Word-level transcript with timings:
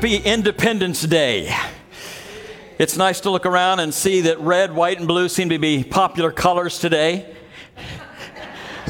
Happy 0.00 0.16
Independence 0.16 1.02
Day. 1.02 1.54
It's 2.78 2.96
nice 2.96 3.20
to 3.20 3.30
look 3.30 3.44
around 3.44 3.80
and 3.80 3.92
see 3.92 4.22
that 4.22 4.40
red, 4.40 4.74
white, 4.74 4.96
and 4.96 5.06
blue 5.06 5.28
seem 5.28 5.50
to 5.50 5.58
be 5.58 5.84
popular 5.84 6.32
colors 6.32 6.78
today. 6.78 7.36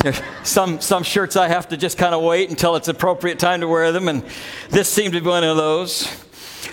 Some, 0.44 0.80
some 0.80 1.02
shirts 1.02 1.34
I 1.34 1.48
have 1.48 1.68
to 1.70 1.76
just 1.76 1.98
kind 1.98 2.14
of 2.14 2.22
wait 2.22 2.48
until 2.48 2.76
it's 2.76 2.86
appropriate 2.86 3.40
time 3.40 3.60
to 3.60 3.66
wear 3.66 3.90
them, 3.90 4.06
and 4.06 4.24
this 4.68 4.88
seemed 4.88 5.14
to 5.14 5.20
be 5.20 5.26
one 5.26 5.42
of 5.42 5.56
those. 5.56 6.06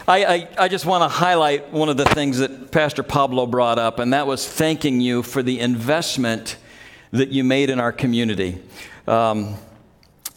I, 0.08 0.26
I, 0.26 0.50
I 0.60 0.68
just 0.68 0.86
want 0.86 1.02
to 1.02 1.08
highlight 1.08 1.74
one 1.74 1.90
of 1.90 1.98
the 1.98 2.06
things 2.06 2.38
that 2.38 2.72
Pastor 2.72 3.02
Pablo 3.02 3.48
brought 3.48 3.80
up, 3.80 3.98
and 3.98 4.14
that 4.14 4.28
was 4.28 4.48
thanking 4.48 5.02
you 5.02 5.24
for 5.24 5.42
the 5.42 5.60
investment 5.60 6.58
that 7.10 7.30
you 7.30 7.44
made 7.44 7.72
in 7.72 7.80
our 7.80 7.92
community. 7.92 8.62
Um, 9.08 9.56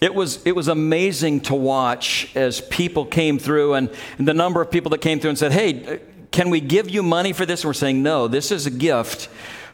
it 0.01 0.15
was, 0.15 0.45
it 0.47 0.57
was 0.57 0.69
amazing 0.69 1.41
to 1.43 1.55
watch 1.55 2.31
as 2.35 2.61
people 2.61 3.05
came 3.05 3.39
through 3.39 3.75
and, 3.75 3.91
and, 4.19 4.27
the 4.27 4.35
number 4.35 4.63
of 4.63 4.71
people 4.71 4.91
that 4.91 5.03
came 5.03 5.21
through 5.21 5.31
and 5.31 5.39
said, 5.39 5.53
Hey, 5.53 6.01
can 6.31 6.49
we 6.49 6.61
give 6.61 6.89
you 6.89 7.03
money 7.03 7.33
for 7.33 7.45
this? 7.45 7.63
And 7.63 7.69
we're 7.69 7.75
saying, 7.75 8.03
No, 8.03 8.27
this 8.27 8.51
is 8.51 8.67
a 8.67 8.71
gift 8.71 9.29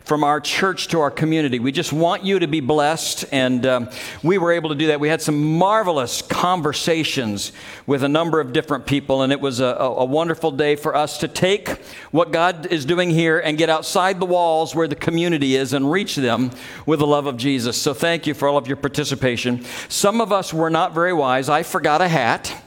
from 0.07 0.23
our 0.23 0.41
church 0.41 0.87
to 0.87 1.01
our 1.01 1.11
community. 1.11 1.59
We 1.59 1.73
just 1.73 1.93
want 1.93 2.25
you 2.25 2.39
to 2.39 2.47
be 2.47 2.61
blessed, 2.61 3.25
and 3.33 3.67
um, 3.67 3.91
we 4.23 4.39
were 4.39 4.53
able 4.53 4.69
to 4.69 4.77
do 4.77 4.87
that. 4.87 5.01
We 5.01 5.09
had 5.09 5.21
some 5.21 5.59
marvelous 5.59 6.23
conversations 6.23 7.51
with 7.89 8.05
a 8.05 8.09
number 8.09 8.39
of 8.39 8.53
different 8.53 8.87
people, 8.87 9.23
and 9.23 9.33
it 9.33 9.41
was 9.41 9.59
a, 9.59 9.65
a, 9.65 10.05
wonderful 10.05 10.53
day 10.53 10.77
for 10.77 10.95
us 10.95 11.19
to 11.19 11.29
take 11.29 11.71
what 12.13 12.31
God 12.31 12.67
is 12.67 12.85
doing 12.85 13.11
here 13.11 13.41
and 13.41 13.59
get 13.59 13.69
outside 13.69 14.21
the 14.21 14.27
walls 14.27 14.77
where 14.77 14.87
the 14.87 14.95
community 14.95 15.57
is 15.57 15.73
and 15.73 15.91
reach 15.91 16.15
them 16.15 16.53
with 16.87 17.01
the 17.01 17.07
love 17.07 17.27
of 17.27 17.37
Jesus. 17.37 17.77
So, 17.77 17.93
thank 17.93 18.29
you 18.29 18.35
for 18.35 18.47
all 18.47 18.57
of 18.57 18.69
your 18.69 18.77
participation. 18.77 19.65
Some 19.89 20.21
of 20.21 20.31
us 20.31 20.55
were 20.55 20.71
not 20.71 20.95
very 20.95 21.13
wise. 21.13 21.49
I 21.49 21.65
forgot 21.65 22.01
a 22.01 22.07
hat. 22.07 22.63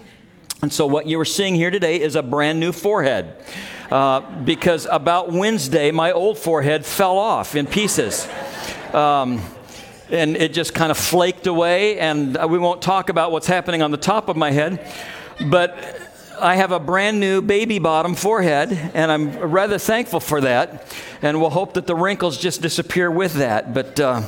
And 0.61 0.73
so, 0.73 0.85
what 0.85 1.07
you 1.07 1.17
are 1.21 1.25
seeing 1.25 1.55
here 1.55 1.71
today 1.71 2.01
is 2.01 2.17
a 2.17 2.21
brand 2.21 2.59
new 2.59 2.73
forehead. 2.73 3.33
Uh, 3.91 4.21
because 4.43 4.87
about 4.91 5.31
Wednesday, 5.31 5.89
my 5.89 6.11
old 6.11 6.37
forehead 6.37 6.85
fell 6.85 7.17
off 7.17 7.55
in 7.55 7.65
pieces. 7.65 8.27
Um, 8.93 9.41
and 10.11 10.37
it 10.37 10.53
just 10.53 10.73
kind 10.73 10.91
of 10.91 10.97
flaked 10.97 11.47
away, 11.47 11.99
and 11.99 12.37
we 12.49 12.57
won't 12.57 12.81
talk 12.81 13.09
about 13.09 13.31
what's 13.31 13.47
happening 13.47 13.81
on 13.81 13.91
the 13.91 13.97
top 13.97 14.29
of 14.29 14.37
my 14.37 14.51
head. 14.51 14.91
But 15.47 15.77
I 16.39 16.55
have 16.55 16.71
a 16.71 16.79
brand 16.79 17.19
new 17.19 17.41
baby 17.41 17.79
bottom 17.79 18.15
forehead, 18.15 18.71
and 18.93 19.11
I'm 19.11 19.37
rather 19.37 19.77
thankful 19.77 20.19
for 20.19 20.41
that. 20.41 20.95
And 21.21 21.41
we'll 21.41 21.49
hope 21.49 21.73
that 21.73 21.87
the 21.87 21.95
wrinkles 21.95 22.37
just 22.37 22.61
disappear 22.61 23.09
with 23.11 23.33
that. 23.35 23.73
But 23.73 23.99
uh, 23.99 24.21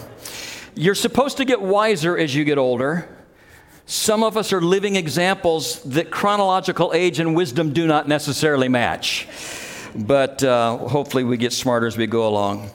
you're 0.76 0.96
supposed 0.96 1.38
to 1.38 1.46
get 1.46 1.62
wiser 1.62 2.18
as 2.18 2.36
you 2.36 2.44
get 2.44 2.58
older. 2.58 3.08
Some 3.86 4.24
of 4.24 4.38
us 4.38 4.54
are 4.54 4.62
living 4.62 4.96
examples 4.96 5.82
that 5.84 6.12
chronological 6.12 6.92
age 6.94 7.20
and 7.20 7.36
wisdom 7.36 7.74
do 7.74 7.88
not 7.88 8.08
necessarily 8.08 8.70
match. 8.70 9.28
But 9.96 10.44
uh, 10.44 10.78
hopefully, 10.78 11.24
we 11.24 11.38
get 11.38 11.52
smarter 11.52 11.88
as 11.88 11.98
we 11.98 12.08
go 12.08 12.28
along. 12.28 12.72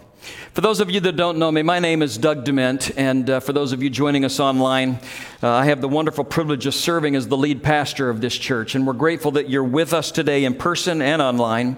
For 0.52 0.60
those 0.60 0.80
of 0.80 0.90
you 0.90 1.00
that 1.00 1.16
don't 1.16 1.38
know 1.38 1.52
me, 1.52 1.62
my 1.62 1.78
name 1.78 2.02
is 2.02 2.16
Doug 2.16 2.44
Dement, 2.44 2.90
and 2.96 3.28
uh, 3.28 3.40
for 3.40 3.52
those 3.52 3.72
of 3.72 3.82
you 3.82 3.90
joining 3.90 4.24
us 4.24 4.40
online, 4.40 4.98
uh, 5.42 5.50
I 5.50 5.66
have 5.66 5.82
the 5.82 5.88
wonderful 5.88 6.24
privilege 6.24 6.64
of 6.66 6.74
serving 6.74 7.14
as 7.14 7.28
the 7.28 7.36
lead 7.36 7.62
pastor 7.62 8.08
of 8.08 8.20
this 8.20 8.34
church, 8.34 8.74
and 8.74 8.86
we're 8.86 8.94
grateful 8.94 9.32
that 9.32 9.50
you're 9.50 9.62
with 9.62 9.92
us 9.92 10.10
today 10.10 10.44
in 10.44 10.54
person 10.54 11.02
and 11.02 11.20
online. 11.20 11.76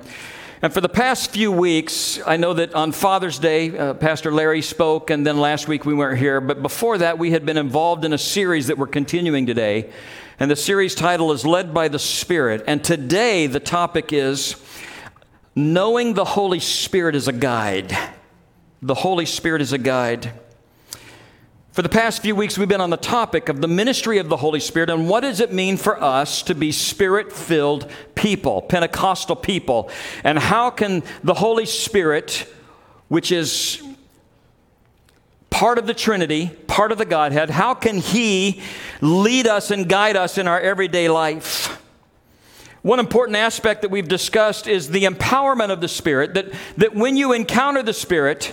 And 0.61 0.75
for 0.75 0.81
the 0.81 0.89
past 0.89 1.31
few 1.31 1.53
weeks, 1.53 2.19
I 2.27 2.37
know 2.37 2.53
that 2.55 2.75
on 2.75 2.91
Father's 2.91 3.39
Day, 3.39 3.79
uh, 3.79 3.95
Pastor 3.95 4.33
Larry 4.33 4.61
spoke, 4.61 5.09
and 5.09 5.25
then 5.25 5.39
last 5.39 5.69
week 5.69 5.85
we 5.85 5.95
weren't 5.95 6.19
here. 6.19 6.41
But 6.41 6.63
before 6.63 6.99
that, 6.99 7.17
we 7.17 7.31
had 7.31 7.47
been 7.47 7.57
involved 7.57 8.05
in 8.05 8.13
a 8.13 8.19
series 8.19 8.67
that 8.67 8.77
we're 8.77 8.89
continuing 8.89 9.47
today. 9.47 9.93
And 10.41 10.51
the 10.51 10.57
series 10.57 10.97
title 10.97 11.31
is 11.31 11.47
Led 11.47 11.73
by 11.73 11.87
the 11.87 12.01
Spirit. 12.01 12.65
And 12.67 12.83
today, 12.83 13.47
the 13.47 13.61
topic 13.61 14.13
is 14.13 14.57
Knowing 15.55 16.15
the 16.15 16.25
Holy 16.25 16.61
Spirit 16.61 17.15
as 17.15 17.29
a 17.29 17.33
Guide. 17.33 17.97
The 18.83 18.95
Holy 18.95 19.27
Spirit 19.27 19.63
is 19.63 19.73
a 19.73 19.79
guide. 19.79 20.33
For 21.79 21.83
the 21.83 21.89
past 21.89 22.23
few 22.23 22.35
weeks, 22.35 22.59
we've 22.59 22.67
been 22.67 22.81
on 22.81 22.91
the 22.91 22.97
topic 22.97 23.49
of 23.49 23.61
the 23.61 23.69
ministry 23.69 24.19
of 24.19 24.29
the 24.29 24.39
Holy 24.39 24.59
Spirit 24.59 24.91
and 24.91 25.09
what 25.09 25.21
does 25.21 25.39
it 25.39 25.53
mean 25.53 25.77
for 25.77 26.03
us 26.03 26.43
to 26.43 26.55
be 26.57 26.73
spirit 26.73 27.33
filled 27.33 27.89
people, 28.17 28.63
Pentecostal 28.63 29.37
people, 29.37 29.89
and 30.25 30.41
how 30.41 30.71
can 30.71 31.05
the 31.23 31.35
Holy 31.35 31.67
Spirit, 31.67 32.53
which 33.07 33.31
is 33.31 33.81
part 35.51 35.79
of 35.79 35.87
the 35.87 35.95
Trinity, 35.95 36.49
part 36.67 36.91
of 36.91 36.99
the 36.99 37.05
Godhead, 37.05 37.49
how 37.49 37.75
can 37.75 37.99
He 37.99 38.61
lead 39.01 39.47
us 39.47 39.71
and 39.71 39.89
guide 39.89 40.17
us 40.17 40.37
in 40.37 40.49
our 40.49 40.59
everyday 40.59 41.09
life? 41.09 41.81
One 42.83 42.99
important 42.99 43.37
aspect 43.37 43.83
that 43.83 43.93
we've 43.93 44.09
discussed 44.09 44.67
is 44.67 44.89
the 44.89 45.05
empowerment 45.05 45.71
of 45.71 45.81
the 45.81 45.87
Spirit, 45.87 46.35
that, 46.35 46.53
that 46.77 46.97
when 46.97 47.17
you 47.17 47.33
encounter 47.33 47.85
the 47.85 47.95
Spirit, 47.95 48.53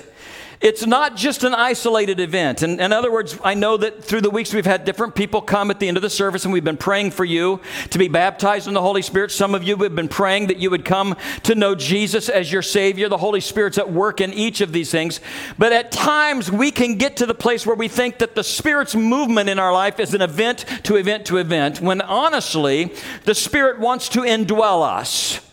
it's 0.61 0.85
not 0.85 1.15
just 1.15 1.43
an 1.43 1.53
isolated 1.53 2.19
event. 2.19 2.61
And 2.61 2.79
in 2.79 2.93
other 2.93 3.11
words, 3.11 3.37
I 3.43 3.53
know 3.53 3.77
that 3.77 4.03
through 4.03 4.21
the 4.21 4.29
weeks 4.29 4.53
we've 4.53 4.65
had 4.65 4.85
different 4.85 5.15
people 5.15 5.41
come 5.41 5.69
at 5.69 5.79
the 5.79 5.87
end 5.87 5.97
of 5.97 6.03
the 6.03 6.09
service 6.09 6.45
and 6.45 6.53
we've 6.53 6.63
been 6.63 6.77
praying 6.77 7.11
for 7.11 7.25
you 7.25 7.59
to 7.91 7.97
be 7.97 8.07
baptized 8.07 8.67
in 8.67 8.73
the 8.73 8.81
Holy 8.81 9.01
Spirit. 9.01 9.31
Some 9.31 9.53
of 9.53 9.63
you 9.63 9.75
have 9.77 9.95
been 9.95 10.07
praying 10.07 10.47
that 10.47 10.57
you 10.57 10.69
would 10.69 10.85
come 10.85 11.15
to 11.43 11.55
know 11.55 11.75
Jesus 11.75 12.29
as 12.29 12.51
your 12.51 12.61
Savior. 12.61 13.09
The 13.09 13.17
Holy 13.17 13.41
Spirit's 13.41 13.77
at 13.77 13.91
work 13.91 14.21
in 14.21 14.33
each 14.33 14.61
of 14.61 14.71
these 14.71 14.91
things. 14.91 15.19
But 15.57 15.73
at 15.73 15.91
times 15.91 16.51
we 16.51 16.71
can 16.71 16.95
get 16.95 17.17
to 17.17 17.25
the 17.25 17.35
place 17.35 17.65
where 17.65 17.75
we 17.75 17.87
think 17.87 18.19
that 18.19 18.35
the 18.35 18.43
Spirit's 18.43 18.95
movement 18.95 19.49
in 19.49 19.59
our 19.59 19.73
life 19.73 19.99
is 19.99 20.13
an 20.13 20.21
event 20.21 20.65
to 20.83 20.95
event 20.95 21.25
to 21.27 21.37
event, 21.37 21.81
when 21.81 22.01
honestly, 22.01 22.93
the 23.25 23.35
Spirit 23.35 23.79
wants 23.79 24.09
to 24.09 24.21
indwell 24.21 24.83
us 24.83 25.44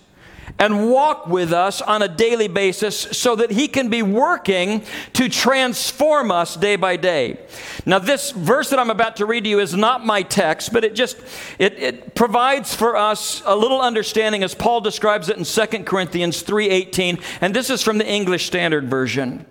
and 0.62 0.88
walk 0.88 1.26
with 1.26 1.52
us 1.52 1.82
on 1.82 2.02
a 2.02 2.08
daily 2.08 2.46
basis 2.46 2.96
so 2.96 3.34
that 3.34 3.50
He 3.50 3.66
can 3.66 3.88
be 3.88 4.00
working 4.00 4.84
to 5.14 5.28
transform 5.28 6.30
us 6.30 6.54
day 6.54 6.76
by 6.76 6.94
day. 6.94 7.40
Now, 7.84 7.98
this 7.98 8.30
verse 8.30 8.70
that 8.70 8.78
I'm 8.78 8.88
about 8.88 9.16
to 9.16 9.26
read 9.26 9.42
to 9.42 9.50
you 9.50 9.58
is 9.58 9.74
not 9.74 10.06
my 10.06 10.22
text, 10.22 10.72
but 10.72 10.84
it 10.84 10.94
just 10.94 11.16
it, 11.58 11.80
it 11.80 12.14
provides 12.14 12.76
for 12.76 12.96
us 12.96 13.42
a 13.44 13.56
little 13.56 13.80
understanding 13.80 14.44
as 14.44 14.54
Paul 14.54 14.80
describes 14.80 15.28
it 15.28 15.36
in 15.36 15.44
2 15.44 15.84
Corinthians 15.84 16.44
3:18, 16.44 17.20
and 17.40 17.52
this 17.52 17.68
is 17.68 17.82
from 17.82 17.98
the 17.98 18.06
English 18.06 18.46
Standard 18.46 18.88
Version. 18.88 19.44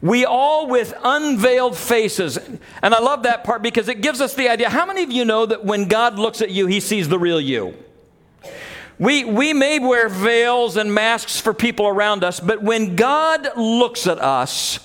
We 0.00 0.24
all 0.24 0.66
with 0.66 0.92
unveiled 1.04 1.76
faces. 1.76 2.36
And 2.36 2.92
I 2.92 2.98
love 2.98 3.22
that 3.22 3.44
part 3.44 3.62
because 3.62 3.86
it 3.86 4.00
gives 4.00 4.20
us 4.20 4.34
the 4.34 4.48
idea. 4.48 4.68
How 4.68 4.84
many 4.86 5.04
of 5.04 5.12
you 5.12 5.24
know 5.24 5.46
that 5.46 5.64
when 5.64 5.86
God 5.86 6.18
looks 6.18 6.42
at 6.42 6.50
you, 6.50 6.66
he 6.66 6.80
sees 6.80 7.08
the 7.08 7.20
real 7.20 7.40
you? 7.40 7.76
We, 8.98 9.24
we 9.24 9.52
may 9.52 9.78
wear 9.78 10.08
veils 10.08 10.76
and 10.76 10.94
masks 10.94 11.40
for 11.40 11.54
people 11.54 11.86
around 11.86 12.22
us, 12.24 12.40
but 12.40 12.62
when 12.62 12.94
God 12.96 13.56
looks 13.56 14.06
at 14.06 14.18
us, 14.18 14.78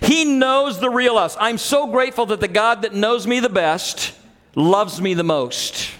He 0.00 0.24
knows 0.24 0.80
the 0.80 0.90
real 0.90 1.18
us. 1.18 1.36
I'm 1.38 1.58
so 1.58 1.86
grateful 1.86 2.26
that 2.26 2.40
the 2.40 2.48
God 2.48 2.82
that 2.82 2.94
knows 2.94 3.26
me 3.26 3.40
the 3.40 3.48
best 3.48 4.14
loves 4.54 5.00
me 5.00 5.14
the 5.14 5.24
most. 5.24 5.90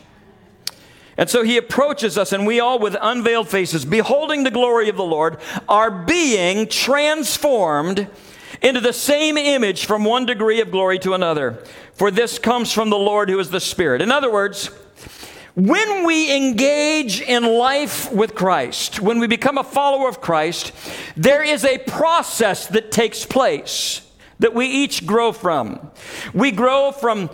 And 1.18 1.28
so 1.28 1.42
he 1.42 1.56
approaches 1.56 2.16
us, 2.16 2.32
and 2.32 2.46
we 2.46 2.60
all, 2.60 2.78
with 2.78 2.96
unveiled 3.00 3.48
faces, 3.48 3.84
beholding 3.84 4.44
the 4.44 4.52
glory 4.52 4.88
of 4.88 4.96
the 4.96 5.04
Lord, 5.04 5.38
are 5.68 5.90
being 5.90 6.68
transformed 6.68 8.06
into 8.62 8.80
the 8.80 8.92
same 8.92 9.36
image 9.36 9.84
from 9.84 10.04
one 10.04 10.26
degree 10.26 10.60
of 10.60 10.70
glory 10.70 10.98
to 11.00 11.14
another. 11.14 11.62
For 11.94 12.12
this 12.12 12.38
comes 12.38 12.72
from 12.72 12.90
the 12.90 12.98
Lord 12.98 13.28
who 13.28 13.38
is 13.40 13.50
the 13.50 13.60
Spirit. 13.60 14.00
In 14.00 14.12
other 14.12 14.30
words, 14.30 14.70
when 15.58 16.06
we 16.06 16.36
engage 16.36 17.20
in 17.20 17.42
life 17.42 18.12
with 18.12 18.36
Christ, 18.36 19.00
when 19.00 19.18
we 19.18 19.26
become 19.26 19.58
a 19.58 19.64
follower 19.64 20.08
of 20.08 20.20
Christ, 20.20 20.70
there 21.16 21.42
is 21.42 21.64
a 21.64 21.78
process 21.78 22.68
that 22.68 22.92
takes 22.92 23.24
place 23.26 24.08
that 24.38 24.54
we 24.54 24.66
each 24.66 25.04
grow 25.04 25.32
from. 25.32 25.90
We 26.32 26.52
grow 26.52 26.92
from 26.92 27.28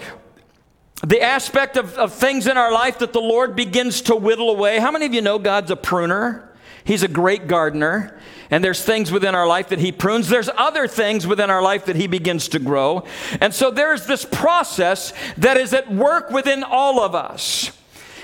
the 1.07 1.21
aspect 1.21 1.77
of, 1.77 1.99
of 1.99 2.15
things 2.15 2.47
in 2.47 2.57
our 2.57 2.73
life 2.73 3.01
that 3.01 3.13
the 3.13 3.21
Lord 3.21 3.55
begins 3.55 4.01
to 4.03 4.17
whittle 4.17 4.49
away. 4.49 4.79
How 4.79 4.91
many 4.91 5.05
of 5.05 5.13
you 5.13 5.21
know 5.21 5.39
God's 5.39 5.71
a 5.71 5.77
pruner? 5.77 6.51
He's 6.83 7.03
a 7.03 7.09
great 7.09 7.47
gardener. 7.47 8.19
And 8.51 8.65
there's 8.65 8.83
things 8.83 9.13
within 9.13 9.35
our 9.35 9.47
life 9.47 9.69
that 9.69 9.81
He 9.81 9.93
prunes. 9.93 10.31
There's 10.31 10.49
other 10.57 10.89
things 10.89 11.27
within 11.27 11.51
our 11.51 11.61
life 11.61 11.85
that 11.85 11.97
He 11.97 12.07
begins 12.07 12.49
to 12.49 12.59
grow. 12.59 13.05
And 13.43 13.53
so 13.53 13.71
there's 13.71 14.07
this 14.07 14.25
process 14.25 15.13
that 15.37 15.59
is 15.59 15.75
at 15.75 15.93
work 15.93 16.31
within 16.31 16.65
all 16.65 17.01
of 17.01 17.15
us. 17.15 17.71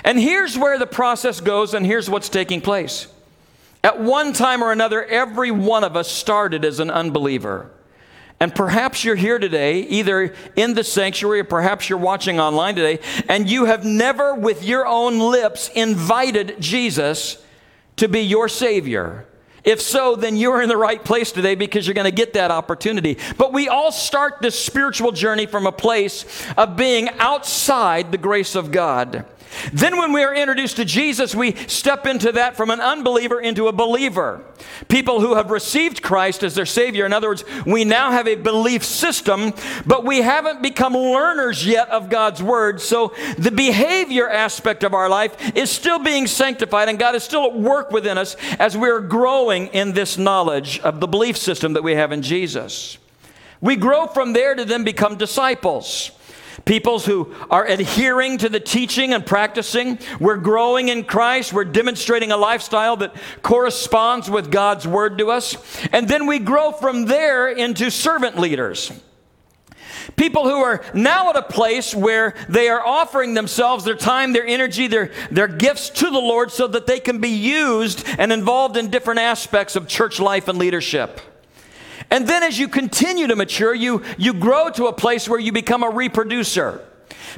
And 0.05 0.19
here's 0.19 0.57
where 0.57 0.79
the 0.79 0.87
process 0.87 1.41
goes, 1.41 1.75
and 1.75 1.85
here's 1.85 2.09
what's 2.09 2.29
taking 2.29 2.61
place. 2.61 3.07
At 3.83 4.01
one 4.01 4.33
time 4.33 4.63
or 4.63 4.73
another, 4.73 5.05
every 5.05 5.51
one 5.51 5.85
of 5.85 5.97
us 5.97 6.11
started 6.11 6.65
as 6.65 6.81
an 6.81 6.91
unbeliever. 6.91 7.71
And 8.39 8.55
perhaps 8.55 9.05
you're 9.05 9.17
here 9.17 9.39
today, 9.39 9.81
either 9.81 10.35
in 10.57 10.73
the 10.73 10.83
sanctuary 10.83 11.41
or 11.41 11.45
perhaps 11.45 11.89
you're 11.89 11.99
watching 11.99 12.41
online 12.41 12.75
today, 12.75 12.99
and 13.29 13.49
you 13.49 13.67
have 13.67 13.85
never, 13.85 14.35
with 14.35 14.65
your 14.65 14.87
own 14.87 15.19
lips, 15.19 15.69
invited 15.75 16.57
Jesus 16.59 17.43
to 17.97 18.09
be 18.09 18.21
your 18.21 18.49
Savior. 18.49 19.27
If 19.63 19.83
so, 19.83 20.17
then 20.17 20.37
you're 20.37 20.63
in 20.63 20.71
the 20.71 20.77
right 20.79 21.05
place 21.05 21.33
today 21.33 21.55
because 21.55 21.87
you're 21.87 21.95
going 21.95 22.07
to 22.07 22.11
get 22.11 22.33
that 22.33 22.51
opportunity. 22.51 23.19
But 23.37 23.53
we 23.53 23.69
all 23.69 23.93
start 23.93 24.39
this 24.41 24.59
spiritual 24.59 25.13
journey 25.13 25.45
from 25.45 25.67
a 25.67 25.73
place 25.73 26.25
of 26.57 26.77
being 26.77 27.11
outside 27.19 28.11
the 28.11 28.19
grace 28.19 28.55
of 28.55 28.73
God. 28.73 29.27
Then, 29.73 29.97
when 29.99 30.13
we 30.13 30.23
are 30.23 30.35
introduced 30.35 30.77
to 30.77 30.85
Jesus, 30.85 31.35
we 31.35 31.55
step 31.67 32.07
into 32.07 32.33
that 32.33 32.57
from 32.57 32.71
an 32.71 32.81
unbeliever 32.81 33.41
into 33.41 33.69
a 33.69 33.73
believer. 33.73 34.43
People 34.89 35.21
who 35.21 35.35
have 35.35 35.51
received 35.51 36.03
Christ 36.03 36.43
as 36.43 36.55
their 36.55 36.67
Savior. 36.67 37.07
In 37.07 37.13
other 37.13 37.29
words, 37.29 37.45
we 37.67 37.85
now 37.85 38.11
have 38.11 38.29
a 38.29 38.37
belief 38.37 38.85
system, 38.85 39.53
but 39.87 40.05
we 40.05 40.23
haven't 40.23 40.63
become 40.63 40.95
learners 40.95 41.67
yet 41.67 41.89
of 41.91 42.11
God's 42.11 42.43
Word. 42.43 42.81
So, 42.81 43.15
the 43.39 43.51
behavior 43.51 44.29
aspect 44.29 44.85
of 44.85 44.95
our 44.95 45.09
life 45.09 45.57
is 45.57 45.71
still 45.71 45.99
being 45.99 46.27
sanctified, 46.27 46.89
and 46.89 46.99
God 46.99 47.15
is 47.15 47.25
still 47.25 47.47
at 47.47 47.55
work 47.55 47.91
within 47.91 48.19
us 48.19 48.37
as 48.59 48.77
we're 48.77 49.01
growing 49.01 49.67
in 49.69 49.93
this 49.93 50.17
knowledge 50.17 50.79
of 50.81 51.01
the 51.01 51.09
belief 51.09 51.37
system 51.37 51.73
that 51.73 51.83
we 51.83 51.95
have 51.95 52.13
in 52.13 52.23
Jesus. 52.23 52.99
We 53.61 53.77
grow 53.77 54.07
from 54.07 54.33
there 54.33 54.55
to 54.55 54.65
then 54.65 54.85
become 54.85 55.17
disciples. 55.17 56.13
Peoples 56.65 57.07
who 57.07 57.35
are 57.51 57.67
adhering 57.67 58.39
to 58.39 58.49
the 58.49 58.61
teaching 58.61 59.13
and 59.13 59.25
practicing. 59.25 59.99
We're 60.19 60.37
growing 60.37 60.89
in 60.89 61.05
Christ. 61.05 61.53
We're 61.53 61.65
demonstrating 61.65 62.33
a 62.33 62.37
lifestyle 62.37 62.97
that 62.99 63.15
corresponds 63.43 64.31
with 64.31 64.51
God's 64.51 64.87
word 64.87 65.19
to 65.19 65.31
us. 65.31 65.57
And 65.93 66.09
then 66.09 66.27
we 66.27 66.39
grow 66.39 66.73
from 66.73 67.07
there 67.07 67.49
into 67.49 67.91
servant 67.91 68.39
leaders. 68.39 68.93
People 70.17 70.45
who 70.45 70.57
are 70.57 70.83
now 70.95 71.31
at 71.31 71.37
a 71.37 71.43
place 71.43 71.95
where 71.95 72.35
they 72.49 72.69
are 72.69 72.85
offering 72.85 73.35
themselves, 73.35 73.85
their 73.85 73.95
time, 73.95 74.33
their 74.33 74.47
energy, 74.47 74.87
their, 74.87 75.13
their 75.31 75.49
gifts 75.49 75.91
to 75.91 76.11
the 76.11 76.19
Lord 76.19 76.51
so 76.51 76.67
that 76.67 76.87
they 76.87 77.01
can 77.01 77.21
be 77.21 77.29
used 77.29 78.05
and 78.19 78.33
involved 78.33 78.77
in 78.77 78.91
different 78.91 79.21
aspects 79.21 79.77
of 79.77 79.89
church 79.89 80.19
life 80.19 80.49
and 80.49 80.59
leadership. 80.59 81.21
And 82.11 82.27
then 82.27 82.43
as 82.43 82.59
you 82.59 82.69
continue 82.69 83.27
to 83.29 83.37
mature, 83.37 83.75
you, 83.75 84.03
you 84.19 84.35
grow 84.35 84.69
to 84.71 84.87
a 84.87 84.93
place 84.93 85.29
where 85.29 85.39
you 85.39 85.53
become 85.53 85.83
a 85.83 85.91
reproducer. 85.91 86.85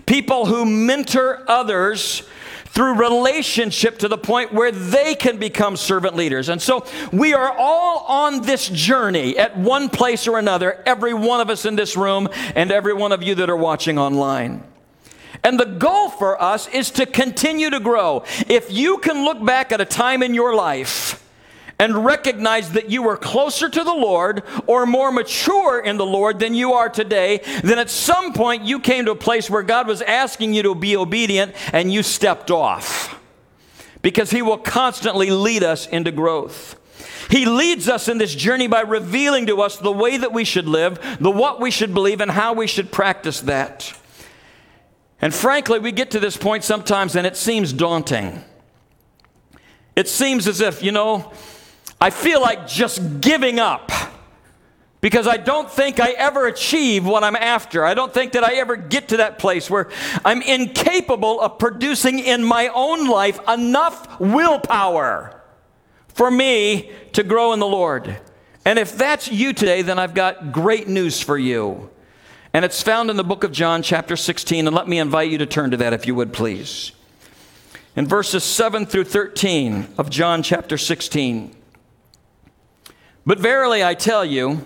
People 0.06 0.46
who 0.46 0.64
mentor 0.64 1.44
others 1.46 2.22
through 2.66 2.94
relationship 2.94 3.98
to 3.98 4.08
the 4.08 4.16
point 4.16 4.50
where 4.50 4.72
they 4.72 5.14
can 5.14 5.36
become 5.36 5.76
servant 5.76 6.16
leaders. 6.16 6.48
And 6.48 6.60
so 6.60 6.86
we 7.12 7.34
are 7.34 7.52
all 7.52 7.98
on 8.08 8.42
this 8.42 8.66
journey 8.70 9.36
at 9.36 9.58
one 9.58 9.90
place 9.90 10.26
or 10.26 10.38
another, 10.38 10.82
every 10.86 11.12
one 11.12 11.42
of 11.42 11.50
us 11.50 11.66
in 11.66 11.76
this 11.76 11.96
room 11.96 12.28
and 12.54 12.72
every 12.72 12.94
one 12.94 13.12
of 13.12 13.22
you 13.22 13.34
that 13.34 13.50
are 13.50 13.56
watching 13.56 13.98
online. 13.98 14.64
And 15.44 15.60
the 15.60 15.66
goal 15.66 16.08
for 16.08 16.40
us 16.40 16.66
is 16.68 16.90
to 16.92 17.04
continue 17.04 17.68
to 17.68 17.80
grow. 17.80 18.24
If 18.48 18.72
you 18.72 18.98
can 18.98 19.24
look 19.24 19.44
back 19.44 19.70
at 19.70 19.82
a 19.82 19.84
time 19.84 20.22
in 20.22 20.32
your 20.32 20.54
life 20.54 21.21
and 21.82 22.04
recognize 22.04 22.70
that 22.74 22.90
you 22.90 23.02
were 23.02 23.16
closer 23.16 23.68
to 23.68 23.82
the 23.82 23.92
Lord 23.92 24.44
or 24.68 24.86
more 24.86 25.10
mature 25.10 25.80
in 25.80 25.96
the 25.96 26.06
Lord 26.06 26.38
than 26.38 26.54
you 26.54 26.74
are 26.74 26.88
today, 26.88 27.40
then 27.64 27.80
at 27.80 27.90
some 27.90 28.32
point 28.32 28.62
you 28.62 28.78
came 28.78 29.06
to 29.06 29.10
a 29.10 29.16
place 29.16 29.50
where 29.50 29.64
God 29.64 29.88
was 29.88 30.00
asking 30.00 30.54
you 30.54 30.62
to 30.62 30.76
be 30.76 30.96
obedient 30.96 31.56
and 31.72 31.92
you 31.92 32.04
stepped 32.04 32.52
off. 32.52 33.20
Because 34.00 34.30
He 34.30 34.42
will 34.42 34.58
constantly 34.58 35.32
lead 35.32 35.64
us 35.64 35.88
into 35.88 36.12
growth. 36.12 36.78
He 37.28 37.46
leads 37.46 37.88
us 37.88 38.06
in 38.06 38.18
this 38.18 38.36
journey 38.36 38.68
by 38.68 38.82
revealing 38.82 39.46
to 39.46 39.60
us 39.60 39.76
the 39.76 39.90
way 39.90 40.16
that 40.16 40.32
we 40.32 40.44
should 40.44 40.68
live, 40.68 41.00
the 41.18 41.32
what 41.32 41.60
we 41.60 41.72
should 41.72 41.92
believe, 41.92 42.20
and 42.20 42.30
how 42.30 42.52
we 42.52 42.68
should 42.68 42.92
practice 42.92 43.40
that. 43.40 43.92
And 45.20 45.34
frankly, 45.34 45.80
we 45.80 45.90
get 45.90 46.12
to 46.12 46.20
this 46.20 46.36
point 46.36 46.62
sometimes 46.62 47.16
and 47.16 47.26
it 47.26 47.36
seems 47.36 47.72
daunting. 47.72 48.44
It 49.96 50.08
seems 50.08 50.46
as 50.46 50.60
if, 50.60 50.80
you 50.80 50.92
know, 50.92 51.32
I 52.02 52.10
feel 52.10 52.40
like 52.40 52.66
just 52.66 53.20
giving 53.20 53.60
up 53.60 53.92
because 55.00 55.28
I 55.28 55.36
don't 55.36 55.70
think 55.70 56.00
I 56.00 56.10
ever 56.10 56.48
achieve 56.48 57.06
what 57.06 57.22
I'm 57.22 57.36
after. 57.36 57.84
I 57.84 57.94
don't 57.94 58.12
think 58.12 58.32
that 58.32 58.42
I 58.42 58.54
ever 58.54 58.74
get 58.74 59.10
to 59.10 59.18
that 59.18 59.38
place 59.38 59.70
where 59.70 59.88
I'm 60.24 60.42
incapable 60.42 61.40
of 61.40 61.60
producing 61.60 62.18
in 62.18 62.42
my 62.42 62.66
own 62.74 63.06
life 63.06 63.38
enough 63.48 64.18
willpower 64.18 65.40
for 66.08 66.28
me 66.28 66.90
to 67.12 67.22
grow 67.22 67.52
in 67.52 67.60
the 67.60 67.68
Lord. 67.68 68.18
And 68.64 68.80
if 68.80 68.98
that's 68.98 69.30
you 69.30 69.52
today, 69.52 69.82
then 69.82 70.00
I've 70.00 70.14
got 70.14 70.50
great 70.50 70.88
news 70.88 71.20
for 71.20 71.38
you. 71.38 71.88
And 72.52 72.64
it's 72.64 72.82
found 72.82 73.10
in 73.10 73.16
the 73.16 73.22
book 73.22 73.44
of 73.44 73.52
John, 73.52 73.80
chapter 73.80 74.16
16. 74.16 74.66
And 74.66 74.74
let 74.74 74.88
me 74.88 74.98
invite 74.98 75.30
you 75.30 75.38
to 75.38 75.46
turn 75.46 75.70
to 75.70 75.76
that 75.76 75.92
if 75.92 76.08
you 76.08 76.16
would, 76.16 76.32
please. 76.32 76.90
In 77.94 78.08
verses 78.08 78.42
7 78.42 78.86
through 78.86 79.04
13 79.04 79.94
of 79.98 80.10
John, 80.10 80.42
chapter 80.42 80.76
16. 80.76 81.61
But 83.24 83.38
verily 83.38 83.84
I 83.84 83.94
tell 83.94 84.24
you, 84.24 84.64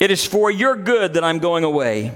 it 0.00 0.10
is 0.10 0.26
for 0.26 0.50
your 0.50 0.76
good 0.76 1.14
that 1.14 1.24
I'm 1.24 1.38
going 1.38 1.64
away. 1.64 2.12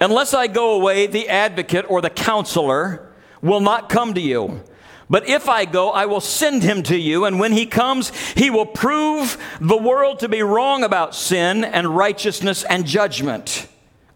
Unless 0.00 0.34
I 0.34 0.46
go 0.46 0.74
away, 0.74 1.06
the 1.06 1.28
advocate 1.28 1.86
or 1.88 2.00
the 2.00 2.10
counselor 2.10 3.12
will 3.42 3.60
not 3.60 3.88
come 3.88 4.14
to 4.14 4.20
you. 4.20 4.62
But 5.08 5.28
if 5.28 5.48
I 5.48 5.64
go, 5.64 5.90
I 5.90 6.06
will 6.06 6.20
send 6.20 6.62
him 6.62 6.82
to 6.84 6.96
you, 6.96 7.24
and 7.24 7.40
when 7.40 7.52
he 7.52 7.66
comes, 7.66 8.12
he 8.34 8.48
will 8.48 8.66
prove 8.66 9.36
the 9.60 9.76
world 9.76 10.20
to 10.20 10.28
be 10.28 10.42
wrong 10.42 10.84
about 10.84 11.16
sin 11.16 11.64
and 11.64 11.96
righteousness 11.96 12.62
and 12.62 12.86
judgment. 12.86 13.66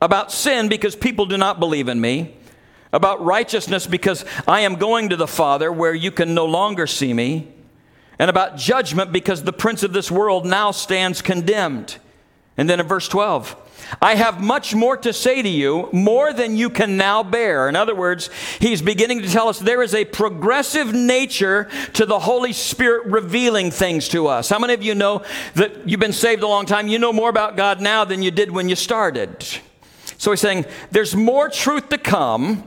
About 0.01 0.31
sin, 0.31 0.69
because 0.69 0.95
people 0.95 1.27
do 1.27 1.37
not 1.37 1.59
believe 1.59 1.89
in 1.89 2.01
me. 2.01 2.37
About 2.93 3.25
righteousness, 3.25 3.89
because 3.89 4.25
I 4.47 4.61
am 4.61 4.77
going 4.77 5.09
to 5.09 5.17
the 5.17 5.27
Father 5.27 5.73
where 5.73 5.95
you 5.95 6.13
can 6.13 6.33
no 6.33 6.47
longer 6.47 6.87
see 6.87 7.13
me 7.13 7.49
and 8.19 8.31
about 8.31 8.57
judgment 8.57 9.13
because 9.13 9.43
the 9.43 9.53
prince 9.53 9.83
of 9.83 9.93
this 9.93 10.11
world 10.11 10.47
now 10.47 10.71
stands 10.71 11.23
condemned. 11.23 11.97
And 12.57 12.71
then 12.71 12.81
in 12.81 12.87
verse 12.87 13.09
12, 13.09 13.57
I 14.01 14.15
have 14.15 14.41
much 14.41 14.75
more 14.75 14.97
to 14.99 15.13
say 15.13 15.43
to 15.43 15.49
you, 15.49 15.89
more 15.93 16.33
than 16.33 16.57
you 16.57 16.71
can 16.71 16.97
now 16.97 17.23
bear. 17.23 17.69
In 17.69 17.77
other 17.77 17.95
words, 17.95 18.31
he's 18.61 18.81
beginning 18.81 19.23
to 19.23 19.29
tell 19.29 19.49
us 19.49 19.59
there 19.59 19.83
is 19.83 19.95
a 19.95 20.05
progressive 20.05 20.93
nature 20.95 21.69
to 21.95 22.07
the 22.07 22.19
Holy 22.19 22.53
Spirit 22.53 23.07
revealing 23.07 23.71
things 23.71 24.09
to 24.09 24.27
us. 24.27 24.49
How 24.49 24.59
many 24.59 24.75
of 24.75 24.83
you 24.83 24.95
know 24.95 25.23
that 25.55 25.89
you've 25.89 26.01
been 26.01 26.13
saved 26.13 26.43
a 26.43 26.49
long 26.49 26.67
time? 26.67 26.89
You 26.89 26.99
know 26.99 27.13
more 27.13 27.31
about 27.31 27.57
God 27.57 27.81
now 27.81 28.05
than 28.05 28.23
you 28.23 28.31
did 28.31 28.51
when 28.51 28.69
you 28.69 28.77
started. 28.77 29.47
So 30.19 30.31
he's 30.31 30.41
saying 30.41 30.65
there's 30.91 31.15
more 31.15 31.49
truth 31.49 31.89
to 31.91 31.99
come. 31.99 32.67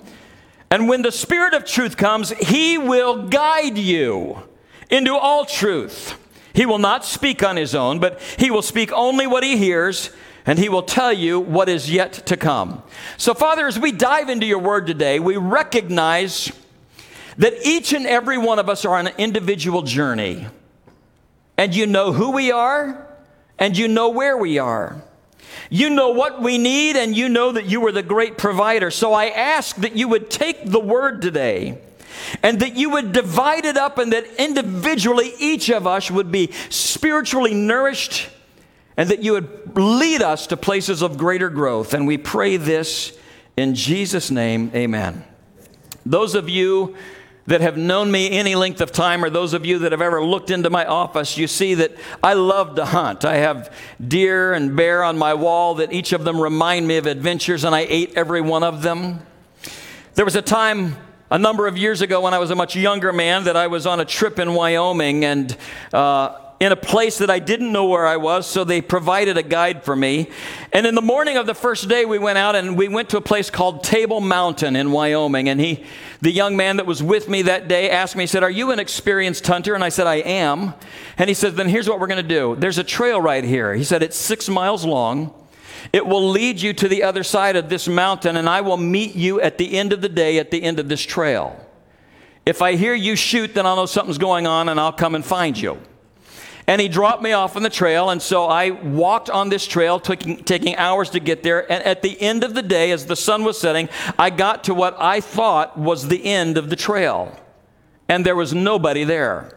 And 0.69 0.89
when 0.89 1.01
the 1.01 1.11
Spirit 1.11 1.53
of 1.53 1.65
truth 1.65 1.95
comes, 1.95 2.31
he 2.31 2.77
will 2.77 3.27
guide 3.27 3.77
you 3.77 4.43
into 4.89 5.15
all 5.15 5.45
truth. 5.45 6.17
He 6.53 6.65
will 6.65 6.79
not 6.79 7.05
speak 7.05 7.43
on 7.43 7.55
his 7.55 7.75
own, 7.75 7.99
but 7.99 8.19
he 8.37 8.49
will 8.49 8.61
speak 8.61 8.91
only 8.91 9.27
what 9.27 9.43
he 9.43 9.57
hears, 9.57 10.09
and 10.45 10.57
he 10.57 10.69
will 10.69 10.81
tell 10.81 11.13
you 11.13 11.39
what 11.39 11.69
is 11.69 11.91
yet 11.91 12.13
to 12.25 12.37
come. 12.37 12.81
So, 13.17 13.33
Father, 13.33 13.67
as 13.67 13.77
we 13.77 13.91
dive 13.91 14.29
into 14.29 14.45
your 14.45 14.59
word 14.59 14.87
today, 14.87 15.19
we 15.19 15.37
recognize 15.37 16.51
that 17.37 17.53
each 17.63 17.93
and 17.93 18.07
every 18.07 18.37
one 18.37 18.57
of 18.57 18.69
us 18.69 18.85
are 18.85 18.95
on 18.95 19.07
an 19.07 19.13
individual 19.17 19.83
journey. 19.83 20.47
And 21.57 21.75
you 21.75 21.85
know 21.85 22.11
who 22.11 22.31
we 22.31 22.51
are, 22.51 23.07
and 23.59 23.77
you 23.77 23.87
know 23.87 24.09
where 24.09 24.37
we 24.37 24.57
are. 24.57 25.01
You 25.69 25.89
know 25.89 26.09
what 26.09 26.41
we 26.41 26.57
need, 26.57 26.95
and 26.95 27.15
you 27.15 27.29
know 27.29 27.51
that 27.51 27.65
you 27.65 27.85
are 27.85 27.91
the 27.91 28.03
great 28.03 28.37
provider. 28.37 28.89
So 28.89 29.13
I 29.13 29.27
ask 29.27 29.75
that 29.77 29.95
you 29.95 30.07
would 30.07 30.29
take 30.29 30.65
the 30.65 30.79
word 30.79 31.21
today 31.21 31.79
and 32.43 32.59
that 32.59 32.75
you 32.75 32.89
would 32.91 33.11
divide 33.11 33.65
it 33.65 33.77
up 33.77 33.97
and 33.97 34.13
that 34.13 34.25
individually 34.37 35.33
each 35.39 35.69
of 35.69 35.87
us 35.87 36.09
would 36.11 36.31
be 36.31 36.51
spiritually 36.69 37.53
nourished 37.53 38.29
and 38.97 39.09
that 39.09 39.23
you 39.23 39.33
would 39.33 39.77
lead 39.77 40.21
us 40.21 40.47
to 40.47 40.57
places 40.57 41.01
of 41.01 41.17
greater 41.17 41.49
growth. 41.49 41.93
And 41.93 42.07
we 42.07 42.17
pray 42.17 42.57
this 42.57 43.17
in 43.55 43.75
Jesus' 43.75 44.31
name, 44.31 44.71
amen. 44.73 45.23
Those 46.05 46.35
of 46.35 46.49
you 46.49 46.95
that 47.47 47.61
have 47.61 47.77
known 47.77 48.11
me 48.11 48.29
any 48.29 48.55
length 48.55 48.81
of 48.81 48.91
time, 48.91 49.23
or 49.23 49.29
those 49.29 49.53
of 49.53 49.65
you 49.65 49.79
that 49.79 49.93
have 49.93 50.01
ever 50.01 50.23
looked 50.23 50.51
into 50.51 50.69
my 50.69 50.85
office, 50.85 51.37
you 51.37 51.47
see 51.47 51.75
that 51.75 51.93
I 52.21 52.33
love 52.33 52.75
to 52.75 52.85
hunt. 52.85 53.23
I 53.23 53.37
have 53.37 53.73
deer 54.05 54.53
and 54.53 54.75
bear 54.75 55.01
on 55.01 55.17
my 55.17 55.33
wall 55.33 55.75
that 55.75 55.93
each 55.93 56.11
of 56.11 56.25
them 56.25 56.41
remind 56.41 56.87
me 56.87 56.97
of 56.97 57.05
adventures, 57.05 57.63
and 57.63 57.73
I 57.73 57.85
ate 57.89 58.13
every 58.17 58.41
one 58.41 58.63
of 58.63 58.81
them. 58.81 59.25
There 60.15 60.25
was 60.25 60.35
a 60.35 60.41
time 60.41 60.97
a 61.29 61.37
number 61.37 61.67
of 61.67 61.77
years 61.77 62.01
ago 62.01 62.21
when 62.21 62.33
I 62.33 62.39
was 62.39 62.51
a 62.51 62.55
much 62.55 62.75
younger 62.75 63.11
man 63.11 63.45
that 63.45 63.57
I 63.57 63.67
was 63.67 63.85
on 63.85 63.99
a 63.99 64.05
trip 64.05 64.39
in 64.39 64.53
Wyoming 64.53 65.25
and 65.25 65.57
uh, 65.93 66.37
in 66.59 66.71
a 66.71 66.75
place 66.75 67.19
that 67.19 67.29
I 67.29 67.37
didn't 67.37 67.71
know 67.71 67.85
where 67.85 68.07
I 68.07 68.17
was, 68.17 68.47
so 68.47 68.63
they 68.63 68.81
provided 68.81 69.37
a 69.37 69.43
guide 69.43 69.83
for 69.83 69.95
me. 69.95 70.29
And 70.73 70.87
in 70.87 70.95
the 70.95 71.03
morning 71.03 71.37
of 71.37 71.45
the 71.45 71.53
first 71.53 71.87
day, 71.87 72.03
we 72.05 72.17
went 72.17 72.39
out 72.39 72.55
and 72.55 72.75
we 72.75 72.87
went 72.87 73.09
to 73.09 73.17
a 73.17 73.21
place 73.21 73.51
called 73.51 73.83
Table 73.83 74.21
Mountain 74.21 74.75
in 74.75 74.91
Wyoming. 74.91 75.49
And 75.49 75.59
he, 75.59 75.83
the 76.21 76.31
young 76.31 76.57
man 76.57 76.77
that 76.77 76.87
was 76.87 77.03
with 77.03 77.29
me 77.29 77.43
that 77.43 77.67
day, 77.67 77.91
asked 77.91 78.15
me, 78.15 78.23
he 78.23 78.27
said, 78.27 78.41
Are 78.41 78.49
you 78.49 78.71
an 78.71 78.79
experienced 78.79 79.45
hunter? 79.45 79.75
And 79.75 79.83
I 79.83 79.89
said, 79.89 80.07
I 80.07 80.15
am. 80.15 80.73
And 81.17 81.29
he 81.29 81.35
said, 81.35 81.55
Then 81.55 81.69
here's 81.69 81.87
what 81.87 81.99
we're 81.99 82.07
going 82.07 82.23
to 82.23 82.27
do. 82.27 82.55
There's 82.55 82.79
a 82.79 82.83
trail 82.83 83.21
right 83.21 83.43
here. 83.43 83.75
He 83.75 83.83
said, 83.83 84.01
It's 84.01 84.17
six 84.17 84.49
miles 84.49 84.83
long. 84.83 85.33
It 85.93 86.05
will 86.05 86.29
lead 86.29 86.61
you 86.61 86.73
to 86.73 86.87
the 86.87 87.03
other 87.03 87.23
side 87.23 87.55
of 87.55 87.69
this 87.69 87.87
mountain, 87.87 88.37
and 88.37 88.49
I 88.49 88.61
will 88.61 88.77
meet 88.77 89.15
you 89.15 89.41
at 89.41 89.57
the 89.57 89.77
end 89.77 89.93
of 89.93 90.01
the 90.01 90.09
day 90.09 90.39
at 90.39 90.51
the 90.51 90.63
end 90.63 90.79
of 90.79 90.89
this 90.89 91.01
trail. 91.01 91.63
If 92.45 92.61
I 92.61 92.75
hear 92.75 92.93
you 92.93 93.17
shoot, 93.17 93.53
then 93.53 93.65
I'll 93.65 93.75
know 93.75 93.85
something's 93.85 94.17
going 94.17 94.47
on 94.47 94.69
and 94.69 94.79
I'll 94.79 94.93
come 94.93 95.15
and 95.15 95.25
find 95.25 95.59
you. 95.59 95.79
And 96.65 96.79
he 96.79 96.87
dropped 96.87 97.21
me 97.21 97.33
off 97.33 97.57
on 97.57 97.63
the 97.63 97.69
trail. 97.69 98.09
And 98.09 98.21
so 98.21 98.45
I 98.45 98.71
walked 98.71 99.29
on 99.29 99.49
this 99.49 99.65
trail, 99.67 99.99
taking, 99.99 100.43
taking 100.43 100.75
hours 100.77 101.09
to 101.09 101.19
get 101.19 101.43
there. 101.43 101.69
And 101.69 101.83
at 101.83 102.01
the 102.01 102.21
end 102.21 102.45
of 102.45 102.53
the 102.53 102.61
day, 102.61 102.91
as 102.91 103.05
the 103.05 103.17
sun 103.17 103.43
was 103.43 103.59
setting, 103.59 103.89
I 104.17 104.29
got 104.29 104.65
to 104.65 104.73
what 104.73 104.95
I 104.97 105.19
thought 105.19 105.77
was 105.77 106.07
the 106.07 106.25
end 106.25 106.57
of 106.57 106.69
the 106.69 106.77
trail. 106.77 107.37
And 108.07 108.25
there 108.25 108.35
was 108.35 108.53
nobody 108.53 109.03
there. 109.03 109.53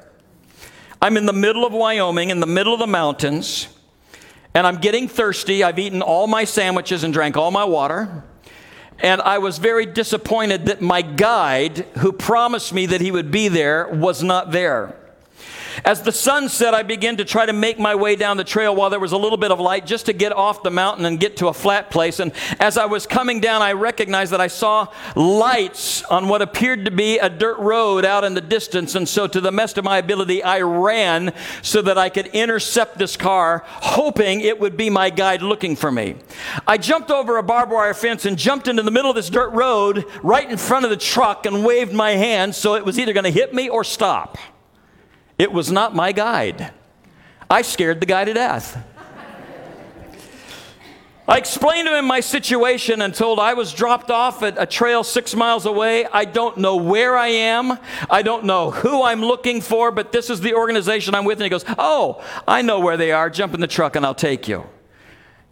I'm 1.02 1.16
in 1.16 1.26
the 1.26 1.32
middle 1.32 1.64
of 1.64 1.72
Wyoming, 1.72 2.30
in 2.30 2.40
the 2.40 2.46
middle 2.46 2.74
of 2.74 2.80
the 2.80 2.86
mountains, 2.86 3.68
and 4.54 4.66
I'm 4.66 4.76
getting 4.76 5.08
thirsty. 5.08 5.62
I've 5.62 5.78
eaten 5.78 6.02
all 6.02 6.26
my 6.26 6.44
sandwiches 6.44 7.04
and 7.04 7.12
drank 7.12 7.36
all 7.36 7.50
my 7.50 7.64
water. 7.64 8.24
And 9.02 9.22
I 9.22 9.38
was 9.38 9.58
very 9.58 9.86
disappointed 9.86 10.66
that 10.66 10.80
my 10.82 11.00
guide, 11.00 11.86
who 11.98 12.12
promised 12.12 12.74
me 12.74 12.86
that 12.86 13.00
he 13.00 13.10
would 13.10 13.30
be 13.30 13.48
there, 13.48 13.88
was 13.88 14.22
not 14.22 14.52
there. 14.52 14.99
As 15.84 16.02
the 16.02 16.12
sun 16.12 16.48
set, 16.48 16.74
I 16.74 16.82
began 16.82 17.16
to 17.18 17.24
try 17.24 17.46
to 17.46 17.52
make 17.52 17.78
my 17.78 17.94
way 17.94 18.16
down 18.16 18.36
the 18.36 18.44
trail 18.44 18.74
while 18.74 18.90
there 18.90 19.00
was 19.00 19.12
a 19.12 19.16
little 19.16 19.38
bit 19.38 19.50
of 19.50 19.60
light 19.60 19.86
just 19.86 20.06
to 20.06 20.12
get 20.12 20.32
off 20.32 20.62
the 20.62 20.70
mountain 20.70 21.04
and 21.04 21.18
get 21.18 21.36
to 21.38 21.48
a 21.48 21.54
flat 21.54 21.90
place. 21.90 22.20
And 22.20 22.32
as 22.58 22.76
I 22.76 22.86
was 22.86 23.06
coming 23.06 23.40
down, 23.40 23.62
I 23.62 23.72
recognized 23.72 24.32
that 24.32 24.40
I 24.40 24.48
saw 24.48 24.88
lights 25.14 26.02
on 26.04 26.28
what 26.28 26.42
appeared 26.42 26.84
to 26.84 26.90
be 26.90 27.18
a 27.18 27.28
dirt 27.28 27.58
road 27.58 28.04
out 28.04 28.24
in 28.24 28.34
the 28.34 28.40
distance. 28.40 28.94
And 28.94 29.08
so, 29.08 29.26
to 29.26 29.40
the 29.40 29.52
best 29.52 29.78
of 29.78 29.84
my 29.84 29.98
ability, 29.98 30.42
I 30.42 30.60
ran 30.60 31.32
so 31.62 31.82
that 31.82 31.98
I 31.98 32.08
could 32.08 32.26
intercept 32.28 32.98
this 32.98 33.16
car, 33.16 33.62
hoping 33.66 34.40
it 34.40 34.58
would 34.58 34.76
be 34.76 34.90
my 34.90 35.10
guide 35.10 35.42
looking 35.42 35.76
for 35.76 35.92
me. 35.92 36.16
I 36.66 36.78
jumped 36.78 37.10
over 37.10 37.36
a 37.36 37.42
barbed 37.42 37.72
wire 37.72 37.94
fence 37.94 38.24
and 38.24 38.38
jumped 38.38 38.68
into 38.68 38.82
the 38.82 38.90
middle 38.90 39.10
of 39.10 39.16
this 39.16 39.30
dirt 39.30 39.50
road 39.50 40.04
right 40.22 40.50
in 40.50 40.56
front 40.56 40.84
of 40.84 40.90
the 40.90 40.96
truck 40.96 41.46
and 41.46 41.64
waved 41.64 41.92
my 41.92 42.12
hand 42.12 42.54
so 42.54 42.74
it 42.74 42.84
was 42.84 42.98
either 42.98 43.12
going 43.12 43.24
to 43.24 43.30
hit 43.30 43.54
me 43.54 43.68
or 43.68 43.84
stop. 43.84 44.38
It 45.40 45.50
was 45.50 45.72
not 45.72 45.94
my 45.94 46.12
guide. 46.12 46.70
I 47.48 47.62
scared 47.62 48.00
the 48.00 48.04
guy 48.04 48.26
to 48.26 48.34
death. 48.34 48.76
I 51.26 51.38
explained 51.38 51.88
to 51.88 51.96
him 51.96 52.04
my 52.04 52.20
situation 52.20 53.00
and 53.00 53.14
told 53.14 53.40
I 53.40 53.54
was 53.54 53.72
dropped 53.72 54.10
off 54.10 54.42
at 54.42 54.60
a 54.60 54.66
trail 54.66 55.02
six 55.02 55.34
miles 55.34 55.64
away. 55.64 56.04
I 56.04 56.26
don't 56.26 56.58
know 56.58 56.76
where 56.76 57.16
I 57.16 57.28
am. 57.28 57.78
I 58.10 58.20
don't 58.20 58.44
know 58.44 58.70
who 58.70 59.02
I'm 59.02 59.22
looking 59.22 59.62
for, 59.62 59.90
but 59.90 60.12
this 60.12 60.28
is 60.28 60.42
the 60.42 60.52
organization 60.52 61.14
I'm 61.14 61.24
with. 61.24 61.38
And 61.38 61.44
he 61.44 61.48
goes, 61.48 61.64
Oh, 61.78 62.22
I 62.46 62.60
know 62.60 62.78
where 62.78 62.98
they 62.98 63.10
are. 63.10 63.30
Jump 63.30 63.54
in 63.54 63.60
the 63.62 63.66
truck 63.66 63.96
and 63.96 64.04
I'll 64.04 64.14
take 64.14 64.46
you. 64.46 64.66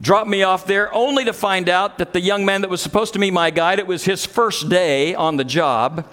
Dropped 0.03 0.29
me 0.29 0.43
off 0.43 0.67
there 0.67 0.93
only 0.93 1.25
to 1.25 1.33
find 1.33 1.67
out 1.67 1.97
that 1.97 2.13
the 2.13 2.21
young 2.21 2.45
man 2.45 2.61
that 2.61 2.69
was 2.69 2.83
supposed 2.83 3.15
to 3.15 3.19
be 3.19 3.31
my 3.31 3.49
guide, 3.51 3.79
it 3.79 3.87
was 3.87 4.05
his 4.05 4.27
first 4.27 4.69
day 4.69 5.15
on 5.15 5.39
the 5.39 5.45
job. 5.45 6.07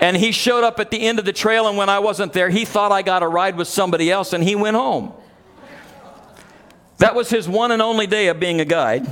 And 0.00 0.16
he 0.16 0.32
showed 0.32 0.64
up 0.64 0.80
at 0.80 0.90
the 0.90 1.00
end 1.00 1.18
of 1.18 1.26
the 1.26 1.32
trail, 1.32 1.68
and 1.68 1.76
when 1.76 1.90
I 1.90 1.98
wasn't 1.98 2.32
there, 2.32 2.48
he 2.48 2.64
thought 2.64 2.90
I 2.90 3.02
got 3.02 3.22
a 3.22 3.28
ride 3.28 3.56
with 3.56 3.68
somebody 3.68 4.10
else, 4.10 4.32
and 4.32 4.42
he 4.42 4.56
went 4.56 4.76
home. 4.76 5.12
That 6.98 7.14
was 7.14 7.28
his 7.30 7.48
one 7.48 7.70
and 7.70 7.82
only 7.82 8.06
day 8.06 8.28
of 8.28 8.40
being 8.40 8.60
a 8.60 8.64
guide. 8.64 9.06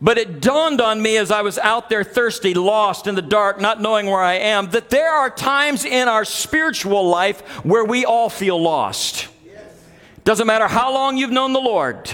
But 0.00 0.18
it 0.18 0.40
dawned 0.40 0.80
on 0.80 1.00
me 1.00 1.16
as 1.16 1.30
I 1.30 1.42
was 1.42 1.58
out 1.58 1.88
there 1.88 2.02
thirsty, 2.02 2.54
lost 2.54 3.06
in 3.06 3.14
the 3.14 3.22
dark, 3.22 3.60
not 3.60 3.80
knowing 3.80 4.06
where 4.06 4.20
I 4.20 4.34
am, 4.34 4.70
that 4.70 4.90
there 4.90 5.12
are 5.12 5.30
times 5.30 5.84
in 5.84 6.08
our 6.08 6.24
spiritual 6.24 7.08
life 7.08 7.40
where 7.64 7.84
we 7.84 8.04
all 8.04 8.28
feel 8.28 8.60
lost. 8.60 9.28
Doesn't 10.24 10.46
matter 10.48 10.66
how 10.66 10.92
long 10.92 11.16
you've 11.18 11.30
known 11.30 11.52
the 11.52 11.60
Lord. 11.60 12.10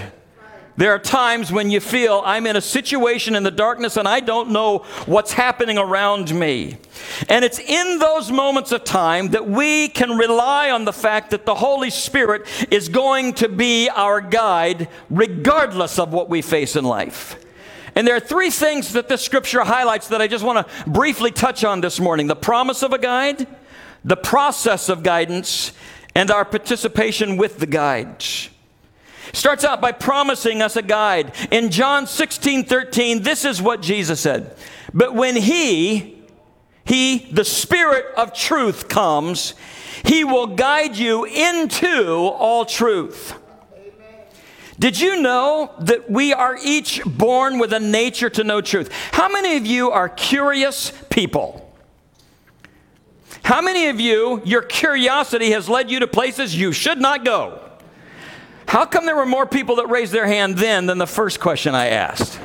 There 0.79 0.93
are 0.93 1.01
times 1.01 1.51
when 1.51 1.73
you 1.73 1.81
feel 1.81 2.23
I'm 2.25 2.47
in 2.47 2.55
a 2.55 2.61
situation 2.61 3.35
in 3.35 3.43
the 3.43 3.51
darkness 3.51 3.97
and 3.97 4.07
I 4.07 4.21
don't 4.21 4.51
know 4.51 4.85
what's 5.07 5.33
happening 5.33 5.77
around 5.77 6.33
me. 6.33 6.77
And 7.29 7.45
it's 7.45 7.59
in 7.59 7.99
those 7.99 8.31
moments 8.31 8.71
of 8.71 8.85
time 8.85 9.31
that 9.31 9.49
we 9.49 9.89
can 9.89 10.17
rely 10.17 10.71
on 10.71 10.85
the 10.85 10.93
fact 10.93 11.31
that 11.31 11.47
the 11.47 11.57
Holy 11.57 11.91
Spirit 11.91 12.47
is 12.71 12.89
going 12.89 13.33
to 13.35 13.49
be 13.49 13.89
our 13.89 14.21
guide 14.21 14.89
regardless 15.11 15.99
of 15.99 16.13
what 16.13 16.31
we 16.31 16.43
face 16.43 16.77
in 16.77 16.85
life. 16.85 17.45
And 17.97 18.07
there 18.07 18.15
are 18.15 18.21
three 18.21 18.51
things 18.51 18.93
that 18.93 19.09
this 19.09 19.21
scripture 19.23 19.65
highlights 19.65 20.07
that 20.09 20.23
I 20.23 20.29
just 20.29 20.45
want 20.45 20.65
to 20.65 20.89
briefly 20.89 21.33
touch 21.33 21.65
on 21.65 21.81
this 21.81 21.99
morning 21.99 22.29
the 22.29 22.37
promise 22.37 22.85
of 22.85 22.93
a 22.93 22.99
guide, 22.99 23.49
the 24.05 24.17
process 24.17 24.89
of 24.89 25.03
guidance, 25.03 25.73
and 26.15 26.31
our 26.31 26.45
participation 26.45 27.37
with 27.37 27.59
the 27.59 27.67
guide. 27.67 28.25
Starts 29.33 29.65
out 29.65 29.81
by 29.81 29.93
promising 29.93 30.63
us 30.63 30.77
a 30.77 30.83
guide. 30.83 31.35
In 31.51 31.71
John 31.71 32.07
16 32.07 32.65
13, 32.65 33.23
this 33.23 33.45
is 33.45 33.61
what 33.61 33.83
Jesus 33.83 34.21
said. 34.21 34.57
But 34.95 35.15
when 35.15 35.37
He, 35.37 36.23
He, 36.85 37.31
the 37.31 37.45
Spirit 37.45 38.07
of 38.17 38.33
truth, 38.33 38.89
comes, 38.89 39.55
He 40.05 40.25
will 40.25 40.49
guide 40.49 40.97
you 40.97 41.25
into 41.25 42.13
all 42.29 42.65
truth. 42.65 43.35
Did 44.79 45.01
you 45.01 45.21
know 45.21 45.73
that 45.81 46.09
we 46.09 46.33
are 46.33 46.57
each 46.63 47.03
born 47.05 47.59
with 47.59 47.73
a 47.73 47.81
nature 47.81 48.31
to 48.31 48.45
know 48.45 48.61
truth? 48.61 48.93
How 49.13 49.29
many 49.29 49.57
of 49.57 49.67
you 49.67 49.91
are 49.91 50.09
curious 50.09 50.93
people? 51.11 51.65
How 53.43 53.61
many 53.61 53.89
of 53.89 53.99
you, 53.99 54.41
your 54.45 54.63
curiosity 54.63 55.51
has 55.51 55.69
led 55.69 55.91
you 55.91 56.01
to 56.01 56.07
places 56.07 56.55
you 56.55 56.71
should 56.71 56.99
not 56.99 57.25
go? 57.25 57.68
How 58.69 58.85
come 58.85 59.07
there 59.07 59.17
were 59.17 59.25
more 59.25 59.47
people 59.47 59.77
that 59.77 59.87
raised 59.87 60.13
their 60.13 60.27
hand 60.27 60.59
then 60.59 60.85
than 60.85 60.99
the 60.99 61.07
first 61.07 61.41
question 61.41 61.75
I 61.75 61.87
asked? 61.87 62.39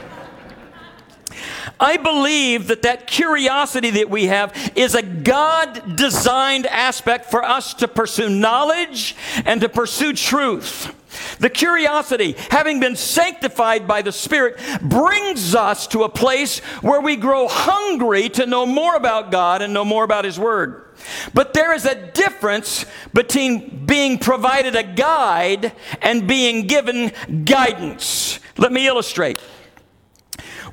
I 1.77 1.97
believe 1.97 2.67
that 2.67 2.83
that 2.83 3.07
curiosity 3.07 3.89
that 3.89 4.09
we 4.09 4.27
have 4.27 4.71
is 4.73 4.95
a 4.95 5.01
God 5.01 5.97
designed 5.97 6.65
aspect 6.67 7.29
for 7.29 7.43
us 7.43 7.73
to 7.73 7.89
pursue 7.89 8.29
knowledge 8.29 9.17
and 9.43 9.59
to 9.59 9.67
pursue 9.67 10.13
truth. 10.13 10.95
The 11.39 11.49
curiosity, 11.49 12.35
having 12.49 12.79
been 12.79 12.95
sanctified 12.95 13.87
by 13.87 14.01
the 14.01 14.11
Spirit, 14.11 14.59
brings 14.81 15.55
us 15.55 15.87
to 15.87 16.03
a 16.03 16.09
place 16.09 16.59
where 16.81 17.01
we 17.01 17.15
grow 17.15 17.47
hungry 17.47 18.29
to 18.29 18.45
know 18.45 18.65
more 18.65 18.95
about 18.95 19.31
God 19.31 19.61
and 19.61 19.73
know 19.73 19.85
more 19.85 20.03
about 20.03 20.25
His 20.25 20.39
Word. 20.39 20.85
But 21.33 21.53
there 21.53 21.73
is 21.73 21.85
a 21.85 22.11
difference 22.11 22.85
between 23.13 23.85
being 23.85 24.19
provided 24.19 24.75
a 24.75 24.83
guide 24.83 25.73
and 26.01 26.27
being 26.27 26.67
given 26.67 27.11
guidance. 27.45 28.39
Let 28.57 28.71
me 28.71 28.87
illustrate. 28.87 29.39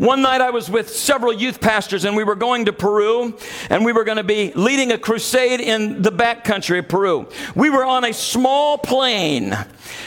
One 0.01 0.23
night 0.23 0.41
I 0.41 0.49
was 0.49 0.71
with 0.71 0.89
several 0.89 1.31
youth 1.31 1.61
pastors 1.61 2.07
and 2.07 2.17
we 2.17 2.25
were 2.25 2.35
going 2.35 2.65
to 2.65 2.73
Peru 2.73 3.37
and 3.69 3.85
we 3.85 3.93
were 3.93 4.05
going 4.05 4.17
to 4.17 4.25
be 4.25 4.51
leading 4.55 4.93
a 4.93 4.97
crusade 4.97 5.61
in 5.61 6.01
the 6.01 6.11
backcountry 6.11 6.79
of 6.79 6.89
Peru. 6.89 7.29
We 7.55 7.69
were 7.69 7.85
on 7.85 8.07
a 8.07 8.15
small 8.15 8.79
plane 8.79 9.55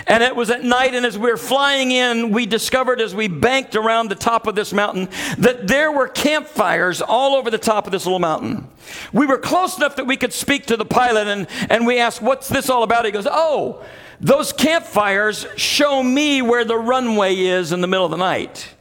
and 0.08 0.24
it 0.24 0.36
was 0.36 0.50
at 0.50 0.64
night 0.64 0.96
and 0.96 1.06
as 1.06 1.16
we 1.16 1.30
were 1.30 1.38
flying 1.38 1.92
in, 1.92 2.32
we 2.32 2.48
discovered 2.48 3.02
as 3.02 3.14
we 3.14 3.28
banked 3.28 3.76
around 3.76 4.10
the 4.10 4.16
top 4.16 4.48
of 4.48 4.56
this 4.56 4.74
mountain 4.74 5.10
that 5.38 5.68
there 5.68 5.92
were 5.92 6.08
campfires 6.08 7.00
all 7.00 7.36
over 7.36 7.52
the 7.52 7.60
top 7.60 7.86
of 7.86 7.92
this 7.92 8.08
little 8.08 8.18
mountain. 8.18 8.68
We 9.12 9.28
were 9.28 9.38
close 9.38 9.78
enough 9.78 9.98
that 9.98 10.08
we 10.08 10.18
could 10.18 10.34
speak 10.34 10.66
to 10.66 10.76
the 10.76 10.86
pilot 10.86 11.28
and, 11.28 11.46
and 11.70 11.86
we 11.86 12.00
asked, 12.00 12.20
What's 12.20 12.50
this 12.50 12.68
all 12.68 12.82
about? 12.82 13.06
He 13.06 13.12
goes, 13.12 13.28
Oh, 13.30 13.86
those 14.20 14.54
campfires 14.54 15.46
show 15.56 16.02
me 16.02 16.42
where 16.42 16.66
the 16.66 16.80
runway 16.80 17.38
is 17.38 17.72
in 17.72 17.82
the 17.82 17.88
middle 17.88 18.06
of 18.06 18.12
the 18.12 18.18
night. 18.18 18.74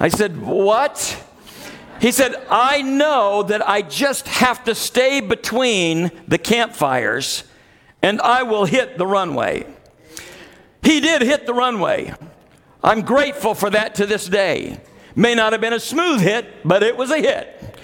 I 0.00 0.08
said, 0.08 0.40
What? 0.40 1.24
He 2.00 2.12
said, 2.12 2.34
I 2.48 2.82
know 2.82 3.42
that 3.42 3.68
I 3.68 3.82
just 3.82 4.28
have 4.28 4.64
to 4.64 4.74
stay 4.74 5.20
between 5.20 6.12
the 6.28 6.38
campfires 6.38 7.42
and 8.02 8.20
I 8.20 8.44
will 8.44 8.64
hit 8.64 8.98
the 8.98 9.06
runway. 9.06 9.66
He 10.82 11.00
did 11.00 11.22
hit 11.22 11.46
the 11.46 11.54
runway. 11.54 12.14
I'm 12.84 13.02
grateful 13.02 13.54
for 13.54 13.70
that 13.70 13.96
to 13.96 14.06
this 14.06 14.26
day. 14.26 14.80
May 15.16 15.34
not 15.34 15.52
have 15.52 15.60
been 15.60 15.72
a 15.72 15.80
smooth 15.80 16.20
hit, 16.20 16.46
but 16.64 16.84
it 16.84 16.96
was 16.96 17.10
a 17.10 17.18
hit. 17.18 17.76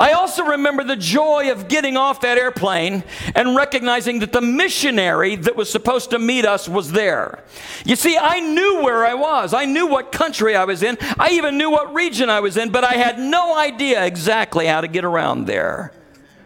I 0.00 0.12
also 0.12 0.44
remember 0.44 0.82
the 0.82 0.96
joy 0.96 1.52
of 1.52 1.68
getting 1.68 1.98
off 1.98 2.22
that 2.22 2.38
airplane 2.38 3.04
and 3.34 3.54
recognizing 3.54 4.20
that 4.20 4.32
the 4.32 4.40
missionary 4.40 5.36
that 5.36 5.56
was 5.56 5.70
supposed 5.70 6.08
to 6.10 6.18
meet 6.18 6.46
us 6.46 6.66
was 6.66 6.92
there. 6.92 7.44
You 7.84 7.96
see, 7.96 8.16
I 8.16 8.40
knew 8.40 8.82
where 8.82 9.04
I 9.04 9.12
was. 9.12 9.52
I 9.52 9.66
knew 9.66 9.86
what 9.86 10.10
country 10.10 10.56
I 10.56 10.64
was 10.64 10.82
in. 10.82 10.96
I 11.18 11.32
even 11.32 11.58
knew 11.58 11.70
what 11.70 11.92
region 11.92 12.30
I 12.30 12.40
was 12.40 12.56
in, 12.56 12.70
but 12.70 12.82
I 12.82 12.94
had 12.94 13.18
no 13.18 13.54
idea 13.54 14.06
exactly 14.06 14.64
how 14.64 14.80
to 14.80 14.88
get 14.88 15.04
around 15.04 15.44
there 15.44 15.92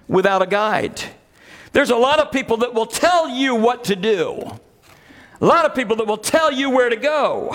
without 0.08 0.42
a 0.42 0.46
guide. 0.46 1.00
There's 1.73 1.90
a 1.90 1.96
lot 1.96 2.18
of 2.18 2.32
people 2.32 2.56
that 2.56 2.75
will 2.75 2.87
tell 2.87 3.28
you 3.28 3.54
what 3.54 3.84
to 3.84 3.94
do. 3.94 4.58
A 5.40 5.44
lot 5.44 5.64
of 5.64 5.76
people 5.76 5.94
that 5.96 6.08
will 6.08 6.18
tell 6.18 6.50
you 6.50 6.70
where 6.70 6.88
to 6.88 6.96
go. 6.96 7.54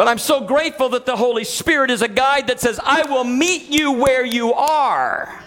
But 0.00 0.08
I'm 0.08 0.16
so 0.16 0.40
grateful 0.40 0.88
that 0.88 1.04
the 1.04 1.14
Holy 1.14 1.44
Spirit 1.44 1.90
is 1.90 2.00
a 2.00 2.08
guide 2.08 2.46
that 2.46 2.58
says, 2.58 2.80
I 2.82 3.02
will 3.02 3.22
meet 3.22 3.68
you 3.68 3.92
where 3.92 4.24
you 4.24 4.54
are. 4.54 5.44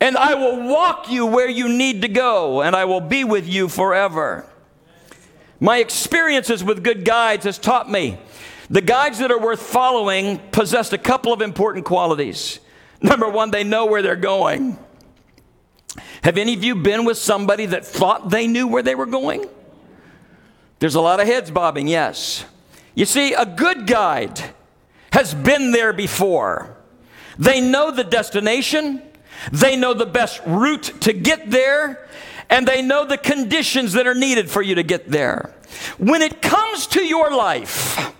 And 0.00 0.16
I 0.16 0.34
will 0.34 0.68
walk 0.68 1.08
you 1.08 1.26
where 1.26 1.48
you 1.48 1.68
need 1.68 2.02
to 2.02 2.08
go, 2.08 2.60
and 2.60 2.74
I 2.74 2.86
will 2.86 3.00
be 3.00 3.22
with 3.22 3.46
you 3.46 3.68
forever. 3.68 4.50
My 5.60 5.76
experiences 5.76 6.64
with 6.64 6.82
good 6.82 7.04
guides 7.04 7.44
has 7.44 7.56
taught 7.56 7.88
me 7.88 8.18
the 8.68 8.80
guides 8.80 9.20
that 9.20 9.30
are 9.30 9.38
worth 9.38 9.62
following 9.62 10.40
possess 10.50 10.92
a 10.92 10.98
couple 10.98 11.32
of 11.32 11.40
important 11.40 11.84
qualities. 11.84 12.58
Number 13.00 13.28
one, 13.28 13.52
they 13.52 13.62
know 13.62 13.86
where 13.86 14.02
they're 14.02 14.16
going. 14.16 14.76
Have 16.24 16.36
any 16.36 16.54
of 16.54 16.64
you 16.64 16.74
been 16.74 17.04
with 17.04 17.16
somebody 17.16 17.66
that 17.66 17.86
thought 17.86 18.30
they 18.30 18.48
knew 18.48 18.66
where 18.66 18.82
they 18.82 18.96
were 18.96 19.06
going? 19.06 19.48
There's 20.80 20.96
a 20.96 21.00
lot 21.00 21.20
of 21.20 21.28
heads 21.28 21.52
bobbing, 21.52 21.86
yes. 21.86 22.44
You 23.00 23.06
see, 23.06 23.32
a 23.32 23.46
good 23.46 23.86
guide 23.86 24.38
has 25.10 25.32
been 25.32 25.72
there 25.72 25.94
before. 25.94 26.76
They 27.38 27.58
know 27.58 27.90
the 27.90 28.04
destination, 28.04 29.00
they 29.50 29.74
know 29.74 29.94
the 29.94 30.04
best 30.04 30.42
route 30.44 30.92
to 31.00 31.14
get 31.14 31.50
there, 31.50 32.06
and 32.50 32.68
they 32.68 32.82
know 32.82 33.06
the 33.06 33.16
conditions 33.16 33.94
that 33.94 34.06
are 34.06 34.14
needed 34.14 34.50
for 34.50 34.60
you 34.60 34.74
to 34.74 34.82
get 34.82 35.08
there. 35.08 35.54
When 35.96 36.20
it 36.20 36.42
comes 36.42 36.86
to 36.88 37.02
your 37.02 37.34
life, 37.34 38.12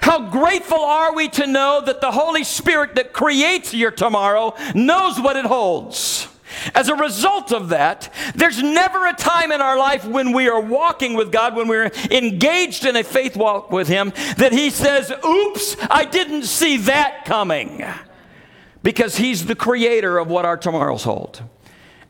how 0.00 0.30
grateful 0.30 0.80
are 0.80 1.14
we 1.14 1.28
to 1.28 1.46
know 1.46 1.82
that 1.84 2.00
the 2.00 2.12
Holy 2.12 2.44
Spirit 2.44 2.94
that 2.94 3.12
creates 3.12 3.74
your 3.74 3.90
tomorrow 3.90 4.54
knows 4.74 5.20
what 5.20 5.36
it 5.36 5.44
holds? 5.44 6.28
As 6.74 6.88
a 6.88 6.94
result 6.94 7.52
of 7.52 7.70
that, 7.70 8.12
there's 8.34 8.62
never 8.62 9.06
a 9.06 9.12
time 9.12 9.52
in 9.52 9.60
our 9.60 9.78
life 9.78 10.04
when 10.04 10.32
we 10.32 10.48
are 10.48 10.60
walking 10.60 11.14
with 11.14 11.32
God, 11.32 11.56
when 11.56 11.68
we're 11.68 11.90
engaged 12.10 12.84
in 12.84 12.96
a 12.96 13.02
faith 13.02 13.36
walk 13.36 13.70
with 13.70 13.88
Him, 13.88 14.12
that 14.36 14.52
He 14.52 14.70
says, 14.70 15.12
Oops, 15.24 15.76
I 15.90 16.04
didn't 16.04 16.44
see 16.44 16.76
that 16.78 17.24
coming. 17.24 17.84
Because 18.82 19.16
He's 19.16 19.46
the 19.46 19.54
creator 19.54 20.18
of 20.18 20.28
what 20.28 20.44
our 20.44 20.56
tomorrows 20.56 21.04
hold. 21.04 21.42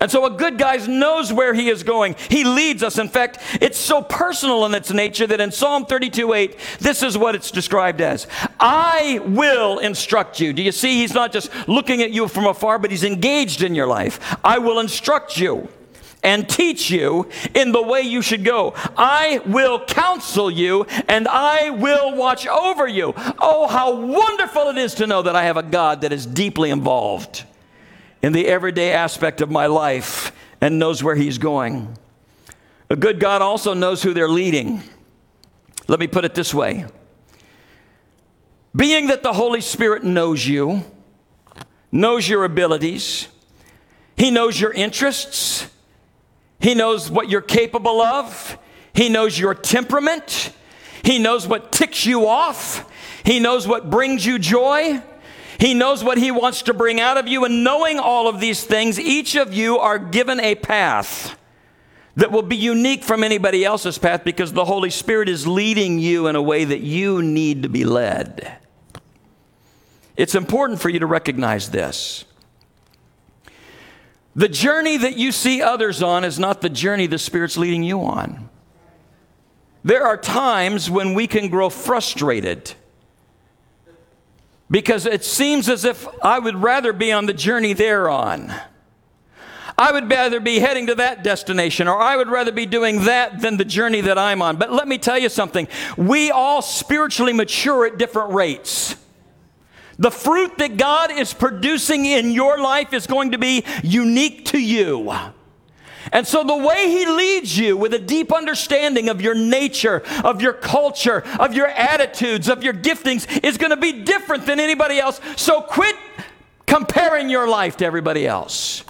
And 0.03 0.11
so 0.11 0.27
a 0.27 0.31
good 0.31 0.59
guy 0.59 0.85
knows 0.89 1.33
where 1.33 1.55
he 1.55 1.69
is 1.69 1.85
going. 1.85 2.17
He 2.29 2.43
leads 2.43 2.83
us. 2.83 2.99
In 2.99 3.09
fact, 3.09 3.39
it's 3.61 3.79
so 3.79 4.03
personal 4.03 4.67
in 4.67 4.75
its 4.75 4.93
nature 4.93 5.29
that 5.29 5.41
in 5.41 5.53
Psalm 5.53 5.87
32 5.87 6.33
8, 6.33 6.59
this 6.81 7.05
is 7.05 7.17
what 7.17 7.37
it's 7.37 7.53
described 7.53 8.01
as 8.01 8.27
I 8.59 9.21
will 9.25 9.79
instruct 9.79 10.41
you. 10.41 10.53
Do 10.53 10.61
you 10.61 10.73
see? 10.73 10.97
He's 10.97 11.15
not 11.15 11.31
just 11.31 11.53
looking 11.69 12.03
at 12.03 12.11
you 12.11 12.27
from 12.27 12.47
afar, 12.47 12.81
but 12.81 12.91
he's 12.91 13.05
engaged 13.05 13.63
in 13.63 13.77
your 13.77 13.87
life. 13.87 14.37
I 14.43 14.59
will 14.59 14.81
instruct 14.81 15.39
you 15.39 15.69
and 16.25 16.49
teach 16.49 16.91
you 16.91 17.29
in 17.55 17.71
the 17.71 17.83
way 17.83 18.01
you 18.01 18.23
should 18.23 18.45
go. 18.45 18.75
I 18.97 19.41
will 19.47 19.85
counsel 19.85 20.51
you 20.51 20.85
and 21.07 21.29
I 21.29 21.71
will 21.71 22.17
watch 22.17 22.45
over 22.49 22.89
you. 22.89 23.15
Oh, 23.39 23.69
how 23.69 23.95
wonderful 23.95 24.69
it 24.71 24.79
is 24.79 24.95
to 24.95 25.07
know 25.07 25.23
that 25.23 25.37
I 25.37 25.45
have 25.45 25.57
a 25.57 25.63
God 25.63 26.01
that 26.01 26.13
is 26.13 26.27
deeply 26.27 26.71
involved 26.71 27.45
in 28.23 28.33
the 28.33 28.47
everyday 28.47 28.93
aspect 28.93 29.41
of 29.41 29.51
my 29.51 29.67
life 29.67 30.33
and 30.61 30.79
knows 30.79 31.03
where 31.03 31.17
He's 31.17 31.39
going. 31.39 31.99
A 32.89 32.97
good 32.97 33.19
God 33.19 33.43
also 33.43 33.75
knows 33.75 34.03
who 34.03 34.15
they're 34.15 34.29
leading. 34.29 34.83
Let 35.89 35.99
me 35.99 36.07
put 36.07 36.25
it 36.25 36.35
this 36.35 36.55
way 36.55 36.87
Being 38.75 39.09
that 39.09 39.23
the 39.23 39.33
Holy 39.33 39.61
Spirit 39.61 40.05
knows 40.05 40.47
you, 40.47 40.85
knows 41.91 42.29
your 42.29 42.45
abilities, 42.45 43.29
He 44.17 44.31
knows 44.31 44.61
your 44.61 44.73
interests, 44.73 45.69
He 46.61 46.75
knows 46.75 47.11
what 47.11 47.29
you're 47.29 47.41
capable 47.41 48.01
of, 48.01 48.57
He 48.95 49.09
knows 49.09 49.37
your 49.39 49.55
temperament, 49.55 50.53
He 51.03 51.19
knows 51.19 51.47
what 51.47 51.73
ticks 51.73 52.07
you 52.07 52.29
off, 52.29 52.89
He 53.25 53.41
knows 53.41 53.67
what 53.67 53.91
brings 53.91 54.25
you 54.25 54.39
joy. 54.39 55.03
He 55.63 55.75
knows 55.75 56.03
what 56.03 56.19
He 56.19 56.33
wants 56.33 56.63
to 56.63 56.75
bring 56.75 57.01
out 57.01 57.17
of 57.17 57.29
you. 57.29 57.45
And 57.45 57.63
knowing 57.63 58.01
all 58.01 58.27
of 58.27 58.41
these 58.41 58.65
things, 58.65 58.99
each 58.99 59.37
of 59.37 59.55
you 59.55 59.79
are 59.79 59.97
given 59.97 60.41
a 60.41 60.57
path 60.57 61.39
that 62.17 62.33
will 62.33 62.43
be 62.43 62.57
unique 62.57 63.05
from 63.05 63.23
anybody 63.23 63.65
else's 63.65 63.97
path 63.97 64.25
because 64.25 64.53
the 64.53 64.65
Holy 64.65 64.91
Spirit 64.91 65.29
is 65.29 65.47
leading 65.47 66.01
you 66.01 66.27
in 66.27 66.35
a 66.35 66.43
way 66.43 66.65
that 66.65 66.81
you 66.81 67.23
need 67.23 67.63
to 67.63 67.69
be 67.69 67.85
led. 67.85 68.59
It's 70.17 70.35
important 70.35 70.81
for 70.81 70.89
you 70.89 70.99
to 70.99 71.07
recognize 71.07 71.71
this. 71.71 72.25
The 74.35 74.49
journey 74.49 74.97
that 74.97 75.17
you 75.17 75.31
see 75.31 75.63
others 75.63 76.03
on 76.03 76.25
is 76.25 76.41
not 76.41 76.61
the 76.61 76.71
journey 76.71 77.07
the 77.07 77.19
Spirit's 77.19 77.57
leading 77.57 77.85
you 77.85 78.01
on. 78.01 78.49
There 79.85 80.05
are 80.05 80.17
times 80.17 80.91
when 80.91 81.15
we 81.15 81.29
can 81.29 81.49
grow 81.49 81.71
frustrated 81.71 82.75
because 84.73 85.05
it 85.05 85.23
seems 85.23 85.69
as 85.69 85.85
if 85.85 86.09
I 86.25 86.39
would 86.39 86.57
rather 86.57 86.95
be 86.95 87.13
on 87.13 87.27
the 87.27 87.35
journey 87.35 87.75
they're 87.75 88.09
on. 88.09 88.53
I 89.77 89.93
would 89.93 90.11
rather 90.11 90.41
be 90.41 90.59
heading 90.59 90.87
to 90.87 90.95
that 90.97 91.23
destination, 91.23 91.89
or 91.89 91.99
I 91.99 92.17
would 92.17 92.29
rather 92.29 92.53
be 92.53 92.67
doing 92.67 93.05
that 93.05 93.41
than 93.41 93.59
the 93.59 93.65
journey 93.65 94.01
that 94.01 94.17
I'm 94.17 94.41
on. 94.41 94.57
But 94.57 94.73
let 94.73 94.89
me 94.89 94.97
tell 94.97 95.19
you 95.19 95.29
something 95.29 95.69
we 95.97 96.31
all 96.31 96.63
spiritually 96.63 97.35
mature 97.35 97.87
at 97.87 97.99
different 97.99 98.33
rates. 98.33 98.97
The 99.99 100.11
fruit 100.11 100.57
that 100.59 100.79
God 100.79 101.13
is 101.13 101.35
producing 101.35 102.07
in 102.07 102.33
your 102.33 102.59
life 102.59 102.95
is 102.95 103.07
going 103.07 103.33
to 103.33 103.39
be 103.39 103.65
unique 103.83 104.47
to 104.47 104.59
you. 104.59 105.15
And 106.13 106.27
so, 106.27 106.45
the 106.45 106.57
way 106.57 106.91
He 106.91 107.07
leads 107.07 107.59
you 107.59 107.77
with 107.77 107.95
a 107.95 107.99
deep 107.99 108.33
understanding 108.33 109.09
of 109.09 109.23
your 109.23 109.35
nature, 109.35 110.03
of 110.23 110.43
your 110.43 110.53
culture, 110.53 111.25
of 111.41 111.55
your 111.55 111.69
attitudes, 111.69 112.49
of 112.49 112.63
your 112.63 112.75
giftings 112.75 113.43
is 113.43 113.57
going 113.57 113.71
to 113.71 113.79
be 113.79 114.03
different 114.03 114.45
than 114.45 114.61
anybody 114.61 114.99
else. 114.99 115.21
So, 115.37 115.63
quit 115.63 115.97
comparing 116.67 117.31
your 117.31 117.49
life 117.49 117.79
to 117.79 117.87
everybody 117.87 118.27
else. 118.27 118.85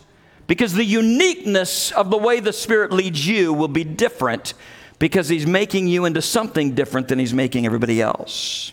Because 0.49 0.75
the 0.75 0.85
uniqueness 0.85 1.93
of 1.93 2.11
the 2.11 2.19
way 2.19 2.41
the 2.41 2.53
Spirit 2.53 2.93
leads 2.93 3.27
you 3.27 3.53
will 3.53 3.69
be 3.69 3.85
different 3.85 4.55
because 4.99 5.29
He's 5.29 5.47
making 5.47 5.87
you 5.87 6.05
into 6.05 6.23
something 6.23 6.75
different 6.75 7.07
than 7.09 7.21
He's 7.21 7.33
making 7.33 7.67
everybody 7.67 8.03
else. 8.03 8.73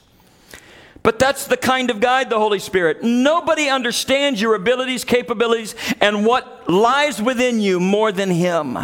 But 1.02 1.18
that's 1.18 1.48
the 1.48 1.58
kind 1.58 1.90
of 1.90 2.00
guide, 2.00 2.30
the 2.30 2.40
Holy 2.40 2.60
Spirit. 2.60 3.04
Nobody 3.04 3.70
understands 3.70 4.42
your 4.42 4.56
abilities, 4.56 5.04
capabilities, 5.06 5.76
and 6.02 6.26
what 6.26 6.70
lies 6.70 7.22
within 7.22 7.62
you 7.62 7.80
more 7.80 8.12
than 8.12 8.30
Him. 8.30 8.78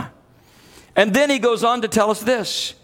And 0.95 1.13
then 1.13 1.29
He 1.29 1.39
goes 1.39 1.63
on 1.63 1.81
to 1.81 1.87
tell 1.87 2.09
us 2.09 2.21
this 2.21 2.75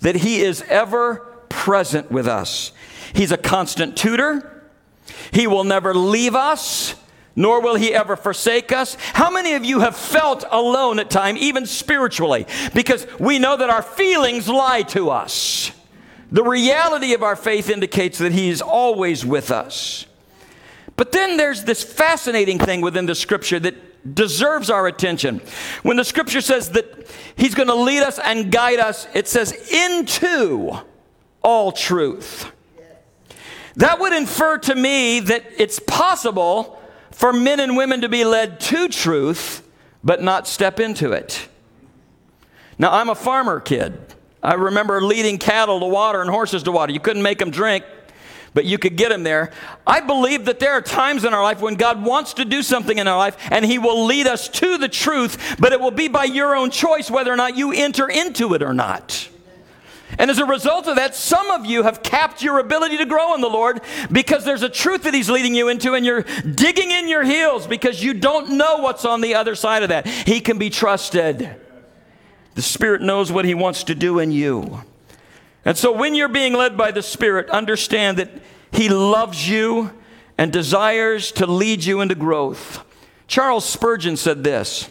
that 0.00 0.16
He 0.16 0.40
is 0.40 0.62
ever 0.62 1.16
present 1.48 2.10
with 2.12 2.28
us. 2.28 2.72
He's 3.12 3.32
a 3.32 3.36
constant 3.36 3.96
tutor, 3.96 4.62
He 5.32 5.46
will 5.46 5.64
never 5.64 5.94
leave 5.94 6.34
us. 6.34 6.94
Nor 7.38 7.60
will 7.60 7.74
he 7.74 7.92
ever 7.92 8.16
forsake 8.16 8.72
us. 8.72 8.96
How 9.12 9.30
many 9.30 9.52
of 9.52 9.62
you 9.62 9.80
have 9.80 9.94
felt 9.94 10.46
alone 10.50 10.98
at 10.98 11.10
times, 11.10 11.38
even 11.38 11.66
spiritually? 11.66 12.46
Because 12.72 13.06
we 13.20 13.38
know 13.38 13.58
that 13.58 13.68
our 13.68 13.82
feelings 13.82 14.48
lie 14.48 14.80
to 14.84 15.10
us. 15.10 15.70
The 16.30 16.42
reality 16.42 17.14
of 17.14 17.22
our 17.22 17.36
faith 17.36 17.70
indicates 17.70 18.18
that 18.18 18.32
He 18.32 18.48
is 18.48 18.60
always 18.60 19.24
with 19.24 19.50
us. 19.50 20.06
But 20.96 21.12
then 21.12 21.36
there's 21.36 21.64
this 21.64 21.84
fascinating 21.84 22.58
thing 22.58 22.80
within 22.80 23.06
the 23.06 23.14
scripture 23.14 23.60
that 23.60 24.14
deserves 24.14 24.70
our 24.70 24.86
attention. 24.86 25.40
When 25.82 25.96
the 25.96 26.04
scripture 26.04 26.40
says 26.40 26.70
that 26.70 27.08
He's 27.36 27.54
going 27.54 27.68
to 27.68 27.74
lead 27.74 28.02
us 28.02 28.18
and 28.18 28.50
guide 28.50 28.78
us, 28.78 29.06
it 29.14 29.28
says, 29.28 29.52
into 29.72 30.78
all 31.42 31.70
truth. 31.72 32.50
That 33.76 34.00
would 34.00 34.14
infer 34.14 34.58
to 34.58 34.74
me 34.74 35.20
that 35.20 35.44
it's 35.58 35.78
possible 35.78 36.80
for 37.10 37.32
men 37.32 37.60
and 37.60 37.76
women 37.76 38.00
to 38.00 38.08
be 38.08 38.24
led 38.24 38.58
to 38.60 38.88
truth, 38.88 39.66
but 40.02 40.22
not 40.22 40.48
step 40.48 40.80
into 40.80 41.12
it. 41.12 41.46
Now, 42.78 42.92
I'm 42.92 43.10
a 43.10 43.14
farmer 43.14 43.60
kid. 43.60 44.14
I 44.46 44.54
remember 44.54 45.00
leading 45.00 45.38
cattle 45.38 45.80
to 45.80 45.86
water 45.86 46.20
and 46.20 46.30
horses 46.30 46.62
to 46.62 46.72
water. 46.72 46.92
You 46.92 47.00
couldn't 47.00 47.24
make 47.24 47.38
them 47.38 47.50
drink, 47.50 47.84
but 48.54 48.64
you 48.64 48.78
could 48.78 48.94
get 48.94 49.08
them 49.08 49.24
there. 49.24 49.50
I 49.84 50.00
believe 50.00 50.44
that 50.44 50.60
there 50.60 50.70
are 50.70 50.80
times 50.80 51.24
in 51.24 51.34
our 51.34 51.42
life 51.42 51.60
when 51.60 51.74
God 51.74 52.04
wants 52.04 52.34
to 52.34 52.44
do 52.44 52.62
something 52.62 52.96
in 52.96 53.08
our 53.08 53.18
life 53.18 53.36
and 53.50 53.64
He 53.64 53.80
will 53.80 54.06
lead 54.06 54.28
us 54.28 54.48
to 54.50 54.78
the 54.78 54.88
truth, 54.88 55.56
but 55.58 55.72
it 55.72 55.80
will 55.80 55.90
be 55.90 56.06
by 56.06 56.22
your 56.22 56.54
own 56.54 56.70
choice 56.70 57.10
whether 57.10 57.32
or 57.32 57.36
not 57.36 57.56
you 57.56 57.72
enter 57.72 58.08
into 58.08 58.54
it 58.54 58.62
or 58.62 58.72
not. 58.72 59.28
And 60.16 60.30
as 60.30 60.38
a 60.38 60.46
result 60.46 60.86
of 60.86 60.94
that, 60.94 61.16
some 61.16 61.50
of 61.50 61.66
you 61.66 61.82
have 61.82 62.04
capped 62.04 62.40
your 62.40 62.60
ability 62.60 62.98
to 62.98 63.04
grow 63.04 63.34
in 63.34 63.40
the 63.40 63.48
Lord 63.48 63.80
because 64.12 64.44
there's 64.44 64.62
a 64.62 64.68
truth 64.68 65.02
that 65.02 65.12
He's 65.12 65.28
leading 65.28 65.56
you 65.56 65.68
into, 65.68 65.94
and 65.94 66.06
you're 66.06 66.22
digging 66.22 66.92
in 66.92 67.08
your 67.08 67.24
heels 67.24 67.66
because 67.66 68.00
you 68.00 68.14
don't 68.14 68.50
know 68.50 68.76
what's 68.76 69.04
on 69.04 69.22
the 69.22 69.34
other 69.34 69.56
side 69.56 69.82
of 69.82 69.88
that. 69.88 70.06
He 70.06 70.40
can 70.40 70.56
be 70.56 70.70
trusted. 70.70 71.65
The 72.56 72.62
Spirit 72.62 73.02
knows 73.02 73.30
what 73.30 73.44
He 73.44 73.54
wants 73.54 73.84
to 73.84 73.94
do 73.94 74.18
in 74.18 74.32
you. 74.32 74.82
And 75.64 75.76
so 75.76 75.92
when 75.92 76.14
you're 76.14 76.26
being 76.26 76.54
led 76.54 76.76
by 76.76 76.90
the 76.90 77.02
Spirit, 77.02 77.50
understand 77.50 78.16
that 78.16 78.30
He 78.72 78.88
loves 78.88 79.48
you 79.48 79.92
and 80.38 80.50
desires 80.50 81.30
to 81.32 81.46
lead 81.46 81.84
you 81.84 82.00
into 82.00 82.14
growth. 82.14 82.82
Charles 83.28 83.66
Spurgeon 83.66 84.16
said 84.16 84.42
this 84.42 84.88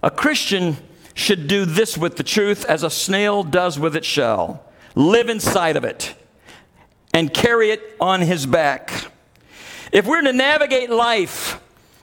A 0.00 0.12
Christian 0.12 0.76
should 1.12 1.48
do 1.48 1.64
this 1.64 1.98
with 1.98 2.16
the 2.16 2.22
truth 2.22 2.64
as 2.66 2.84
a 2.84 2.90
snail 2.90 3.42
does 3.42 3.76
with 3.76 3.96
its 3.96 4.06
shell 4.06 4.64
live 4.94 5.28
inside 5.28 5.76
of 5.76 5.82
it 5.82 6.14
and 7.12 7.34
carry 7.34 7.70
it 7.70 7.96
on 8.00 8.20
his 8.20 8.46
back. 8.46 9.10
If 9.90 10.06
we're 10.06 10.22
to 10.22 10.32
navigate 10.32 10.88
life 10.88 11.57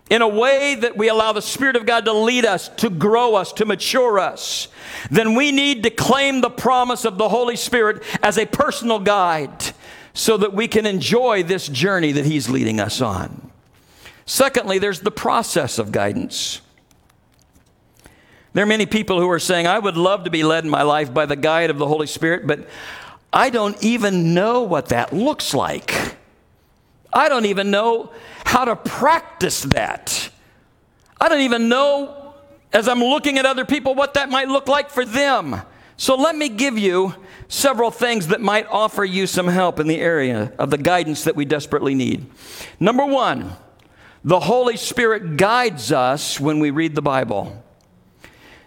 in 0.10 0.22
a 0.22 0.28
way 0.28 0.76
that 0.76 0.96
we 0.96 1.10
allow 1.10 1.34
the 1.34 1.42
Spirit 1.42 1.76
of 1.76 1.86
God 1.86 2.06
to 2.06 2.14
lead 2.14 2.46
us, 2.46 2.70
to 2.70 2.90
grow 2.90 3.36
us, 3.36 3.52
to 3.54 3.66
mature 3.66 4.20
us, 4.20 4.68
then 5.10 5.34
we 5.34 5.52
need 5.52 5.84
to 5.84 5.90
claim 5.90 6.42
the 6.42 6.50
promise 6.50 7.06
of 7.06 7.18
the 7.18 7.30
Holy 7.30 7.56
Spirit 7.56 8.04
as 8.22 8.38
a 8.38 8.46
personal 8.46 9.00
guide 9.00 9.74
so 10.14 10.38
that 10.38 10.54
we 10.54 10.68
can 10.68 10.86
enjoy 10.86 11.44
this 11.44 11.68
journey 11.68 12.12
that 12.12 12.26
He's 12.26 12.50
leading 12.50 12.80
us 12.80 13.02
on. 13.02 13.52
Secondly, 14.26 14.80
there's 14.80 15.02
the 15.02 15.12
process 15.12 15.80
of 15.80 15.92
guidance. 15.92 16.62
There 18.54 18.64
are 18.64 18.68
many 18.68 18.86
people 18.86 19.20
who 19.20 19.30
are 19.30 19.40
saying, 19.40 19.68
I 19.68 19.80
would 19.80 19.98
love 19.98 20.24
to 20.24 20.30
be 20.30 20.44
led 20.44 20.64
in 20.64 20.70
my 20.70 20.84
life 20.84 21.14
by 21.14 21.26
the 21.26 21.36
guide 21.36 21.70
of 21.70 21.78
the 21.78 21.88
Holy 21.88 22.08
Spirit, 22.08 22.48
but 22.48 22.68
I 23.34 23.50
don't 23.50 23.82
even 23.84 24.34
know 24.34 24.62
what 24.62 24.88
that 24.88 25.12
looks 25.12 25.54
like. 25.54 26.15
I 27.16 27.30
don't 27.30 27.46
even 27.46 27.72
know 27.72 28.12
how 28.46 28.66
to 28.66 28.76
practice 28.76 29.62
that. 29.62 30.30
I 31.20 31.30
don't 31.30 31.42
even 31.42 31.70
know, 31.70 32.36
as 32.74 32.90
I'm 32.90 33.00
looking 33.00 33.38
at 33.38 33.46
other 33.46 33.64
people, 33.64 33.96
what 33.96 34.16
that 34.16 34.30
might 34.30 34.50
look 34.50 34.68
like 34.68 34.90
for 34.90 35.06
them. 35.06 35.62
So 35.98 36.16
let 36.16 36.36
me 36.36 36.50
give 36.50 36.78
you 36.78 37.16
several 37.48 37.90
things 37.90 38.28
that 38.28 38.42
might 38.42 38.68
offer 38.68 39.06
you 39.06 39.28
some 39.28 39.48
help 39.48 39.80
in 39.80 39.88
the 39.88 40.00
area 40.00 40.52
of 40.60 40.70
the 40.70 40.78
guidance 40.78 41.24
that 41.24 41.38
we 41.38 41.46
desperately 41.46 41.96
need. 41.96 42.26
Number 42.82 43.06
one, 43.06 43.56
the 44.26 44.42
Holy 44.42 44.76
Spirit 44.76 45.38
guides 45.38 45.94
us 45.94 46.38
when 46.38 46.60
we 46.60 46.70
read 46.70 46.96
the 46.96 47.02
Bible. 47.02 47.64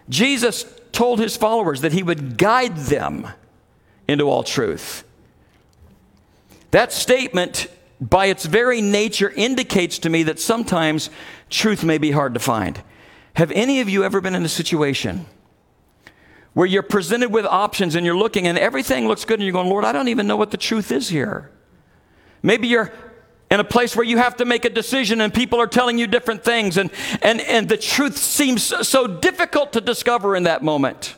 Jesus 0.09 0.65
told 0.91 1.19
his 1.19 1.37
followers 1.37 1.81
that 1.81 1.93
he 1.93 2.01
would 2.01 2.37
guide 2.37 2.75
them 2.77 3.27
into 4.07 4.27
all 4.27 4.41
truth. 4.41 5.03
That 6.71 6.91
statement, 6.91 7.67
by 8.01 8.27
its 8.27 8.45
very 8.45 8.81
nature, 8.81 9.29
indicates 9.29 9.99
to 9.99 10.09
me 10.09 10.23
that 10.23 10.39
sometimes 10.39 11.09
truth 11.49 11.83
may 11.83 11.97
be 11.97 12.11
hard 12.11 12.33
to 12.33 12.39
find. 12.39 12.81
Have 13.33 13.51
any 13.51 13.81
of 13.81 13.89
you 13.89 14.03
ever 14.03 14.21
been 14.21 14.35
in 14.35 14.43
a 14.43 14.49
situation 14.49 15.25
where 16.53 16.65
you're 16.65 16.83
presented 16.83 17.31
with 17.31 17.45
options 17.45 17.95
and 17.95 18.05
you're 18.05 18.17
looking 18.17 18.47
and 18.47 18.57
everything 18.57 19.07
looks 19.07 19.25
good 19.25 19.39
and 19.39 19.43
you're 19.43 19.53
going, 19.53 19.69
Lord, 19.69 19.85
I 19.85 19.91
don't 19.91 20.07
even 20.07 20.27
know 20.27 20.37
what 20.37 20.51
the 20.51 20.57
truth 20.57 20.91
is 20.91 21.09
here? 21.09 21.51
Maybe 22.41 22.67
you're 22.67 22.91
in 23.51 23.59
a 23.59 23.63
place 23.63 23.95
where 23.95 24.05
you 24.05 24.17
have 24.17 24.37
to 24.37 24.45
make 24.45 24.65
a 24.65 24.69
decision 24.69 25.21
and 25.21 25.33
people 25.33 25.59
are 25.59 25.67
telling 25.67 25.97
you 25.97 26.07
different 26.07 26.43
things 26.43 26.77
and, 26.77 26.91
and, 27.21 27.41
and 27.41 27.67
the 27.67 27.77
truth 27.77 28.17
seems 28.17 28.63
so 28.63 29.07
difficult 29.07 29.73
to 29.73 29.81
discover 29.81 30.35
in 30.35 30.43
that 30.43 30.63
moment. 30.63 31.15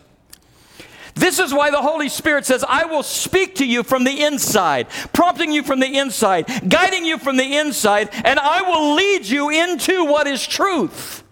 This 1.16 1.40
is 1.40 1.54
why 1.54 1.72
the 1.72 1.82
Holy 1.82 2.10
Spirit 2.10 2.46
says, 2.46 2.64
I 2.68 2.86
will 2.86 3.04
speak 3.04 3.56
to 3.56 3.66
you 3.66 3.84
from 3.84 4.04
the 4.04 4.24
inside, 4.24 4.88
prompting 5.14 5.52
you 5.52 5.64
from 5.64 5.80
the 5.80 5.98
inside, 5.98 6.70
guiding 6.70 7.06
you 7.06 7.18
from 7.18 7.38
the 7.38 7.58
inside, 7.58 8.10
and 8.14 8.40
I 8.40 8.62
will 8.62 8.96
lead 8.96 9.26
you 9.26 9.50
into 9.50 10.06
what 10.06 10.28
is 10.28 10.46
truth 10.46 11.24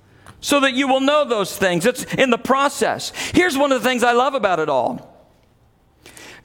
so 0.42 0.60
that 0.62 0.74
you 0.74 0.88
will 0.88 1.02
know 1.02 1.26
those 1.26 1.58
things. 1.58 1.86
It's 1.86 2.04
in 2.16 2.30
the 2.30 2.38
process. 2.38 3.12
Here's 3.34 3.58
one 3.58 3.72
of 3.72 3.82
the 3.82 3.88
things 3.88 4.04
I 4.04 4.14
love 4.14 4.34
about 4.34 4.60
it 4.60 4.70
all 4.70 5.10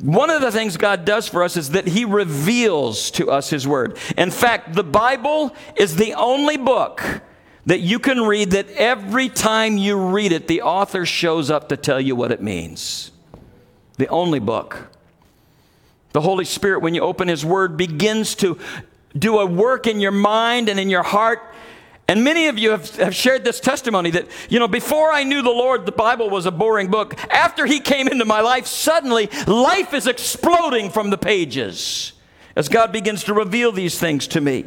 one 0.01 0.29
of 0.29 0.41
the 0.41 0.51
things 0.51 0.77
God 0.77 1.05
does 1.05 1.29
for 1.29 1.43
us 1.43 1.57
is 1.57 1.71
that 1.71 1.87
He 1.87 2.05
reveals 2.05 3.11
to 3.13 3.31
us 3.31 3.51
His 3.51 3.67
Word. 3.67 3.97
In 4.17 4.31
fact, 4.31 4.75
the 4.75 4.85
Bible 4.85 5.55
is 5.77 5.97
the 5.97 6.15
only 6.15 6.57
book 6.57 7.23
that 7.67 7.81
you 7.81 7.99
can 7.99 8.21
read 8.23 8.51
that 8.51 8.69
every 8.71 9.29
time 9.29 9.79
you 9.79 9.97
read 9.97 10.33
it, 10.33 10.49
the 10.49 10.63
author 10.63 11.07
shows 11.07 11.51
up 11.51 11.69
to 11.69 11.77
tell 11.77 12.01
you 12.01 12.17
what 12.17 12.33
it 12.33 12.43
means. 12.43 13.13
The 13.97 14.09
only 14.09 14.39
book. 14.39 14.89
The 16.13 16.21
Holy 16.21 16.45
Spirit, 16.45 16.81
when 16.81 16.95
you 16.95 17.03
open 17.03 17.29
His 17.29 17.45
Word, 17.45 17.77
begins 17.77 18.35
to 18.37 18.59
do 19.17 19.39
a 19.39 19.47
work 19.47 19.87
in 19.87 20.01
your 20.01 20.13
mind 20.13 20.69
and 20.69 20.79
in 20.79 20.91
your 20.91 21.03
heart 21.03 21.41
and 22.07 22.23
many 22.23 22.49
of 22.49 22.59
you 22.59 22.71
have, 22.71 22.95
have, 22.97 23.15
shared 23.15 23.45
this 23.45 23.61
testimony 23.61 24.11
that, 24.11 24.27
you 24.51 24.59
know, 24.59 24.69
before 24.69 25.11
I 25.11 25.25
knew 25.25 25.41
the 25.41 25.51
Lord, 25.51 25.87
the 25.87 25.93
Bible 25.93 26.29
was 26.29 26.45
a 26.45 26.51
boring 26.51 26.91
book. 26.91 27.15
After 27.33 27.65
He 27.65 27.81
came 27.81 28.09
into 28.09 28.27
my 28.27 28.41
life, 28.41 28.67
suddenly 28.67 29.29
life 29.47 29.95
is 29.95 30.07
exploding 30.07 30.91
from 30.91 31.09
the 31.09 31.17
pages 31.17 32.13
as 32.57 32.69
God 32.69 32.93
begins 32.93 33.25
to 33.25 33.35
reveal 33.35 33.73
these 33.73 33.99
things 33.99 34.27
to 34.29 34.41
me. 34.41 34.67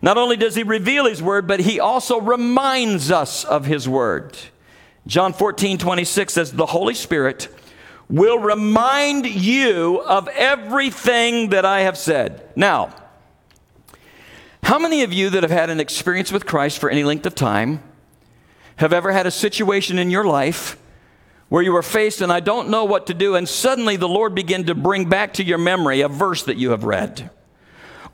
Not 0.00 0.16
only 0.16 0.36
does 0.36 0.54
He 0.54 0.62
reveal 0.62 1.06
His 1.06 1.20
Word, 1.20 1.48
but 1.48 1.60
He 1.60 1.80
also 1.80 2.20
reminds 2.20 3.10
us 3.10 3.44
of 3.44 3.66
His 3.66 3.88
Word. 3.88 4.38
John 5.08 5.32
14, 5.32 5.78
26 5.78 6.32
says, 6.32 6.52
The 6.52 6.66
Holy 6.66 6.94
Spirit 6.94 7.48
will 8.08 8.38
remind 8.38 9.26
you 9.26 10.00
of 10.00 10.28
everything 10.28 11.50
that 11.50 11.64
I 11.64 11.80
have 11.80 11.98
said. 11.98 12.48
Now, 12.56 12.94
how 14.62 14.78
many 14.78 15.02
of 15.02 15.12
you 15.12 15.30
that 15.30 15.42
have 15.42 15.50
had 15.50 15.70
an 15.70 15.80
experience 15.80 16.32
with 16.32 16.46
Christ 16.46 16.78
for 16.78 16.90
any 16.90 17.04
length 17.04 17.26
of 17.26 17.34
time 17.34 17.82
have 18.76 18.92
ever 18.92 19.12
had 19.12 19.26
a 19.26 19.30
situation 19.30 19.98
in 19.98 20.10
your 20.10 20.24
life 20.24 20.78
where 21.48 21.62
you 21.62 21.72
were 21.72 21.82
faced 21.82 22.20
and 22.20 22.30
I 22.32 22.40
don't 22.40 22.68
know 22.68 22.84
what 22.84 23.06
to 23.06 23.14
do, 23.14 23.34
and 23.34 23.48
suddenly 23.48 23.96
the 23.96 24.08
Lord 24.08 24.34
began 24.34 24.64
to 24.64 24.74
bring 24.74 25.08
back 25.08 25.34
to 25.34 25.44
your 25.44 25.58
memory 25.58 26.00
a 26.00 26.08
verse 26.08 26.42
that 26.44 26.56
you 26.56 26.70
have 26.70 26.84
read? 26.84 27.30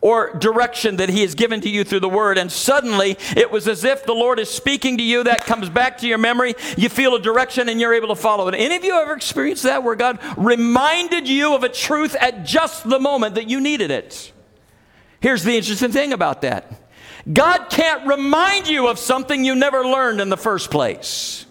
Or 0.05 0.35
direction 0.35 0.97
that 0.97 1.09
He 1.09 1.23
has 1.23 1.35
given 1.35 1.62
to 1.62 1.71
you 1.71 1.83
through 1.83 2.01
the 2.01 2.11
Word, 2.11 2.37
and 2.37 2.53
suddenly 2.53 3.17
it 3.35 3.51
was 3.51 3.67
as 3.67 3.85
if 3.85 4.05
the 4.05 4.12
Lord 4.12 4.38
is 4.38 4.51
speaking 4.51 4.99
to 4.99 5.03
you. 5.03 5.25
That 5.25 5.47
comes 5.47 5.71
back 5.71 5.97
to 5.99 6.07
your 6.07 6.19
memory. 6.19 6.57
You 6.77 6.90
feel 6.90 7.14
a 7.14 7.23
direction 7.23 7.71
and 7.71 7.81
you're 7.81 7.95
able 7.95 8.09
to 8.09 8.14
follow 8.14 8.47
it. 8.49 8.55
Any 8.55 8.77
of 8.77 8.85
you 8.85 9.01
ever 9.01 9.14
experienced 9.14 9.62
that 9.62 9.83
where 9.83 9.95
God 9.95 10.19
reminded 10.37 11.27
you 11.27 11.55
of 11.55 11.64
a 11.64 11.71
truth 11.71 12.14
at 12.21 12.45
just 12.45 12.87
the 12.87 13.01
moment 13.01 13.37
that 13.37 13.49
you 13.49 13.62
needed 13.62 13.90
it? 13.90 14.31
Here's 15.21 15.43
the 15.43 15.57
interesting 15.57 15.90
thing 15.90 16.12
about 16.12 16.43
that 16.43 16.71
God 17.33 17.71
can't 17.71 18.07
remind 18.07 18.69
you 18.69 18.88
of 18.88 18.99
something 18.99 19.43
you 19.43 19.55
never 19.55 19.85
learned 19.85 20.21
in 20.21 20.29
the 20.29 20.37
first 20.37 20.71
place. 20.71 21.47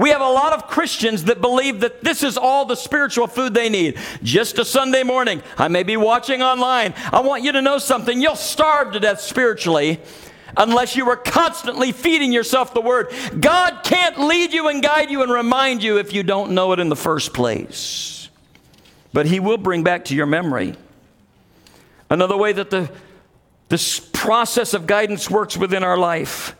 We 0.00 0.10
have 0.10 0.20
a 0.22 0.30
lot 0.30 0.52
of 0.52 0.66
Christians 0.66 1.24
that 1.24 1.40
believe 1.40 1.80
that 1.80 2.02
this 2.02 2.22
is 2.22 2.36
all 2.36 2.64
the 2.64 2.74
spiritual 2.74 3.26
food 3.26 3.54
they 3.54 3.68
need. 3.68 3.98
Just 4.22 4.58
a 4.58 4.64
Sunday 4.64 5.02
morning. 5.02 5.42
I 5.58 5.68
may 5.68 5.82
be 5.82 5.96
watching 5.96 6.42
online. 6.42 6.94
I 7.12 7.20
want 7.20 7.44
you 7.44 7.52
to 7.52 7.60
know 7.62 7.78
something. 7.78 8.20
You'll 8.20 8.34
starve 8.34 8.92
to 8.94 9.00
death 9.00 9.20
spiritually 9.20 10.00
unless 10.56 10.96
you 10.96 11.08
are 11.10 11.16
constantly 11.16 11.92
feeding 11.92 12.32
yourself 12.32 12.72
the 12.74 12.80
Word. 12.80 13.12
God 13.38 13.80
can't 13.84 14.18
lead 14.18 14.52
you 14.52 14.68
and 14.68 14.82
guide 14.82 15.10
you 15.10 15.22
and 15.22 15.30
remind 15.30 15.82
you 15.82 15.98
if 15.98 16.12
you 16.14 16.22
don't 16.22 16.52
know 16.52 16.72
it 16.72 16.80
in 16.80 16.88
the 16.88 16.96
first 16.96 17.34
place. 17.34 18.30
But 19.12 19.26
He 19.26 19.38
will 19.38 19.58
bring 19.58 19.84
back 19.84 20.06
to 20.06 20.16
your 20.16 20.26
memory 20.26 20.76
Another 22.10 22.36
way 22.36 22.52
that 22.52 22.70
the, 22.70 22.90
this 23.68 24.00
process 24.00 24.74
of 24.74 24.88
guidance 24.88 25.30
works 25.30 25.56
within 25.56 25.84
our 25.84 25.96
life 25.96 26.56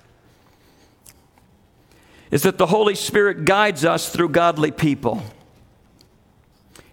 is 2.31 2.43
that 2.43 2.59
the 2.59 2.67
Holy 2.67 2.95
Spirit 2.95 3.45
guides 3.45 3.85
us 3.85 4.09
through 4.09 4.29
godly 4.29 4.71
people. 4.71 5.23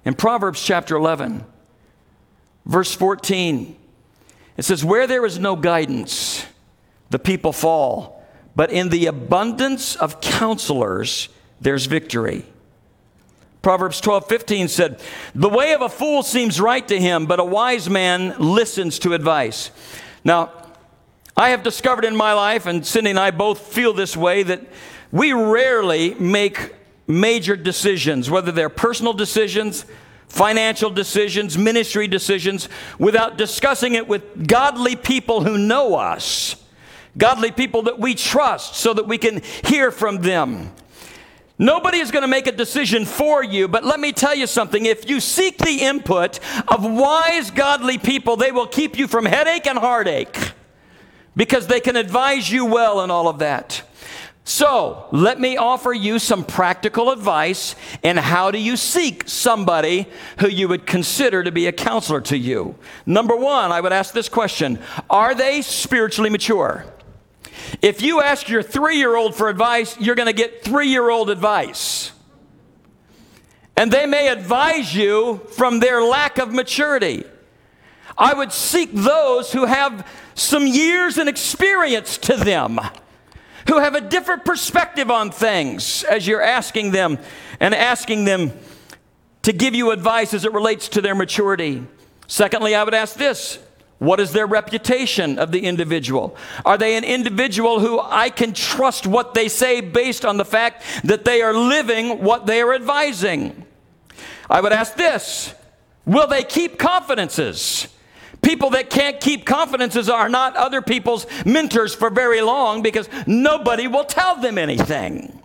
In 0.04 0.13
Proverbs 0.13 0.63
chapter 0.63 0.95
11, 0.95 1.45
verse 2.65 2.93
14, 2.93 3.76
it 4.56 4.63
says, 4.63 4.84
Where 4.84 5.06
there 5.06 5.26
is 5.26 5.38
no 5.38 5.56
guidance, 5.56 6.45
the 7.10 7.19
people 7.19 7.54
fall, 7.54 8.26
but 8.56 8.71
in 8.71 8.89
the 8.89 9.06
abundance 9.06 9.95
of 9.95 10.19
counselors, 10.21 11.30
there's 11.62 11.86
victory. 11.86 12.45
Proverbs 13.62 14.00
12, 14.02 14.28
15 14.28 14.67
said, 14.69 15.02
The 15.36 15.50
way 15.50 15.73
of 15.73 15.82
a 15.82 15.89
fool 15.89 16.23
seems 16.23 16.60
right 16.60 16.88
to 16.88 17.00
him, 17.00 17.26
but 17.26 17.39
a 17.39 17.45
wise 17.45 17.89
man 17.89 18.36
listens 18.39 18.97
to 19.00 19.13
advice. 19.13 19.71
Now, 20.23 20.52
I 21.39 21.50
have 21.50 21.62
discovered 21.62 22.04
in 22.04 22.15
my 22.15 22.34
life, 22.34 22.65
and 22.65 22.84
Cindy 22.84 23.12
and 23.12 23.19
I 23.19 23.30
both 23.30 23.60
feel 23.60 23.93
this 23.93 24.17
way, 24.17 24.41
that 24.41 24.60
we 25.12 25.34
rarely 25.34 26.15
make 26.15 26.73
major 27.06 27.56
decisions, 27.56 28.28
whether 28.28 28.52
they're 28.52 28.69
personal 28.69 29.13
decisions, 29.13 29.86
financial 30.28 30.89
decisions, 30.89 31.56
ministry 31.56 32.08
decisions, 32.08 32.69
without 32.97 33.38
discussing 33.38 33.93
it 33.93 34.08
with 34.08 34.47
godly 34.47 34.95
people 34.95 35.43
who 35.43 35.60
know 35.60 35.93
us, 35.93 36.56
godly 37.19 37.52
people 37.52 37.84
that 37.84 38.00
we 38.00 38.15
trust, 38.15 38.76
so 38.76 38.95
that 38.95 39.08
we 39.08 39.19
can 39.19 39.43
hear 39.63 39.91
from 39.91 40.23
them. 40.23 40.73
Nobody 41.60 42.00
is 42.00 42.10
going 42.10 42.23
to 42.23 42.28
make 42.28 42.47
a 42.47 42.52
decision 42.52 43.06
for 43.06 43.43
you, 43.43 43.67
but 43.67 43.84
let 43.84 44.00
me 44.00 44.12
tell 44.12 44.34
you 44.34 44.47
something. 44.47 44.88
If 44.88 45.08
you 45.08 45.19
seek 45.19 45.60
the 45.60 45.82
input 45.82 46.39
of 46.67 46.84
wise, 46.84 47.52
godly 47.52 48.00
people, 48.00 48.38
they 48.38 48.52
will 48.52 48.67
keep 48.67 48.97
you 48.97 49.08
from 49.08 49.26
headache 49.26 49.67
and 49.67 49.78
heartache 49.78 50.54
because 51.38 51.67
they 51.67 51.80
can 51.80 51.95
advise 51.95 52.52
you 52.52 52.65
well 52.65 53.02
in 53.02 53.10
all 53.10 53.30
of 53.30 53.39
that. 53.39 53.84
So, 54.43 55.08
let 55.12 55.41
me 55.41 55.58
offer 55.58 55.93
you 55.93 56.19
some 56.19 56.45
practical 56.45 57.12
advice 57.12 57.76
and 58.02 58.17
how 58.17 58.50
do 58.50 58.58
you 58.58 58.78
seek 58.78 59.28
somebody 59.28 60.08
who 60.39 60.47
you 60.47 60.69
would 60.69 60.86
consider 60.86 61.43
to 61.43 61.52
be 61.52 61.67
a 61.67 61.73
counselor 61.73 62.21
to 62.21 62.38
you. 62.38 62.76
Number 63.06 63.36
one, 63.36 63.73
I 63.73 63.82
would 63.82 63.91
ask 63.91 64.13
this 64.13 64.30
question 64.30 64.80
Are 65.10 65.36
they 65.36 65.62
spiritually 65.62 66.30
mature? 66.30 66.86
If 67.82 68.02
you 68.02 68.21
ask 68.21 68.47
your 68.47 68.63
three 68.63 68.97
year 68.97 69.15
old 69.15 69.36
for 69.36 69.50
advice, 69.50 70.00
you're 70.00 70.15
going 70.15 70.28
to 70.28 70.34
get 70.34 70.63
three 70.63 70.88
year 70.88 71.10
old 71.10 71.30
advice. 71.30 72.13
And 73.76 73.91
they 73.91 74.06
may 74.06 74.30
advise 74.30 74.95
you 74.95 75.41
from 75.52 75.82
their 75.82 76.02
lack 76.02 76.39
of 76.39 76.54
maturity. 76.54 77.26
I 78.17 78.34
would 78.34 78.52
seek 78.52 78.91
those 78.93 79.52
who 79.52 79.65
have 79.65 80.08
some 80.38 80.67
years 80.67 81.17
and 81.17 81.28
experience 81.28 82.17
to 82.19 82.38
them, 82.38 82.80
who 83.67 83.80
have 83.80 83.95
a 83.95 84.02
different 84.02 84.45
perspective 84.45 85.12
on 85.12 85.32
things 85.32 86.04
as 86.04 86.26
you're 86.26 86.41
asking 86.41 86.91
them 86.91 87.17
and 87.60 87.73
asking 87.73 88.26
them 88.26 88.54
to 89.41 89.52
give 89.52 89.76
you 89.76 89.91
advice 89.91 90.34
as 90.34 90.45
it 90.45 90.54
relates 90.54 90.89
to 90.89 91.02
their 91.02 91.15
maturity. 91.15 91.86
Secondly, 92.28 92.76
I 92.76 92.84
would 92.84 92.93
ask 92.93 93.15
this 93.15 93.60
What 93.97 94.19
is 94.19 94.32
their 94.32 94.45
reputation 94.45 95.39
of 95.39 95.52
the 95.52 95.65
individual? 95.65 96.38
Are 96.63 96.78
they 96.78 96.95
an 96.95 97.04
individual 97.04 97.80
who 97.80 98.00
I 98.00 98.30
can 98.30 98.54
trust 98.54 99.08
what 99.08 99.34
they 99.34 99.50
say 99.50 99.82
based 99.82 100.23
on 100.23 100.38
the 100.38 100.45
fact 100.45 100.84
that 101.04 101.26
they 101.26 101.41
are 101.41 101.54
living 101.54 102.23
what 102.23 102.45
they 102.45 102.62
are 102.62 102.73
advising? 102.73 103.65
I 104.50 104.62
would 104.62 104.71
ask 104.71 104.95
this 104.95 105.54
Will 106.06 106.28
they 106.28 106.43
keep 106.43 106.78
confidences? 106.78 107.88
People 108.41 108.69
that 108.71 108.89
can't 108.89 109.19
keep 109.19 109.45
confidences 109.45 110.10
are 110.10 110.30
not 110.30 110.56
other 110.56 110.82
people's 110.82 111.26
mentors 111.45 111.93
for 111.93 112.10
very 112.10 112.41
long 112.41 112.82
because 112.82 113.10
nobody 113.26 113.88
will 113.88 114.06
tell 114.06 114.39
them 114.39 114.58
anything. 114.58 115.41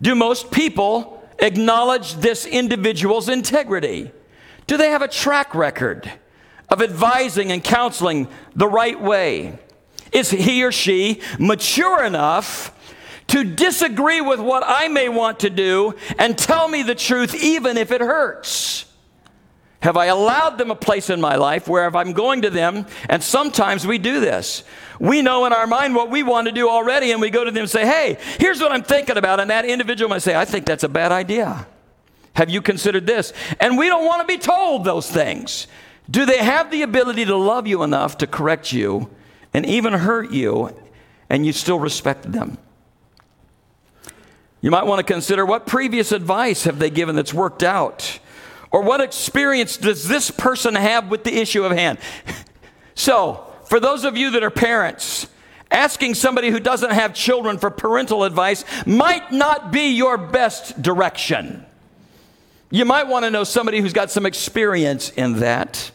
Do 0.00 0.14
most 0.14 0.50
people 0.50 1.22
acknowledge 1.38 2.14
this 2.14 2.46
individual's 2.46 3.28
integrity? 3.28 4.10
Do 4.66 4.76
they 4.76 4.90
have 4.90 5.02
a 5.02 5.08
track 5.08 5.54
record 5.54 6.10
of 6.68 6.82
advising 6.82 7.52
and 7.52 7.62
counseling 7.62 8.28
the 8.54 8.68
right 8.68 9.00
way? 9.00 9.58
Is 10.12 10.30
he 10.30 10.64
or 10.64 10.72
she 10.72 11.20
mature 11.38 12.04
enough 12.04 12.72
to 13.28 13.44
disagree 13.44 14.20
with 14.20 14.40
what 14.40 14.62
I 14.66 14.88
may 14.88 15.08
want 15.08 15.40
to 15.40 15.50
do 15.50 15.94
and 16.18 16.38
tell 16.38 16.68
me 16.68 16.82
the 16.82 16.94
truth 16.94 17.34
even 17.34 17.76
if 17.76 17.90
it 17.90 18.00
hurts? 18.00 18.84
Have 19.86 19.96
I 19.96 20.06
allowed 20.06 20.58
them 20.58 20.72
a 20.72 20.74
place 20.74 21.10
in 21.10 21.20
my 21.20 21.36
life 21.36 21.68
where 21.68 21.86
if 21.86 21.94
I'm 21.94 22.12
going 22.12 22.42
to 22.42 22.50
them, 22.50 22.86
and 23.08 23.22
sometimes 23.22 23.86
we 23.86 23.98
do 23.98 24.18
this, 24.18 24.64
we 24.98 25.22
know 25.22 25.46
in 25.46 25.52
our 25.52 25.68
mind 25.68 25.94
what 25.94 26.10
we 26.10 26.24
want 26.24 26.48
to 26.48 26.52
do 26.52 26.68
already, 26.68 27.12
and 27.12 27.20
we 27.20 27.30
go 27.30 27.44
to 27.44 27.52
them 27.52 27.60
and 27.60 27.70
say, 27.70 27.86
Hey, 27.86 28.18
here's 28.40 28.60
what 28.60 28.72
I'm 28.72 28.82
thinking 28.82 29.16
about. 29.16 29.38
And 29.38 29.48
that 29.48 29.64
individual 29.64 30.08
might 30.08 30.22
say, 30.22 30.34
I 30.34 30.44
think 30.44 30.66
that's 30.66 30.82
a 30.82 30.88
bad 30.88 31.12
idea. 31.12 31.68
Have 32.34 32.50
you 32.50 32.62
considered 32.62 33.06
this? 33.06 33.32
And 33.60 33.78
we 33.78 33.86
don't 33.86 34.04
want 34.04 34.22
to 34.22 34.26
be 34.26 34.38
told 34.38 34.84
those 34.84 35.08
things. 35.08 35.68
Do 36.10 36.26
they 36.26 36.38
have 36.38 36.72
the 36.72 36.82
ability 36.82 37.24
to 37.26 37.36
love 37.36 37.68
you 37.68 37.84
enough 37.84 38.18
to 38.18 38.26
correct 38.26 38.72
you 38.72 39.08
and 39.54 39.64
even 39.64 39.92
hurt 39.92 40.32
you, 40.32 40.76
and 41.30 41.46
you 41.46 41.52
still 41.52 41.78
respect 41.78 42.32
them? 42.32 42.58
You 44.60 44.72
might 44.72 44.86
want 44.86 44.98
to 45.06 45.12
consider 45.14 45.46
what 45.46 45.64
previous 45.64 46.10
advice 46.10 46.64
have 46.64 46.80
they 46.80 46.90
given 46.90 47.14
that's 47.14 47.32
worked 47.32 47.62
out? 47.62 48.18
Or 48.76 48.82
what 48.82 49.00
experience 49.00 49.78
does 49.78 50.06
this 50.06 50.30
person 50.30 50.74
have 50.74 51.08
with 51.08 51.24
the 51.24 51.34
issue 51.34 51.64
of 51.64 51.72
hand? 51.72 51.96
so, 52.94 53.46
for 53.64 53.80
those 53.80 54.04
of 54.04 54.18
you 54.18 54.32
that 54.32 54.42
are 54.42 54.50
parents, 54.50 55.28
asking 55.70 56.12
somebody 56.12 56.50
who 56.50 56.60
doesn't 56.60 56.90
have 56.90 57.14
children 57.14 57.56
for 57.56 57.70
parental 57.70 58.22
advice 58.22 58.66
might 58.84 59.32
not 59.32 59.72
be 59.72 59.92
your 59.92 60.18
best 60.18 60.82
direction. 60.82 61.64
You 62.70 62.84
might 62.84 63.06
want 63.06 63.24
to 63.24 63.30
know 63.30 63.44
somebody 63.44 63.80
who's 63.80 63.94
got 63.94 64.10
some 64.10 64.26
experience 64.26 65.08
in 65.08 65.40
that. 65.40 65.90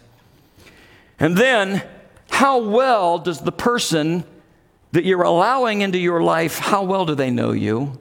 And 1.20 1.38
then, 1.38 1.84
how 2.32 2.64
well 2.64 3.20
does 3.20 3.42
the 3.42 3.52
person 3.52 4.24
that 4.94 5.06
you're 5.06 5.22
allowing 5.22 5.82
into 5.82 6.00
your 6.00 6.24
life, 6.24 6.58
how 6.58 6.82
well 6.82 7.06
do 7.06 7.14
they 7.14 7.30
know 7.30 7.52
you? 7.52 8.00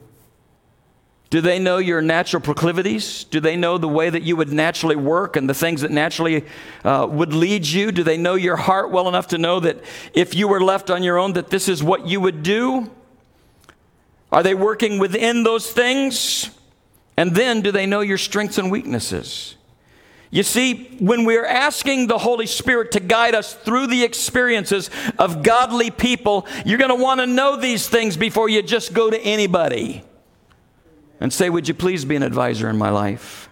Do 1.30 1.40
they 1.40 1.60
know 1.60 1.78
your 1.78 2.02
natural 2.02 2.42
proclivities? 2.42 3.22
Do 3.22 3.38
they 3.38 3.54
know 3.54 3.78
the 3.78 3.88
way 3.88 4.10
that 4.10 4.24
you 4.24 4.34
would 4.34 4.52
naturally 4.52 4.96
work 4.96 5.36
and 5.36 5.48
the 5.48 5.54
things 5.54 5.82
that 5.82 5.92
naturally 5.92 6.44
uh, 6.84 7.06
would 7.08 7.32
lead 7.32 7.64
you? 7.64 7.92
Do 7.92 8.02
they 8.02 8.16
know 8.16 8.34
your 8.34 8.56
heart 8.56 8.90
well 8.90 9.08
enough 9.08 9.28
to 9.28 9.38
know 9.38 9.60
that 9.60 9.80
if 10.12 10.34
you 10.34 10.48
were 10.48 10.60
left 10.60 10.90
on 10.90 11.04
your 11.04 11.18
own, 11.18 11.34
that 11.34 11.50
this 11.50 11.68
is 11.68 11.84
what 11.84 12.08
you 12.08 12.20
would 12.20 12.42
do? 12.42 12.90
Are 14.32 14.42
they 14.42 14.54
working 14.54 14.98
within 14.98 15.44
those 15.44 15.70
things? 15.70 16.50
And 17.16 17.32
then, 17.36 17.60
do 17.60 17.70
they 17.70 17.86
know 17.86 18.00
your 18.00 18.18
strengths 18.18 18.58
and 18.58 18.68
weaknesses? 18.68 19.54
You 20.30 20.42
see, 20.42 20.96
when 20.98 21.24
we're 21.24 21.46
asking 21.46 22.08
the 22.08 22.18
Holy 22.18 22.46
Spirit 22.46 22.92
to 22.92 23.00
guide 23.00 23.36
us 23.36 23.54
through 23.54 23.88
the 23.88 24.02
experiences 24.02 24.90
of 25.18 25.44
godly 25.44 25.90
people, 25.92 26.46
you're 26.64 26.78
going 26.78 26.96
to 26.96 27.02
want 27.02 27.20
to 27.20 27.26
know 27.26 27.56
these 27.56 27.88
things 27.88 28.16
before 28.16 28.48
you 28.48 28.62
just 28.62 28.94
go 28.94 29.10
to 29.10 29.20
anybody 29.20 30.02
and 31.20 31.32
say, 31.32 31.50
Would 31.50 31.68
you 31.68 31.74
please 31.74 32.04
be 32.04 32.16
an 32.16 32.22
advisor 32.22 32.68
in 32.68 32.78
my 32.78 32.90
life? 32.90 33.48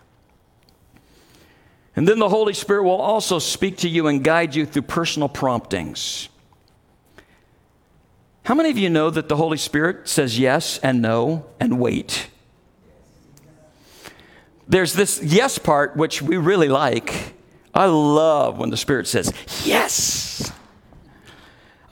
And 1.95 2.07
then 2.07 2.19
the 2.19 2.29
Holy 2.29 2.55
Spirit 2.55 2.85
will 2.85 3.01
also 3.01 3.39
speak 3.39 3.79
to 3.79 3.89
you 3.89 4.07
and 4.07 4.23
guide 4.25 4.55
you 4.55 4.65
through 4.65 4.83
personal 4.83 5.29
promptings. 5.29 6.29
How 8.45 8.55
many 8.55 8.71
of 8.71 8.79
you 8.79 8.89
know 8.89 9.11
that 9.11 9.29
the 9.29 9.37
Holy 9.37 9.59
Spirit 9.59 10.09
says 10.09 10.39
yes 10.39 10.79
and 10.79 11.03
no 11.03 11.45
and 11.61 11.79
wait? 11.79 12.31
There's 14.69 14.93
this 14.93 15.21
yes 15.23 15.59
part, 15.59 15.97
which 15.97 16.23
we 16.23 16.37
really 16.37 16.69
like. 16.69 17.35
I 17.75 17.87
love 17.87 18.59
when 18.59 18.71
the 18.71 18.77
Spirit 18.77 19.07
says 19.07 19.33
yes. 19.65 20.53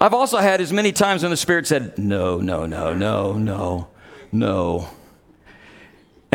I've 0.00 0.14
also 0.14 0.38
had 0.38 0.60
as 0.60 0.72
many 0.72 0.92
times 0.92 1.22
when 1.22 1.30
the 1.30 1.36
Spirit 1.36 1.66
said, 1.66 1.98
no, 1.98 2.38
no, 2.38 2.66
no, 2.66 2.94
no, 2.94 3.32
no, 3.32 3.88
no. 4.30 4.88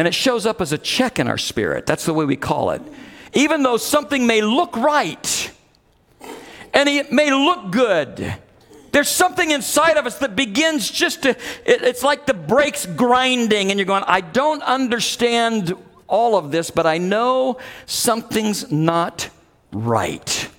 And 0.02 0.08
it 0.08 0.16
shows 0.16 0.48
up 0.48 0.62
as 0.62 0.72
a 0.72 0.80
check 0.80 1.20
in 1.20 1.28
our 1.28 1.38
spirit. 1.38 1.86
That's 1.86 2.06
the 2.06 2.14
way 2.16 2.26
we 2.26 2.36
call 2.36 2.72
it. 2.72 2.82
Even 3.34 3.62
though 3.62 3.78
something 3.78 4.26
may 4.26 4.42
look 4.42 4.76
right 4.76 5.52
and 6.74 6.90
it 6.90 7.12
may 7.12 7.32
look 7.32 7.72
good, 7.72 8.34
there's 8.94 9.10
something 9.10 9.52
inside 9.52 9.98
of 9.98 10.08
us 10.08 10.18
that 10.18 10.36
begins 10.36 10.90
just 10.90 11.22
to, 11.22 11.30
it, 11.30 11.84
it's 11.84 12.02
like 12.02 12.26
the 12.26 12.34
brakes 12.34 12.88
grinding, 12.88 13.70
and 13.70 13.80
you're 13.80 13.86
going, 13.86 14.04
I 14.08 14.22
don't 14.22 14.64
understand 14.64 15.72
all 16.08 16.36
of 16.36 16.52
this, 16.52 16.72
but 16.72 16.88
I 16.88 16.98
know 16.98 17.60
something's 17.86 18.72
not 18.72 19.30
right. 19.72 20.50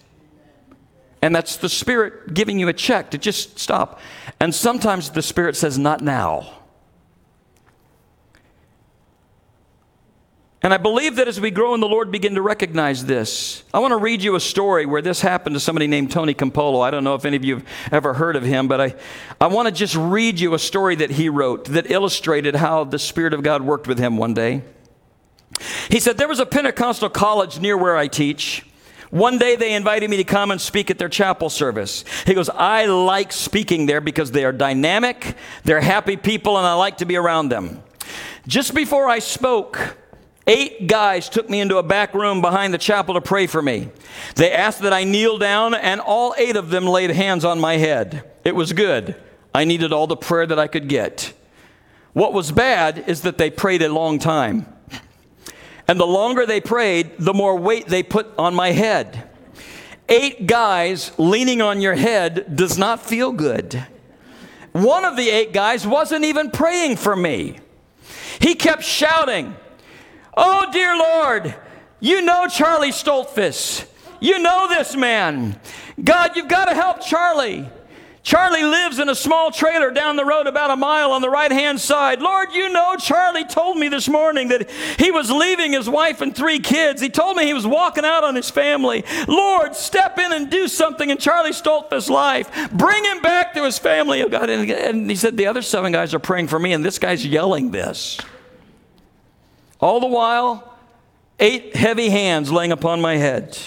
And 1.20 1.34
that's 1.34 1.56
the 1.56 1.68
Spirit 1.68 2.32
giving 2.32 2.60
you 2.60 2.68
a 2.68 2.72
check 2.72 3.10
to 3.10 3.18
just 3.18 3.58
stop. 3.58 3.98
And 4.38 4.54
sometimes 4.54 5.10
the 5.10 5.20
Spirit 5.20 5.56
says, 5.56 5.80
Not 5.80 6.00
now. 6.00 6.61
And 10.64 10.72
I 10.72 10.76
believe 10.76 11.16
that 11.16 11.26
as 11.26 11.40
we 11.40 11.50
grow 11.50 11.74
in 11.74 11.80
the 11.80 11.88
Lord, 11.88 12.12
begin 12.12 12.36
to 12.36 12.42
recognize 12.42 13.04
this. 13.04 13.64
I 13.74 13.80
want 13.80 13.90
to 13.90 13.96
read 13.96 14.22
you 14.22 14.36
a 14.36 14.40
story 14.40 14.86
where 14.86 15.02
this 15.02 15.20
happened 15.20 15.54
to 15.54 15.60
somebody 15.60 15.88
named 15.88 16.12
Tony 16.12 16.34
Campolo. 16.34 16.84
I 16.84 16.92
don't 16.92 17.02
know 17.02 17.16
if 17.16 17.24
any 17.24 17.36
of 17.36 17.44
you 17.44 17.56
have 17.56 17.66
ever 17.92 18.14
heard 18.14 18.36
of 18.36 18.44
him, 18.44 18.68
but 18.68 18.80
I, 18.80 18.94
I 19.40 19.48
want 19.48 19.66
to 19.66 19.74
just 19.74 19.96
read 19.96 20.38
you 20.38 20.54
a 20.54 20.60
story 20.60 20.94
that 20.96 21.10
he 21.10 21.28
wrote 21.28 21.64
that 21.66 21.90
illustrated 21.90 22.54
how 22.54 22.84
the 22.84 23.00
Spirit 23.00 23.34
of 23.34 23.42
God 23.42 23.62
worked 23.62 23.88
with 23.88 23.98
him 23.98 24.16
one 24.16 24.34
day. 24.34 24.62
He 25.90 25.98
said, 25.98 26.16
There 26.16 26.28
was 26.28 26.38
a 26.38 26.46
Pentecostal 26.46 27.10
college 27.10 27.58
near 27.58 27.76
where 27.76 27.96
I 27.96 28.06
teach. 28.06 28.64
One 29.10 29.38
day 29.38 29.56
they 29.56 29.74
invited 29.74 30.08
me 30.08 30.16
to 30.18 30.24
come 30.24 30.52
and 30.52 30.60
speak 30.60 30.90
at 30.90 30.98
their 30.98 31.08
chapel 31.08 31.50
service. 31.50 32.04
He 32.24 32.34
goes, 32.34 32.48
I 32.48 32.86
like 32.86 33.32
speaking 33.32 33.86
there 33.86 34.00
because 34.00 34.30
they 34.30 34.44
are 34.44 34.52
dynamic, 34.52 35.36
they're 35.64 35.82
happy 35.82 36.16
people, 36.16 36.56
and 36.56 36.66
I 36.66 36.74
like 36.74 36.98
to 36.98 37.04
be 37.04 37.16
around 37.16 37.50
them. 37.50 37.82
Just 38.46 38.74
before 38.74 39.08
I 39.08 39.18
spoke, 39.18 39.98
Eight 40.46 40.88
guys 40.88 41.28
took 41.28 41.48
me 41.48 41.60
into 41.60 41.76
a 41.76 41.82
back 41.82 42.14
room 42.14 42.40
behind 42.40 42.74
the 42.74 42.78
chapel 42.78 43.14
to 43.14 43.20
pray 43.20 43.46
for 43.46 43.62
me. 43.62 43.90
They 44.34 44.50
asked 44.52 44.80
that 44.80 44.92
I 44.92 45.04
kneel 45.04 45.38
down, 45.38 45.74
and 45.74 46.00
all 46.00 46.34
eight 46.36 46.56
of 46.56 46.70
them 46.70 46.86
laid 46.86 47.10
hands 47.10 47.44
on 47.44 47.60
my 47.60 47.76
head. 47.76 48.28
It 48.44 48.56
was 48.56 48.72
good. 48.72 49.14
I 49.54 49.64
needed 49.64 49.92
all 49.92 50.06
the 50.06 50.16
prayer 50.16 50.46
that 50.46 50.58
I 50.58 50.66
could 50.66 50.88
get. 50.88 51.32
What 52.12 52.32
was 52.32 52.50
bad 52.50 53.04
is 53.06 53.22
that 53.22 53.38
they 53.38 53.50
prayed 53.50 53.82
a 53.82 53.92
long 53.92 54.18
time. 54.18 54.66
And 55.86 55.98
the 55.98 56.06
longer 56.06 56.46
they 56.46 56.60
prayed, 56.60 57.12
the 57.18 57.34
more 57.34 57.56
weight 57.56 57.86
they 57.86 58.02
put 58.02 58.26
on 58.38 58.54
my 58.54 58.72
head. 58.72 59.28
Eight 60.08 60.46
guys 60.46 61.12
leaning 61.18 61.62
on 61.62 61.80
your 61.80 61.94
head 61.94 62.56
does 62.56 62.76
not 62.76 63.00
feel 63.00 63.32
good. 63.32 63.86
One 64.72 65.04
of 65.04 65.16
the 65.16 65.28
eight 65.28 65.52
guys 65.52 65.86
wasn't 65.86 66.24
even 66.24 66.50
praying 66.50 66.96
for 66.96 67.14
me. 67.14 67.58
He 68.40 68.54
kept 68.54 68.82
shouting, 68.82 69.54
Oh, 70.34 70.70
dear 70.72 70.96
Lord, 70.96 71.54
you 72.00 72.22
know 72.22 72.48
Charlie 72.48 72.90
Stoltzfus. 72.90 73.86
You 74.20 74.38
know 74.38 74.66
this 74.68 74.96
man. 74.96 75.60
God, 76.02 76.36
you've 76.36 76.48
got 76.48 76.66
to 76.66 76.74
help 76.74 77.00
Charlie. 77.02 77.68
Charlie 78.22 78.62
lives 78.62 79.00
in 79.00 79.08
a 79.08 79.16
small 79.16 79.50
trailer 79.50 79.90
down 79.90 80.14
the 80.14 80.24
road 80.24 80.46
about 80.46 80.70
a 80.70 80.76
mile 80.76 81.10
on 81.10 81.22
the 81.22 81.28
right 81.28 81.50
hand 81.50 81.80
side. 81.80 82.20
Lord, 82.20 82.52
you 82.52 82.72
know, 82.72 82.94
Charlie 82.96 83.44
told 83.44 83.76
me 83.76 83.88
this 83.88 84.08
morning 84.08 84.48
that 84.48 84.70
he 84.96 85.10
was 85.10 85.28
leaving 85.28 85.72
his 85.72 85.90
wife 85.90 86.20
and 86.20 86.34
three 86.34 86.60
kids. 86.60 87.02
He 87.02 87.08
told 87.08 87.36
me 87.36 87.44
he 87.44 87.52
was 87.52 87.66
walking 87.66 88.04
out 88.04 88.22
on 88.22 88.36
his 88.36 88.48
family. 88.48 89.04
Lord, 89.26 89.74
step 89.74 90.20
in 90.20 90.32
and 90.32 90.48
do 90.48 90.68
something 90.68 91.10
in 91.10 91.18
Charlie 91.18 91.50
Stoltzfus' 91.50 92.08
life. 92.08 92.70
Bring 92.70 93.04
him 93.04 93.20
back 93.22 93.54
to 93.54 93.64
his 93.64 93.78
family. 93.78 94.22
Oh, 94.22 94.28
God. 94.28 94.48
And 94.50 95.10
he 95.10 95.16
said, 95.16 95.36
The 95.36 95.46
other 95.46 95.62
seven 95.62 95.90
guys 95.90 96.14
are 96.14 96.20
praying 96.20 96.46
for 96.46 96.60
me, 96.60 96.72
and 96.72 96.84
this 96.84 97.00
guy's 97.00 97.26
yelling 97.26 97.72
this. 97.72 98.18
All 99.82 100.00
the 100.00 100.06
while, 100.06 100.78
eight 101.40 101.76
heavy 101.76 102.08
hands 102.08 102.50
laying 102.50 102.72
upon 102.72 103.00
my 103.00 103.16
head. 103.16 103.58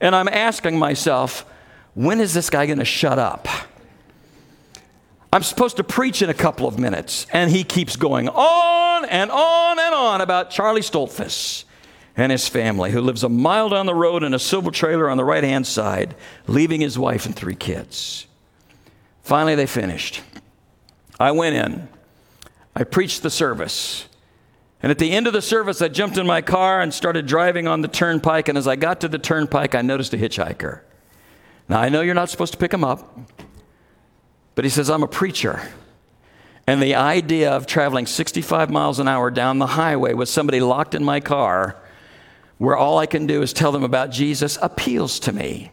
And 0.00 0.14
I'm 0.14 0.28
asking 0.28 0.78
myself, 0.78 1.46
when 1.94 2.20
is 2.20 2.34
this 2.34 2.50
guy 2.50 2.66
going 2.66 2.80
to 2.80 2.84
shut 2.84 3.20
up? 3.20 3.46
I'm 5.32 5.44
supposed 5.44 5.76
to 5.76 5.84
preach 5.84 6.22
in 6.22 6.28
a 6.28 6.34
couple 6.34 6.66
of 6.66 6.78
minutes, 6.78 7.26
and 7.32 7.50
he 7.50 7.64
keeps 7.64 7.96
going 7.96 8.28
on 8.28 9.04
and 9.04 9.30
on 9.30 9.78
and 9.78 9.94
on 9.94 10.20
about 10.20 10.50
Charlie 10.50 10.80
Stoltzfus. 10.80 11.64
and 12.16 12.30
his 12.30 12.46
family, 12.48 12.92
who 12.92 13.00
lives 13.00 13.24
a 13.24 13.28
mile 13.28 13.68
down 13.68 13.86
the 13.86 13.94
road 13.94 14.22
in 14.22 14.34
a 14.34 14.38
silver 14.38 14.70
trailer 14.70 15.10
on 15.10 15.16
the 15.16 15.24
right 15.24 15.42
hand 15.42 15.66
side, 15.66 16.14
leaving 16.46 16.80
his 16.80 16.98
wife 16.98 17.26
and 17.26 17.34
three 17.34 17.56
kids. 17.56 18.26
Finally, 19.22 19.56
they 19.56 19.66
finished. 19.66 20.22
I 21.18 21.32
went 21.32 21.56
in, 21.56 21.88
I 22.74 22.84
preached 22.84 23.22
the 23.22 23.30
service. 23.30 24.06
And 24.84 24.90
at 24.90 24.98
the 24.98 25.12
end 25.12 25.26
of 25.26 25.32
the 25.32 25.40
service, 25.40 25.80
I 25.80 25.88
jumped 25.88 26.18
in 26.18 26.26
my 26.26 26.42
car 26.42 26.82
and 26.82 26.92
started 26.92 27.24
driving 27.24 27.66
on 27.66 27.80
the 27.80 27.88
turnpike. 27.88 28.50
And 28.50 28.58
as 28.58 28.68
I 28.68 28.76
got 28.76 29.00
to 29.00 29.08
the 29.08 29.16
turnpike, 29.16 29.74
I 29.74 29.80
noticed 29.80 30.12
a 30.12 30.18
hitchhiker. 30.18 30.82
Now, 31.70 31.80
I 31.80 31.88
know 31.88 32.02
you're 32.02 32.14
not 32.14 32.28
supposed 32.28 32.52
to 32.52 32.58
pick 32.58 32.74
him 32.74 32.84
up, 32.84 33.18
but 34.54 34.62
he 34.62 34.68
says, 34.68 34.90
I'm 34.90 35.02
a 35.02 35.08
preacher. 35.08 35.70
And 36.66 36.82
the 36.82 36.96
idea 36.96 37.50
of 37.50 37.66
traveling 37.66 38.04
65 38.04 38.68
miles 38.68 38.98
an 38.98 39.08
hour 39.08 39.30
down 39.30 39.58
the 39.58 39.68
highway 39.68 40.12
with 40.12 40.28
somebody 40.28 40.60
locked 40.60 40.94
in 40.94 41.02
my 41.02 41.18
car, 41.18 41.82
where 42.58 42.76
all 42.76 42.98
I 42.98 43.06
can 43.06 43.26
do 43.26 43.40
is 43.40 43.54
tell 43.54 43.72
them 43.72 43.84
about 43.84 44.10
Jesus, 44.10 44.58
appeals 44.60 45.18
to 45.20 45.32
me. 45.32 45.72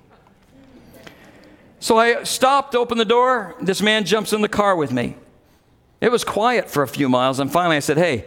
So 1.81 1.97
I 1.97 2.23
stopped, 2.23 2.75
opened 2.75 3.01
the 3.01 3.03
door. 3.03 3.57
This 3.59 3.81
man 3.81 4.05
jumps 4.05 4.31
in 4.31 4.39
the 4.39 4.47
car 4.47 4.73
with 4.73 4.93
me. 4.93 5.17
It 5.99 6.13
was 6.13 6.23
quiet 6.23 6.69
for 6.69 6.81
a 6.81 6.87
few 6.87 7.09
miles, 7.09 7.41
and 7.41 7.51
finally 7.51 7.75
I 7.75 7.79
said, 7.79 7.97
Hey, 7.97 8.25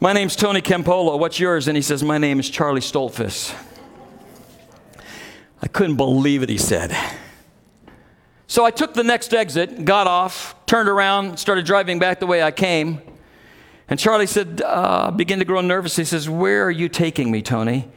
my 0.00 0.12
name's 0.12 0.36
Tony 0.36 0.62
Campolo. 0.62 1.18
What's 1.18 1.40
yours? 1.40 1.68
And 1.68 1.76
he 1.76 1.82
says, 1.82 2.02
My 2.02 2.18
name 2.18 2.38
is 2.38 2.48
Charlie 2.48 2.80
Stoltzfus. 2.80 3.54
I 5.60 5.66
couldn't 5.66 5.96
believe 5.96 6.42
it, 6.42 6.48
he 6.48 6.58
said. 6.58 6.96
So 8.46 8.64
I 8.64 8.70
took 8.70 8.94
the 8.94 9.04
next 9.04 9.34
exit, 9.34 9.84
got 9.84 10.06
off, 10.06 10.54
turned 10.66 10.88
around, 10.88 11.38
started 11.38 11.66
driving 11.66 11.98
back 11.98 12.20
the 12.20 12.26
way 12.26 12.42
I 12.42 12.50
came. 12.50 13.02
And 13.88 13.98
Charlie 13.98 14.26
said, 14.26 14.62
uh, 14.64 15.10
began 15.10 15.38
to 15.38 15.44
grow 15.44 15.60
nervous. 15.60 15.96
He 15.96 16.04
says, 16.04 16.28
Where 16.28 16.64
are 16.64 16.70
you 16.70 16.88
taking 16.88 17.30
me, 17.30 17.42
Tony? 17.42 17.88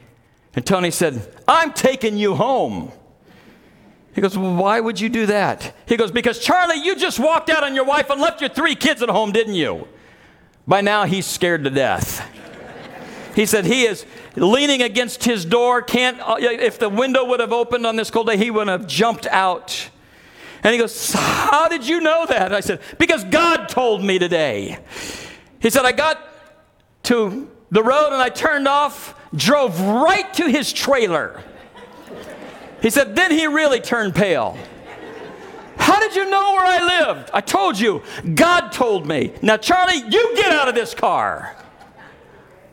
And 0.54 0.66
Tony 0.66 0.90
said, 0.90 1.34
I'm 1.46 1.72
taking 1.72 2.18
you 2.18 2.34
home. 2.34 2.92
He 4.14 4.20
goes, 4.20 4.36
well, 4.36 4.54
Why 4.54 4.80
would 4.80 5.00
you 5.00 5.08
do 5.08 5.26
that? 5.26 5.74
He 5.86 5.96
goes, 5.96 6.10
Because 6.10 6.38
Charlie, 6.40 6.82
you 6.82 6.96
just 6.96 7.20
walked 7.20 7.48
out 7.48 7.62
on 7.62 7.74
your 7.74 7.84
wife 7.84 8.10
and 8.10 8.20
left 8.20 8.40
your 8.40 8.50
three 8.50 8.74
kids 8.74 9.02
at 9.02 9.08
home, 9.08 9.30
didn't 9.30 9.54
you? 9.54 9.86
By 10.66 10.80
now, 10.80 11.04
he's 11.04 11.26
scared 11.26 11.64
to 11.64 11.70
death. 11.70 12.28
He 13.34 13.46
said 13.46 13.64
he 13.64 13.84
is 13.84 14.04
leaning 14.36 14.82
against 14.82 15.24
his 15.24 15.44
door. 15.44 15.82
Can't, 15.82 16.20
uh, 16.20 16.36
if 16.38 16.78
the 16.78 16.88
window 16.88 17.24
would 17.24 17.40
have 17.40 17.52
opened 17.52 17.86
on 17.86 17.96
this 17.96 18.10
cold 18.10 18.26
day, 18.26 18.36
he 18.36 18.50
would 18.50 18.68
have 18.68 18.86
jumped 18.86 19.26
out. 19.26 19.90
And 20.62 20.72
he 20.72 20.78
goes, 20.78 21.12
How 21.14 21.68
did 21.68 21.86
you 21.86 22.00
know 22.00 22.26
that? 22.26 22.54
I 22.54 22.60
said, 22.60 22.80
Because 22.98 23.24
God 23.24 23.68
told 23.68 24.02
me 24.04 24.18
today. 24.18 24.78
He 25.60 25.70
said, 25.70 25.84
I 25.84 25.92
got 25.92 26.18
to 27.04 27.50
the 27.70 27.82
road 27.82 28.12
and 28.12 28.22
I 28.22 28.28
turned 28.28 28.68
off, 28.68 29.18
drove 29.34 29.80
right 29.80 30.32
to 30.34 30.48
his 30.48 30.72
trailer. 30.72 31.42
He 32.80 32.90
said, 32.90 33.16
Then 33.16 33.30
he 33.30 33.46
really 33.46 33.80
turned 33.80 34.14
pale. 34.14 34.56
How 35.82 35.98
did 35.98 36.14
you 36.14 36.30
know 36.30 36.52
where 36.52 36.64
I 36.64 37.08
lived? 37.08 37.30
I 37.34 37.40
told 37.40 37.76
you. 37.76 38.02
God 38.36 38.70
told 38.70 39.04
me. 39.04 39.32
Now, 39.42 39.56
Charlie, 39.56 39.96
you 39.96 40.36
get 40.36 40.52
out 40.52 40.68
of 40.68 40.76
this 40.76 40.94
car. 40.94 41.56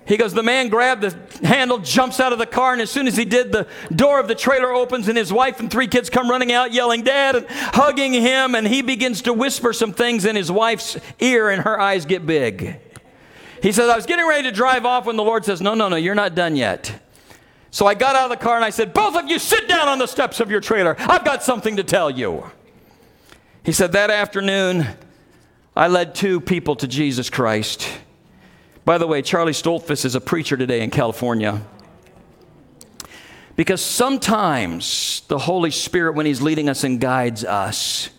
He 0.06 0.16
goes, 0.16 0.32
The 0.32 0.44
man 0.44 0.70
grabbed 0.70 1.02
the 1.02 1.48
handle, 1.48 1.80
jumps 1.80 2.20
out 2.20 2.34
of 2.34 2.38
the 2.38 2.46
car, 2.46 2.72
and 2.74 2.84
as 2.84 2.92
soon 2.92 3.08
as 3.08 3.18
he 3.18 3.26
did, 3.26 3.52
the 3.52 3.68
door 3.96 4.20
of 4.20 4.28
the 4.28 4.36
trailer 4.36 4.72
opens, 4.72 5.08
and 5.08 5.18
his 5.18 5.34
wife 5.34 5.60
and 5.60 5.72
three 5.72 5.88
kids 5.88 6.12
come 6.12 6.30
running 6.30 6.52
out, 6.52 6.72
yelling, 6.72 7.02
Dad, 7.02 7.36
and 7.36 7.48
hugging 7.50 8.14
him. 8.14 8.54
And 8.54 8.68
he 8.68 8.84
begins 8.84 9.24
to 9.24 9.34
whisper 9.34 9.74
some 9.74 9.92
things 9.92 10.26
in 10.26 10.36
his 10.36 10.52
wife's 10.52 10.96
ear, 11.20 11.50
and 11.50 11.64
her 11.64 11.80
eyes 11.80 12.06
get 12.06 12.28
big. 12.28 12.80
He 13.64 13.72
says, 13.72 13.90
I 13.90 13.96
was 13.96 14.06
getting 14.06 14.28
ready 14.28 14.44
to 14.44 14.52
drive 14.52 14.86
off 14.86 15.08
when 15.08 15.16
the 15.16 15.24
Lord 15.24 15.46
says, 15.46 15.62
No, 15.62 15.74
no, 15.74 15.90
no, 15.90 15.96
you're 15.96 16.14
not 16.14 16.36
done 16.36 16.56
yet. 16.56 17.02
So 17.72 17.88
I 17.88 17.96
got 17.96 18.16
out 18.16 18.32
of 18.32 18.38
the 18.38 18.44
car 18.44 18.56
and 18.56 18.66
I 18.66 18.70
said, 18.70 18.94
Both 18.94 19.16
of 19.16 19.28
you 19.28 19.40
sit 19.40 19.68
down 19.68 19.88
on 19.88 19.98
the 19.98 20.08
steps 20.08 20.40
of 20.40 20.52
your 20.52 20.62
trailer. 20.62 20.96
I've 21.00 21.26
got 21.26 21.42
something 21.42 21.76
to 21.78 21.84
tell 21.84 22.12
you. 22.12 22.52
He 23.64 23.72
said, 23.72 23.92
That 23.92 24.10
afternoon, 24.10 24.88
I 25.76 25.88
led 25.88 26.16
two 26.16 26.42
people 26.42 26.76
to 26.78 26.88
Jesus 26.88 27.30
Christ. 27.30 27.90
By 28.86 28.98
the 28.98 29.08
way, 29.08 29.22
Charlie 29.22 29.54
Stoltzfus 29.54 30.06
is 30.06 30.16
a 30.16 30.22
preacher 30.22 30.58
today 30.58 30.82
in 30.82 30.90
California. 30.90 31.62
Because 33.56 33.82
sometimes 33.82 35.22
the 35.28 35.38
Holy 35.38 35.72
Spirit, 35.72 36.16
when 36.16 36.26
He's 36.26 36.42
leading 36.42 36.70
us 36.70 36.84
and 36.84 37.00
guides 37.00 37.44
us, 37.44 38.10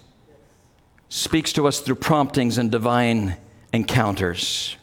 speaks 1.08 1.52
to 1.54 1.66
us 1.66 1.80
through 1.80 1.96
promptings 1.96 2.58
and 2.58 2.70
divine 2.70 3.36
encounters. 3.72 4.76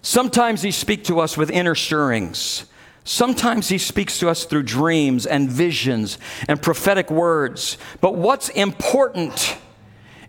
Sometimes 0.00 0.62
He 0.62 0.70
speaks 0.70 1.06
to 1.08 1.20
us 1.20 1.36
with 1.36 1.50
inner 1.50 1.74
stirrings. 1.74 2.64
Sometimes 3.04 3.68
He 3.68 3.78
speaks 3.78 4.18
to 4.18 4.28
us 4.30 4.44
through 4.44 4.62
dreams 4.62 5.26
and 5.26 5.50
visions 5.50 6.18
and 6.48 6.60
prophetic 6.60 7.10
words. 7.10 7.76
But 8.00 8.14
what's 8.16 8.48
important 8.48 9.58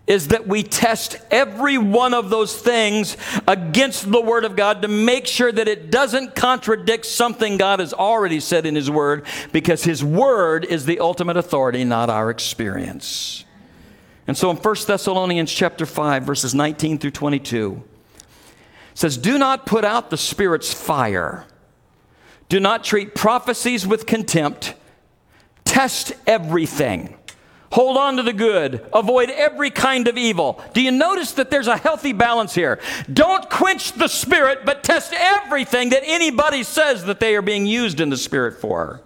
is 0.08 0.28
that 0.28 0.48
we 0.48 0.62
test 0.62 1.18
every 1.30 1.76
one 1.76 2.14
of 2.14 2.30
those 2.30 2.56
things 2.56 3.16
against 3.46 4.10
the 4.10 4.20
Word 4.20 4.46
of 4.46 4.56
God 4.56 4.80
to 4.82 4.88
make 4.88 5.26
sure 5.26 5.52
that 5.52 5.68
it 5.68 5.90
doesn't 5.90 6.34
contradict 6.34 7.04
something 7.04 7.58
God 7.58 7.78
has 7.78 7.92
already 7.92 8.40
said 8.40 8.64
in 8.64 8.74
His 8.74 8.90
Word, 8.90 9.26
because 9.52 9.84
His 9.84 10.02
Word 10.02 10.64
is 10.64 10.86
the 10.86 10.98
ultimate 10.98 11.36
authority, 11.36 11.84
not 11.84 12.08
our 12.08 12.30
experience. 12.30 13.44
And 14.26 14.36
so 14.36 14.50
in 14.50 14.56
1 14.56 14.76
Thessalonians 14.86 15.52
chapter 15.52 15.84
5, 15.84 16.22
verses 16.22 16.54
19 16.54 16.98
through 16.98 17.10
22, 17.10 17.84
says, 18.94 19.18
Do 19.18 19.38
not 19.38 19.66
put 19.66 19.84
out 19.84 20.08
the 20.08 20.16
Spirit's 20.16 20.72
fire. 20.72 21.44
Do 22.48 22.60
not 22.60 22.82
treat 22.82 23.14
prophecies 23.14 23.86
with 23.86 24.06
contempt. 24.06 24.72
Test 25.64 26.14
everything 26.26 27.17
Hold 27.72 27.98
on 27.98 28.16
to 28.16 28.22
the 28.22 28.32
good. 28.32 28.86
Avoid 28.94 29.30
every 29.30 29.70
kind 29.70 30.08
of 30.08 30.16
evil. 30.16 30.62
Do 30.72 30.80
you 30.80 30.90
notice 30.90 31.32
that 31.32 31.50
there's 31.50 31.66
a 31.66 31.76
healthy 31.76 32.12
balance 32.12 32.54
here? 32.54 32.80
Don't 33.12 33.48
quench 33.50 33.92
the 33.92 34.08
spirit, 34.08 34.64
but 34.64 34.82
test 34.82 35.12
everything 35.12 35.90
that 35.90 36.02
anybody 36.04 36.62
says 36.62 37.04
that 37.04 37.20
they 37.20 37.36
are 37.36 37.42
being 37.42 37.66
used 37.66 38.00
in 38.00 38.08
the 38.08 38.16
spirit 38.16 38.60
for. 38.60 39.02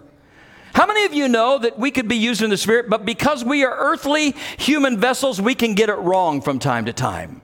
How 0.73 0.87
many 0.87 1.05
of 1.05 1.13
you 1.13 1.27
know 1.27 1.59
that 1.59 1.77
we 1.77 1.91
could 1.91 2.07
be 2.07 2.15
used 2.15 2.41
in 2.41 2.49
the 2.49 2.57
spirit, 2.57 2.89
but 2.89 3.05
because 3.05 3.43
we 3.43 3.63
are 3.63 3.75
earthly 3.77 4.33
human 4.57 4.97
vessels, 4.97 5.39
we 5.39 5.55
can 5.55 5.75
get 5.75 5.89
it 5.89 5.95
wrong 5.95 6.41
from 6.41 6.57
time 6.57 6.85
to 6.85 6.93
time? 6.93 7.41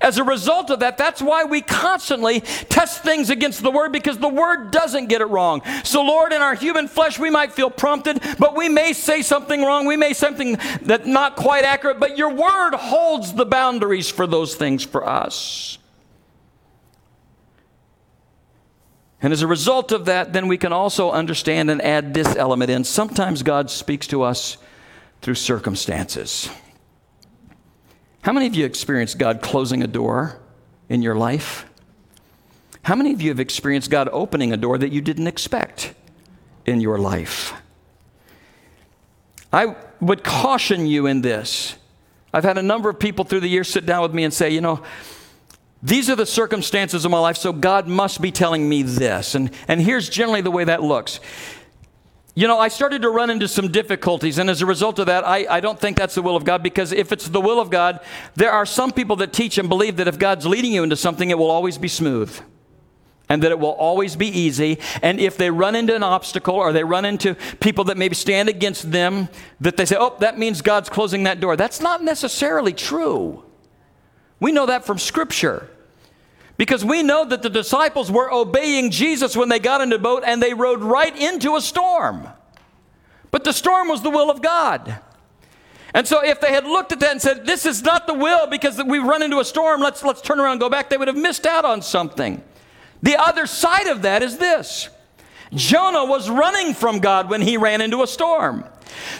As 0.00 0.18
a 0.18 0.24
result 0.24 0.70
of 0.70 0.80
that, 0.80 0.98
that's 0.98 1.22
why 1.22 1.44
we 1.44 1.62
constantly 1.62 2.40
test 2.40 3.02
things 3.02 3.30
against 3.30 3.62
the 3.62 3.70
Word 3.70 3.92
because 3.92 4.18
the 4.18 4.28
Word 4.28 4.70
doesn't 4.70 5.06
get 5.06 5.22
it 5.22 5.26
wrong. 5.26 5.62
So, 5.84 6.02
Lord, 6.02 6.32
in 6.32 6.42
our 6.42 6.54
human 6.54 6.88
flesh, 6.88 7.18
we 7.18 7.30
might 7.30 7.52
feel 7.52 7.70
prompted, 7.70 8.20
but 8.38 8.54
we 8.54 8.68
may 8.68 8.92
say 8.92 9.22
something 9.22 9.62
wrong. 9.62 9.86
We 9.86 9.96
may 9.96 10.12
say 10.12 10.26
something 10.26 10.58
that's 10.82 11.06
not 11.06 11.36
quite 11.36 11.64
accurate, 11.64 12.00
but 12.00 12.18
your 12.18 12.30
Word 12.30 12.74
holds 12.74 13.32
the 13.32 13.46
boundaries 13.46 14.10
for 14.10 14.26
those 14.26 14.54
things 14.56 14.82
for 14.82 15.06
us. 15.06 15.78
And 19.22 19.32
as 19.32 19.42
a 19.42 19.46
result 19.46 19.92
of 19.92 20.04
that, 20.06 20.32
then 20.32 20.46
we 20.48 20.58
can 20.58 20.72
also 20.72 21.10
understand 21.10 21.70
and 21.70 21.80
add 21.80 22.12
this 22.12 22.36
element 22.36 22.70
in. 22.70 22.84
Sometimes 22.84 23.42
God 23.42 23.70
speaks 23.70 24.06
to 24.08 24.22
us 24.22 24.56
through 25.22 25.34
circumstances. 25.36 26.50
How 28.26 28.32
many 28.32 28.48
of 28.48 28.56
you 28.56 28.66
experienced 28.66 29.18
God 29.18 29.40
closing 29.40 29.84
a 29.84 29.86
door 29.86 30.40
in 30.88 31.00
your 31.00 31.14
life? 31.14 31.64
How 32.82 32.96
many 32.96 33.12
of 33.12 33.22
you 33.22 33.28
have 33.28 33.38
experienced 33.38 33.88
God 33.88 34.08
opening 34.10 34.52
a 34.52 34.56
door 34.56 34.78
that 34.78 34.90
you 34.90 35.00
didn't 35.00 35.28
expect 35.28 35.94
in 36.64 36.80
your 36.80 36.98
life? 36.98 37.52
I 39.52 39.76
would 40.00 40.24
caution 40.24 40.88
you 40.88 41.06
in 41.06 41.22
this. 41.22 41.76
I've 42.34 42.42
had 42.42 42.58
a 42.58 42.64
number 42.64 42.90
of 42.90 42.98
people 42.98 43.24
through 43.24 43.42
the 43.42 43.48
years 43.48 43.68
sit 43.68 43.86
down 43.86 44.02
with 44.02 44.12
me 44.12 44.24
and 44.24 44.34
say, 44.34 44.50
you 44.50 44.60
know, 44.60 44.82
these 45.80 46.10
are 46.10 46.16
the 46.16 46.26
circumstances 46.26 47.04
of 47.04 47.12
my 47.12 47.20
life, 47.20 47.36
so 47.36 47.52
God 47.52 47.86
must 47.86 48.20
be 48.20 48.32
telling 48.32 48.68
me 48.68 48.82
this. 48.82 49.36
And, 49.36 49.52
and 49.68 49.80
here's 49.80 50.08
generally 50.08 50.40
the 50.40 50.50
way 50.50 50.64
that 50.64 50.82
looks 50.82 51.20
you 52.36 52.46
know, 52.46 52.58
I 52.58 52.68
started 52.68 53.00
to 53.00 53.08
run 53.08 53.30
into 53.30 53.48
some 53.48 53.72
difficulties, 53.72 54.36
and 54.36 54.50
as 54.50 54.60
a 54.60 54.66
result 54.66 54.98
of 54.98 55.06
that, 55.06 55.26
I, 55.26 55.46
I 55.48 55.60
don't 55.60 55.80
think 55.80 55.96
that's 55.96 56.14
the 56.14 56.20
will 56.20 56.36
of 56.36 56.44
God 56.44 56.62
because 56.62 56.92
if 56.92 57.10
it's 57.10 57.30
the 57.30 57.40
will 57.40 57.58
of 57.58 57.70
God, 57.70 57.98
there 58.34 58.52
are 58.52 58.66
some 58.66 58.92
people 58.92 59.16
that 59.16 59.32
teach 59.32 59.56
and 59.56 59.70
believe 59.70 59.96
that 59.96 60.06
if 60.06 60.18
God's 60.18 60.44
leading 60.44 60.70
you 60.70 60.82
into 60.82 60.96
something, 60.96 61.30
it 61.30 61.38
will 61.38 61.50
always 61.50 61.78
be 61.78 61.88
smooth 61.88 62.38
and 63.30 63.42
that 63.42 63.52
it 63.52 63.58
will 63.58 63.70
always 63.70 64.16
be 64.16 64.26
easy. 64.26 64.78
And 65.00 65.18
if 65.18 65.38
they 65.38 65.50
run 65.50 65.74
into 65.74 65.96
an 65.96 66.02
obstacle 66.02 66.56
or 66.56 66.74
they 66.74 66.84
run 66.84 67.06
into 67.06 67.36
people 67.58 67.84
that 67.84 67.96
maybe 67.96 68.14
stand 68.14 68.50
against 68.50 68.92
them, 68.92 69.30
that 69.60 69.78
they 69.78 69.86
say, 69.86 69.96
oh, 69.98 70.14
that 70.20 70.38
means 70.38 70.60
God's 70.60 70.90
closing 70.90 71.22
that 71.22 71.40
door. 71.40 71.56
That's 71.56 71.80
not 71.80 72.04
necessarily 72.04 72.74
true. 72.74 73.44
We 74.40 74.52
know 74.52 74.66
that 74.66 74.84
from 74.84 74.98
Scripture. 74.98 75.70
Because 76.56 76.84
we 76.84 77.02
know 77.02 77.24
that 77.24 77.42
the 77.42 77.50
disciples 77.50 78.10
were 78.10 78.32
obeying 78.32 78.90
Jesus 78.90 79.36
when 79.36 79.48
they 79.48 79.58
got 79.58 79.80
in 79.80 79.90
the 79.90 79.98
boat 79.98 80.22
and 80.24 80.42
they 80.42 80.54
rode 80.54 80.80
right 80.80 81.14
into 81.16 81.56
a 81.56 81.60
storm. 81.60 82.28
But 83.30 83.44
the 83.44 83.52
storm 83.52 83.88
was 83.88 84.02
the 84.02 84.10
will 84.10 84.30
of 84.30 84.40
God. 84.40 85.00
And 85.92 86.06
so 86.06 86.24
if 86.24 86.40
they 86.40 86.52
had 86.52 86.64
looked 86.64 86.92
at 86.92 87.00
that 87.00 87.12
and 87.12 87.22
said, 87.22 87.46
This 87.46 87.66
is 87.66 87.82
not 87.82 88.06
the 88.06 88.14
will 88.14 88.46
because 88.46 88.82
we've 88.82 89.02
run 89.02 89.22
into 89.22 89.38
a 89.38 89.44
storm, 89.44 89.80
let's, 89.80 90.02
let's 90.02 90.20
turn 90.20 90.40
around 90.40 90.52
and 90.52 90.60
go 90.60 90.70
back, 90.70 90.90
they 90.90 90.96
would 90.96 91.08
have 91.08 91.16
missed 91.16 91.46
out 91.46 91.64
on 91.64 91.82
something. 91.82 92.42
The 93.02 93.16
other 93.16 93.46
side 93.46 93.86
of 93.86 94.02
that 94.02 94.22
is 94.22 94.38
this 94.38 94.88
Jonah 95.54 96.04
was 96.04 96.28
running 96.28 96.74
from 96.74 96.98
God 96.98 97.30
when 97.30 97.42
he 97.42 97.56
ran 97.56 97.80
into 97.80 98.02
a 98.02 98.06
storm. 98.06 98.64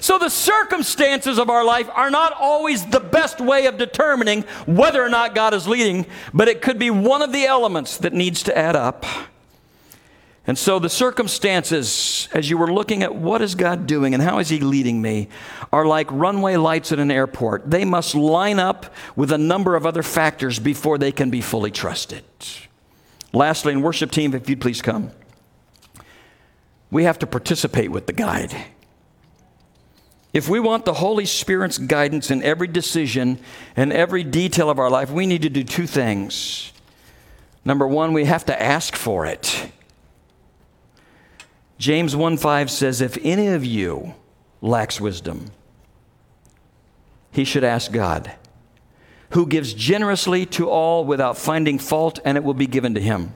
So 0.01 0.19
the 0.19 0.29
circumstances 0.29 1.39
of 1.39 1.51
our 1.51 1.65
life 1.65 1.89
are 1.95 2.11
not 2.11 2.33
always 2.33 2.87
the 2.87 3.01
best 3.01 3.41
way 3.41 3.67
of 3.67 3.79
determining 3.79 4.43
whether 4.67 5.03
or 5.03 5.09
not 5.09 5.35
God 5.35 5.55
is 5.55 5.67
leading, 5.67 6.07
but 6.33 6.49
it 6.49 6.63
could 6.63 6.79
be 6.79 6.91
one 6.91 7.23
of 7.23 7.33
the 7.33 7.45
elements 7.45 7.97
that 7.99 8.13
needs 8.13 8.43
to 8.45 8.57
add 8.57 8.77
up. 8.77 9.05
And 10.49 10.57
so 10.57 10.79
the 10.79 10.89
circumstances, 10.89 12.29
as 12.33 12.49
you 12.49 12.57
were 12.57 12.73
looking 12.73 13.03
at 13.03 13.15
what 13.15 13.43
is 13.43 13.57
God 13.57 13.87
doing 13.87 14.15
and 14.15 14.23
how 14.23 14.39
is 14.39 14.49
He 14.49 14.61
leading 14.61 15.03
me, 15.03 15.29
are 15.73 15.85
like 15.85 16.07
runway 16.13 16.55
lights 16.55 16.93
at 16.93 17.01
an 17.01 17.11
airport. 17.11 17.69
They 17.69 17.85
must 17.85 18.15
line 18.15 18.61
up 18.61 18.95
with 19.17 19.33
a 19.33 19.39
number 19.39 19.75
of 19.75 19.85
other 19.85 20.05
factors 20.05 20.61
before 20.61 20.99
they 20.99 21.11
can 21.11 21.31
be 21.31 21.41
fully 21.41 21.73
trusted. 21.73 22.25
Lastly, 23.33 23.73
in 23.73 23.83
worship 23.83 24.13
team, 24.13 24.35
if 24.35 24.49
you'd 24.49 24.61
please 24.61 24.81
come, 24.81 25.11
we 26.93 27.03
have 27.03 27.19
to 27.19 27.27
participate 27.27 27.91
with 27.91 28.07
the 28.07 28.13
guide. 28.13 28.55
If 30.37 30.51
we 30.51 30.61
want 30.61 30.85
the 30.85 30.93
Holy 30.93 31.25
Spirit's 31.25 31.79
guidance 31.79 32.31
in 32.31 32.43
every 32.43 32.67
decision 32.67 33.39
and 33.75 33.91
every 33.91 34.23
detail 34.23 34.69
of 34.69 34.79
our 34.79 34.91
life, 34.91 35.11
we 35.11 35.25
need 35.25 35.41
to 35.41 35.49
do 35.49 35.65
two 35.65 35.87
things. 35.87 36.75
Number 37.65 37.89
one, 37.89 38.13
we 38.13 38.27
have 38.27 38.45
to 38.45 38.63
ask 38.63 38.95
for 38.95 39.25
it. 39.25 39.71
James 41.79 42.15
1 42.15 42.37
5 42.37 42.71
says, 42.71 43.01
If 43.01 43.17
any 43.23 43.47
of 43.47 43.65
you 43.65 44.15
lacks 44.61 45.01
wisdom, 45.01 45.53
he 47.31 47.47
should 47.47 47.65
ask 47.65 47.91
God, 47.91 48.31
who 49.31 49.47
gives 49.47 49.73
generously 49.73 50.45
to 50.45 50.69
all 50.69 51.07
without 51.07 51.39
finding 51.39 51.79
fault, 51.79 52.19
and 52.27 52.37
it 52.37 52.45
will 52.45 52.53
be 52.53 52.67
given 52.67 52.93
to 52.93 53.01
him. 53.01 53.33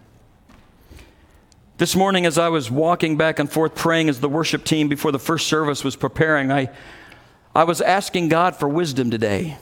This 1.81 1.97
morning, 1.97 2.27
as 2.27 2.37
I 2.37 2.51
was 2.51 2.71
walking 2.71 3.17
back 3.17 3.39
and 3.39 3.51
forth 3.51 3.75
praying 3.75 4.11
as 4.11 4.21
the 4.21 4.29
worship 4.29 4.65
team 4.65 4.89
before 4.89 5.13
the 5.13 5.19
first 5.19 5.47
service 5.47 5.83
was 5.83 5.97
preparing, 5.97 6.53
I, 6.53 6.69
I 7.55 7.65
was 7.65 7.81
asking 7.81 8.29
God 8.29 8.55
for 8.55 8.69
wisdom 8.69 9.11
today. 9.11 9.57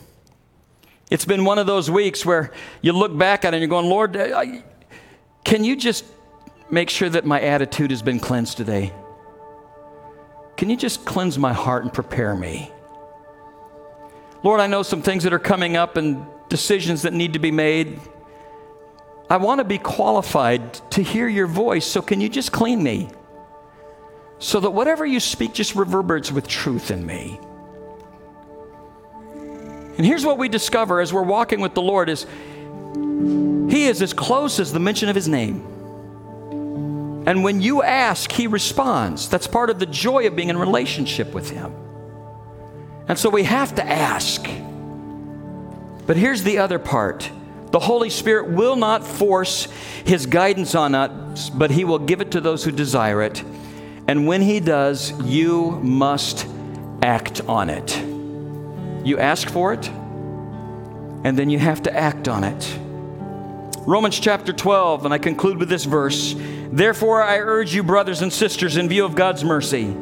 It's 1.12 1.24
been 1.24 1.44
one 1.44 1.60
of 1.60 1.68
those 1.68 1.88
weeks 1.88 2.26
where 2.26 2.50
you 2.82 2.92
look 2.92 3.16
back 3.16 3.44
at 3.44 3.54
it 3.54 3.58
and 3.58 3.62
you're 3.62 3.68
going, 3.68 3.86
Lord, 3.86 4.16
I, 4.16 4.64
can 5.44 5.62
you 5.62 5.76
just 5.76 6.04
make 6.70 6.90
sure 6.90 7.08
that 7.08 7.24
my 7.24 7.40
attitude 7.40 7.92
has 7.92 8.02
been 8.02 8.18
cleansed 8.18 8.56
today. 8.56 8.92
Can 10.56 10.70
you 10.70 10.76
just 10.76 11.04
cleanse 11.04 11.38
my 11.38 11.52
heart 11.52 11.84
and 11.84 11.92
prepare 11.92 12.34
me? 12.34 12.72
Lord, 14.42 14.58
I 14.58 14.66
know 14.66 14.82
some 14.82 15.02
things 15.02 15.22
that 15.22 15.32
are 15.32 15.38
coming 15.38 15.76
up 15.76 15.96
and 15.96 16.26
decisions 16.48 17.02
that 17.02 17.12
need 17.12 17.34
to 17.34 17.38
be 17.38 17.52
made. 17.52 18.00
I 19.30 19.36
want 19.36 19.58
to 19.58 19.64
be 19.64 19.78
qualified 19.78 20.74
to 20.92 21.02
hear 21.02 21.28
your 21.28 21.46
voice, 21.46 21.86
so 21.86 22.00
can 22.00 22.20
you 22.20 22.28
just 22.28 22.52
clean 22.52 22.82
me? 22.82 23.10
So 24.38 24.60
that 24.60 24.70
whatever 24.70 25.04
you 25.04 25.20
speak 25.20 25.52
just 25.52 25.74
reverberates 25.74 26.32
with 26.32 26.46
truth 26.46 26.90
in 26.90 27.04
me. 27.04 27.38
And 29.96 30.06
here's 30.06 30.24
what 30.24 30.38
we 30.38 30.48
discover 30.48 31.00
as 31.00 31.12
we're 31.12 31.22
walking 31.22 31.60
with 31.60 31.74
the 31.74 31.82
Lord 31.82 32.08
is 32.08 32.24
he 33.68 33.86
is 33.86 34.00
as 34.00 34.12
close 34.12 34.60
as 34.60 34.72
the 34.72 34.80
mention 34.80 35.08
of 35.08 35.14
his 35.14 35.28
name. 35.28 35.78
And 37.28 37.44
when 37.44 37.60
you 37.60 37.82
ask, 37.82 38.32
He 38.32 38.46
responds. 38.46 39.28
That's 39.28 39.46
part 39.46 39.68
of 39.68 39.78
the 39.78 39.84
joy 39.84 40.26
of 40.26 40.34
being 40.34 40.48
in 40.48 40.56
relationship 40.56 41.34
with 41.34 41.50
Him. 41.50 41.74
And 43.06 43.18
so 43.18 43.28
we 43.28 43.42
have 43.42 43.74
to 43.74 43.86
ask. 43.86 44.48
But 46.06 46.16
here's 46.16 46.42
the 46.42 46.56
other 46.56 46.78
part 46.78 47.30
the 47.70 47.78
Holy 47.78 48.10
Spirit 48.10 48.48
will 48.48 48.76
not 48.76 49.06
force 49.06 49.68
His 50.04 50.26
guidance 50.26 50.74
on 50.74 50.94
us, 50.94 51.50
but 51.50 51.70
He 51.70 51.84
will 51.84 51.98
give 51.98 52.20
it 52.20 52.30
to 52.32 52.40
those 52.40 52.64
who 52.64 52.72
desire 52.72 53.22
it. 53.22 53.42
And 54.06 54.26
when 54.26 54.42
He 54.42 54.60
does, 54.60 55.12
you 55.22 55.72
must 55.82 56.46
act 57.02 57.42
on 57.42 57.70
it. 57.70 57.98
You 59.06 59.18
ask 59.18 59.48
for 59.48 59.72
it, 59.72 59.88
and 59.88 61.38
then 61.38 61.50
you 61.50 61.58
have 61.58 61.82
to 61.82 61.96
act 61.96 62.28
on 62.28 62.44
it. 62.44 62.78
Romans 63.80 64.18
chapter 64.18 64.52
12, 64.52 65.04
and 65.04 65.14
I 65.14 65.18
conclude 65.18 65.58
with 65.58 65.68
this 65.68 65.84
verse. 65.84 66.34
Therefore, 66.70 67.22
I 67.22 67.38
urge 67.38 67.74
you, 67.74 67.82
brothers 67.82 68.20
and 68.20 68.32
sisters, 68.32 68.76
in 68.76 68.88
view 68.88 69.04
of 69.04 69.14
God's 69.14 69.44
mercy, 69.44 69.94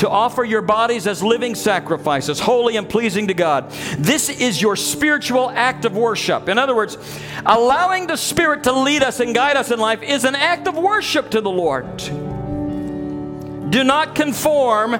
to 0.00 0.08
offer 0.08 0.42
your 0.42 0.62
bodies 0.62 1.06
as 1.06 1.22
living 1.22 1.54
sacrifices, 1.54 2.40
holy 2.40 2.78
and 2.78 2.88
pleasing 2.88 3.28
to 3.28 3.34
God. 3.34 3.70
This 3.98 4.30
is 4.30 4.60
your 4.60 4.74
spiritual 4.74 5.50
act 5.50 5.84
of 5.84 5.94
worship. 5.94 6.48
In 6.48 6.56
other 6.56 6.74
words, 6.74 6.96
allowing 7.44 8.06
the 8.06 8.16
Spirit 8.16 8.64
to 8.64 8.72
lead 8.72 9.02
us 9.02 9.20
and 9.20 9.34
guide 9.34 9.58
us 9.58 9.70
in 9.70 9.78
life 9.78 10.02
is 10.02 10.24
an 10.24 10.34
act 10.34 10.66
of 10.66 10.78
worship 10.78 11.30
to 11.32 11.42
the 11.42 11.50
Lord. 11.50 11.98
Do 13.70 13.84
not 13.84 14.14
conform 14.14 14.94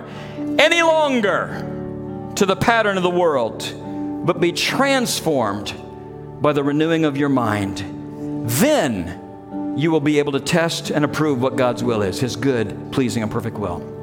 any 0.59 0.82
longer 0.82 2.32
to 2.36 2.44
the 2.44 2.57
pattern 2.57 2.98
of 2.98 3.03
the 3.03 3.09
world, 3.09 3.72
but 4.26 4.38
be 4.38 4.53
transformed 4.53 5.74
by 6.42 6.53
the 6.53 6.62
renewing 6.62 7.07
of 7.07 7.16
your 7.16 7.30
mind. 7.30 7.82
Then 8.51 9.74
you 9.78 9.90
will 9.90 10.01
be 10.01 10.18
able 10.18 10.32
to 10.32 10.40
test 10.40 10.90
and 10.90 11.07
approve 11.07 11.40
what 11.40 11.57
God's 11.57 11.82
will 11.82 12.03
is, 12.03 12.20
His 12.20 12.36
good, 12.36 12.92
pleasing, 12.92 13.22
and 13.22 13.32
perfect 13.32 13.57
will. 13.57 13.99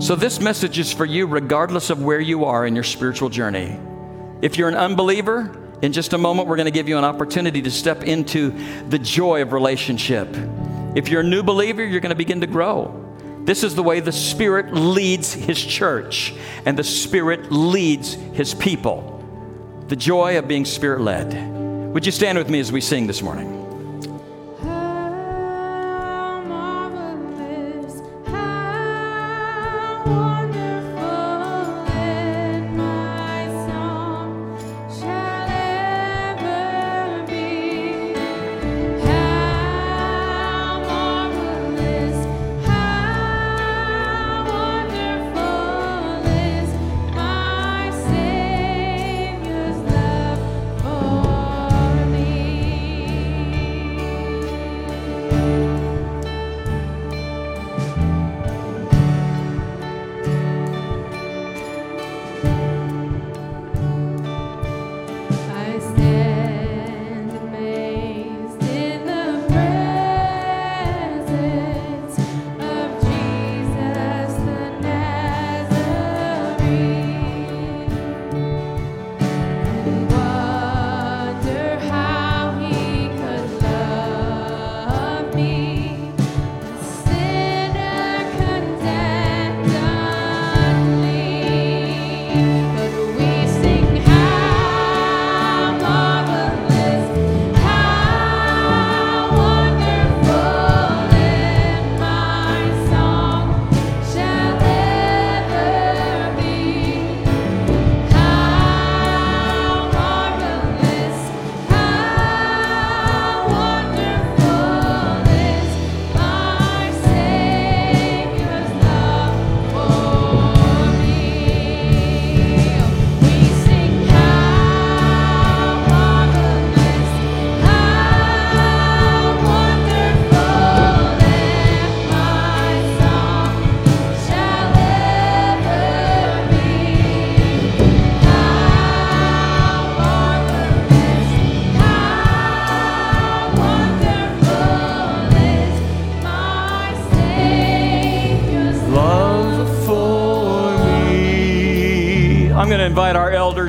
So, 0.00 0.16
this 0.16 0.40
message 0.40 0.78
is 0.78 0.92
for 0.92 1.04
you 1.04 1.26
regardless 1.26 1.90
of 1.90 2.02
where 2.02 2.20
you 2.20 2.46
are 2.46 2.66
in 2.66 2.74
your 2.74 2.84
spiritual 2.84 3.28
journey. 3.28 3.78
If 4.42 4.56
you're 4.56 4.68
an 4.68 4.74
unbeliever, 4.74 5.56
in 5.82 5.92
just 5.92 6.12
a 6.12 6.18
moment, 6.18 6.48
we're 6.48 6.56
going 6.56 6.66
to 6.66 6.72
give 6.72 6.88
you 6.88 6.98
an 6.98 7.04
opportunity 7.04 7.62
to 7.62 7.70
step 7.70 8.02
into 8.04 8.50
the 8.88 8.98
joy 8.98 9.42
of 9.42 9.52
relationship. 9.52 10.28
If 10.94 11.08
you're 11.08 11.20
a 11.20 11.24
new 11.24 11.42
believer, 11.42 11.84
you're 11.84 12.00
going 12.00 12.10
to 12.10 12.16
begin 12.16 12.40
to 12.40 12.46
grow. 12.46 12.96
This 13.44 13.62
is 13.62 13.74
the 13.74 13.82
way 13.82 14.00
the 14.00 14.12
Spirit 14.12 14.74
leads 14.74 15.32
His 15.32 15.62
church, 15.62 16.34
and 16.64 16.78
the 16.78 16.84
Spirit 16.84 17.52
leads 17.52 18.14
His 18.14 18.54
people 18.54 19.10
the 19.90 19.96
joy 19.96 20.38
of 20.38 20.46
being 20.46 20.64
spirit 20.64 21.00
led. 21.00 21.34
Would 21.92 22.06
you 22.06 22.12
stand 22.12 22.38
with 22.38 22.48
me 22.48 22.60
as 22.60 22.70
we 22.70 22.80
sing 22.80 23.08
this 23.08 23.22
morning? 23.22 23.59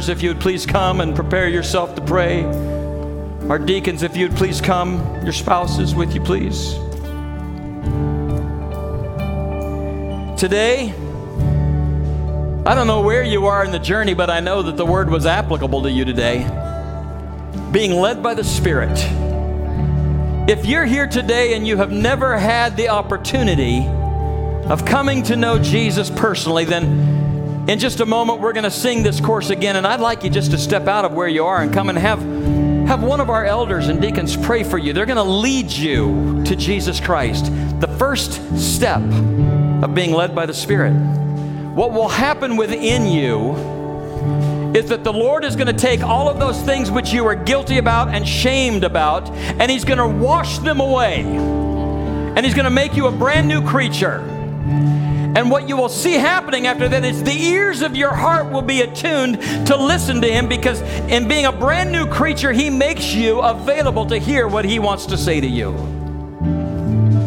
Elders, 0.01 0.09
if 0.09 0.23
you 0.23 0.29
would 0.29 0.41
please 0.41 0.65
come 0.65 0.99
and 1.01 1.15
prepare 1.15 1.47
yourself 1.47 1.93
to 1.95 2.01
pray. 2.01 2.43
Our 3.49 3.59
deacons, 3.59 4.03
if 4.03 4.17
you 4.17 4.27
would 4.27 4.37
please 4.37 4.61
come. 4.61 4.97
Your 5.23 5.33
spouses, 5.33 5.93
with 5.93 6.13
you, 6.15 6.21
please. 6.21 6.73
Today, 10.39 10.93
I 12.65 12.73
don't 12.73 12.87
know 12.87 13.01
where 13.01 13.23
you 13.23 13.45
are 13.45 13.63
in 13.63 13.71
the 13.71 13.79
journey, 13.79 14.15
but 14.15 14.29
I 14.29 14.39
know 14.39 14.63
that 14.63 14.77
the 14.77 14.85
word 14.85 15.09
was 15.09 15.25
applicable 15.25 15.83
to 15.83 15.91
you 15.91 16.05
today. 16.05 16.39
Being 17.71 17.93
led 17.93 18.23
by 18.23 18.33
the 18.33 18.43
Spirit. 18.43 18.97
If 20.49 20.65
you're 20.65 20.85
here 20.85 21.07
today 21.07 21.53
and 21.53 21.67
you 21.67 21.77
have 21.77 21.91
never 21.91 22.37
had 22.37 22.75
the 22.75 22.89
opportunity 22.89 23.85
of 24.67 24.83
coming 24.83 25.23
to 25.23 25.35
know 25.35 25.59
Jesus 25.59 26.09
personally, 26.09 26.65
then 26.65 27.30
in 27.67 27.79
just 27.79 27.99
a 27.99 28.05
moment 28.05 28.39
we're 28.39 28.53
going 28.53 28.63
to 28.63 28.71
sing 28.71 29.03
this 29.03 29.19
course 29.19 29.49
again. 29.49 29.75
And 29.75 29.85
I'd 29.85 29.99
like 29.99 30.23
you 30.23 30.29
just 30.29 30.51
to 30.51 30.57
step 30.57 30.87
out 30.87 31.05
of 31.05 31.13
where 31.13 31.27
you 31.27 31.45
are 31.45 31.61
and 31.61 31.73
come 31.73 31.89
and 31.89 31.97
have, 31.97 32.19
have 32.87 33.03
one 33.03 33.19
of 33.19 33.29
our 33.29 33.45
elders 33.45 33.87
and 33.87 34.01
deacons 34.01 34.35
pray 34.35 34.63
for 34.63 34.77
you. 34.77 34.93
They're 34.93 35.05
going 35.05 35.17
to 35.17 35.23
lead 35.23 35.71
you 35.71 36.43
to 36.45 36.55
Jesus 36.55 36.99
Christ. 36.99 37.45
The 37.79 37.93
first 37.99 38.33
step 38.57 39.01
of 39.01 39.93
being 39.93 40.11
led 40.11 40.35
by 40.35 40.45
the 40.45 40.53
Spirit. 40.53 40.93
What 41.73 41.93
will 41.93 42.09
happen 42.09 42.57
within 42.57 43.07
you 43.07 43.55
is 44.75 44.89
that 44.89 45.03
the 45.03 45.13
Lord 45.13 45.43
is 45.43 45.55
going 45.55 45.67
to 45.67 45.73
take 45.73 46.01
all 46.01 46.29
of 46.29 46.39
those 46.39 46.59
things 46.61 46.89
which 46.89 47.11
you 47.11 47.25
are 47.25 47.35
guilty 47.35 47.77
about 47.77 48.09
and 48.09 48.27
shamed 48.27 48.83
about, 48.83 49.29
and 49.29 49.69
He's 49.69 49.85
going 49.85 49.97
to 49.97 50.07
wash 50.07 50.59
them 50.59 50.79
away. 50.79 51.21
And 51.21 52.45
He's 52.45 52.53
going 52.53 52.65
to 52.65 52.71
make 52.71 52.95
you 52.95 53.07
a 53.07 53.11
brand 53.11 53.47
new 53.47 53.65
creature. 53.65 54.19
And 55.33 55.49
what 55.49 55.69
you 55.69 55.77
will 55.77 55.89
see 55.89 56.13
happening 56.13 56.67
after 56.67 56.89
that 56.89 57.05
is 57.05 57.23
the 57.23 57.31
ears 57.31 57.81
of 57.81 57.95
your 57.95 58.13
heart 58.13 58.51
will 58.51 58.61
be 58.61 58.81
attuned 58.81 59.41
to 59.67 59.77
listen 59.77 60.21
to 60.21 60.27
Him 60.27 60.49
because, 60.49 60.81
in 61.09 61.29
being 61.29 61.45
a 61.45 61.53
brand 61.53 61.89
new 61.91 62.05
creature, 62.05 62.51
He 62.51 62.69
makes 62.69 63.13
you 63.13 63.39
available 63.39 64.05
to 64.07 64.17
hear 64.17 64.47
what 64.47 64.65
He 64.65 64.77
wants 64.79 65.05
to 65.05 65.17
say 65.17 65.39
to 65.39 65.47
you. 65.47 65.71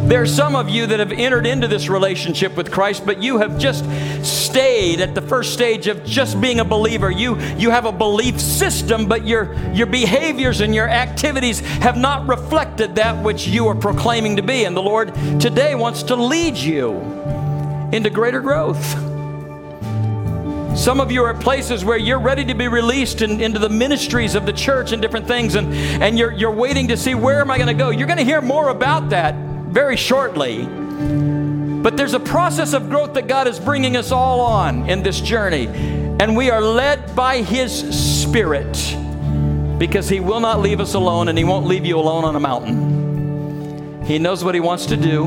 There 0.07 0.21
are 0.21 0.27
some 0.27 0.55
of 0.55 0.69
you 0.69 0.87
that 0.89 1.01
have 1.01 1.13
entered 1.13 1.47
into 1.47 1.67
this 1.67 1.89
relationship 1.89 2.59
with 2.59 2.71
Christ, 2.71 3.07
but 3.07 3.23
you 3.23 3.39
have 3.39 3.59
just 3.59 3.87
stayed 4.23 5.01
at 5.01 5.15
the 5.15 5.23
first 5.23 5.55
stage 5.55 5.87
of 5.87 6.05
just 6.05 6.39
being 6.43 6.61
a 6.61 6.65
believer. 6.65 7.11
You, 7.11 7.41
you 7.57 7.71
have 7.71 7.87
a 7.87 7.93
belief 7.93 8.39
system, 8.39 9.09
but 9.09 9.27
your, 9.27 9.55
your 9.73 9.87
behaviors 9.87 10.61
and 10.61 10.75
your 10.75 10.91
activities 10.91 11.61
have 11.61 11.97
not 11.97 12.29
reflected 12.29 12.97
that 12.97 13.25
which 13.25 13.49
you 13.49 13.67
are 13.69 13.75
proclaiming 13.75 14.37
to 14.37 14.43
be. 14.43 14.65
And 14.65 14.77
the 14.77 14.83
Lord 14.83 15.15
today 15.41 15.75
wants 15.75 16.03
to 16.03 16.17
lead 16.17 16.59
you 16.59 17.01
into 17.93 18.11
greater 18.11 18.41
growth. 18.41 18.85
Some 20.77 21.01
of 21.01 21.13
you 21.13 21.23
are 21.25 21.31
at 21.31 21.41
places 21.41 21.85
where 21.85 21.97
you're 21.97 22.19
ready 22.19 22.45
to 22.47 22.55
be 22.55 22.67
released 22.67 23.23
in, 23.23 23.41
into 23.41 23.61
the 23.61 23.69
ministries 23.69 24.35
of 24.35 24.45
the 24.45 24.53
church 24.53 24.93
and 24.93 25.01
different 25.01 25.27
things, 25.27 25.55
and, 25.55 25.73
and 25.73 26.19
you're, 26.19 26.33
you're 26.33 26.51
waiting 26.51 26.89
to 26.89 26.97
see 26.97 27.15
where 27.15 27.41
am 27.41 27.51
I 27.51 27.59
going 27.59 27.69
to 27.69 27.75
go. 27.75 27.91
You're 27.91 28.09
going 28.09 28.19
to 28.19 28.25
hear 28.25 28.43
more 28.43 28.71
about 28.71 29.11
that 29.11 29.35
very 29.35 29.97
shortly. 29.97 30.65
But 30.65 31.97
there's 31.97 32.15
a 32.15 32.21
process 32.21 32.73
of 32.73 32.89
growth 32.89 33.15
that 33.15 33.29
God 33.29 33.47
is 33.47 33.61
bringing 33.61 33.97
us 33.97 34.11
all 34.11 34.41
on 34.41 34.89
in 34.89 35.03
this 35.03 35.21
journey. 35.21 35.67
And 35.67 36.37
we 36.37 36.51
are 36.51 36.61
led 36.61 37.15
by 37.15 37.43
His 37.43 37.73
Spirit 38.23 38.73
because 39.79 40.09
He 40.09 40.19
will 40.19 40.41
not 40.41 40.61
leave 40.61 40.81
us 40.81 40.95
alone 40.95 41.29
and 41.29 41.37
He 41.37 41.45
won't 41.45 41.67
leave 41.67 41.85
you 41.85 41.99
alone 41.99 42.25
on 42.25 42.37
a 42.37 42.41
mountain. 42.41 44.03
He 44.05 44.19
knows 44.19 44.43
what 44.43 44.55
He 44.55 44.61
wants 44.61 44.87
to 44.87 44.97
do, 44.97 45.27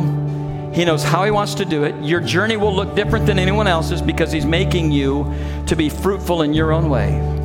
He 0.74 0.86
knows 0.86 1.04
how 1.04 1.24
He 1.24 1.32
wants 1.32 1.56
to 1.56 1.66
do 1.66 1.84
it. 1.84 1.96
Your 2.04 2.20
journey 2.20 2.58
will 2.58 2.76
look 2.76 2.96
different 2.96 3.26
than 3.26 3.40
anyone 3.40 3.68
else's 3.68 4.02
because 4.02 4.32
He's 4.32 4.46
making 4.46 4.92
you 4.92 5.34
to 5.68 5.76
be 5.76 5.90
fruitful 5.90 6.42
in 6.42 6.54
your 6.54 6.72
own 6.72 6.90
way. 6.90 7.38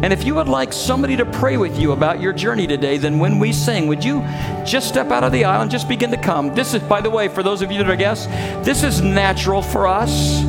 And 0.00 0.12
if 0.12 0.22
you 0.22 0.36
would 0.36 0.48
like 0.48 0.72
somebody 0.72 1.16
to 1.16 1.26
pray 1.26 1.56
with 1.56 1.76
you 1.76 1.90
about 1.90 2.20
your 2.20 2.32
journey 2.32 2.68
today, 2.68 2.98
then 2.98 3.18
when 3.18 3.40
we 3.40 3.52
sing, 3.52 3.88
would 3.88 4.04
you 4.04 4.20
just 4.64 4.86
step 4.88 5.10
out 5.10 5.24
of 5.24 5.32
the 5.32 5.44
aisle 5.44 5.62
and 5.62 5.70
just 5.70 5.88
begin 5.88 6.12
to 6.12 6.16
come? 6.16 6.54
This 6.54 6.72
is, 6.72 6.82
by 6.84 7.00
the 7.00 7.10
way, 7.10 7.26
for 7.26 7.42
those 7.42 7.62
of 7.62 7.72
you 7.72 7.78
that 7.78 7.90
are 7.90 7.96
guests, 7.96 8.26
this 8.64 8.84
is 8.84 9.00
natural 9.00 9.60
for 9.60 9.88
us, 9.88 10.40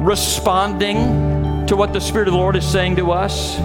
responding 0.00 1.66
to 1.68 1.76
what 1.76 1.92
the 1.92 2.00
Spirit 2.00 2.26
of 2.26 2.32
the 2.32 2.38
Lord 2.38 2.56
is 2.56 2.66
saying 2.66 2.96
to 2.96 3.12
us. 3.12 3.56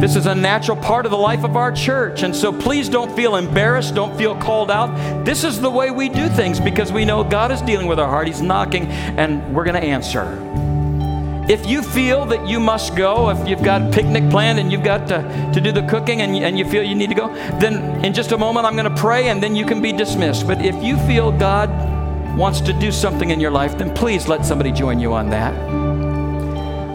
This 0.00 0.16
is 0.16 0.26
a 0.26 0.34
natural 0.34 0.76
part 0.76 1.06
of 1.06 1.10
the 1.10 1.18
life 1.18 1.44
of 1.44 1.56
our 1.56 1.72
church. 1.72 2.22
And 2.22 2.34
so 2.34 2.52
please 2.52 2.88
don't 2.88 3.14
feel 3.16 3.36
embarrassed. 3.36 3.94
Don't 3.94 4.16
feel 4.16 4.36
called 4.36 4.70
out. 4.70 5.24
This 5.24 5.44
is 5.44 5.60
the 5.60 5.70
way 5.70 5.90
we 5.90 6.08
do 6.08 6.28
things 6.28 6.60
because 6.60 6.92
we 6.92 7.04
know 7.04 7.24
God 7.24 7.50
is 7.52 7.62
dealing 7.62 7.86
with 7.86 7.98
our 7.98 8.08
heart. 8.08 8.26
He's 8.26 8.42
knocking, 8.42 8.86
and 8.86 9.54
we're 9.54 9.64
going 9.64 9.80
to 9.80 9.86
answer. 9.86 10.40
If 11.48 11.66
you 11.66 11.82
feel 11.82 12.24
that 12.26 12.48
you 12.48 12.58
must 12.58 12.96
go, 12.96 13.28
if 13.28 13.46
you've 13.46 13.62
got 13.62 13.82
a 13.82 13.90
picnic 13.90 14.30
planned 14.30 14.58
and 14.58 14.72
you've 14.72 14.82
got 14.82 15.06
to, 15.08 15.50
to 15.52 15.60
do 15.60 15.72
the 15.72 15.82
cooking 15.82 16.22
and, 16.22 16.34
and 16.36 16.58
you 16.58 16.64
feel 16.64 16.82
you 16.82 16.94
need 16.94 17.10
to 17.10 17.14
go, 17.14 17.28
then 17.58 18.02
in 18.02 18.14
just 18.14 18.32
a 18.32 18.38
moment 18.38 18.66
I'm 18.66 18.76
going 18.76 18.88
to 18.90 19.00
pray 19.00 19.28
and 19.28 19.42
then 19.42 19.54
you 19.54 19.66
can 19.66 19.82
be 19.82 19.92
dismissed. 19.92 20.46
But 20.46 20.64
if 20.64 20.74
you 20.82 20.96
feel 21.06 21.30
God 21.30 21.68
wants 22.34 22.62
to 22.62 22.72
do 22.72 22.90
something 22.90 23.28
in 23.28 23.40
your 23.40 23.50
life, 23.50 23.76
then 23.76 23.94
please 23.94 24.26
let 24.26 24.46
somebody 24.46 24.72
join 24.72 24.98
you 24.98 25.12
on 25.12 25.28
that. 25.30 25.54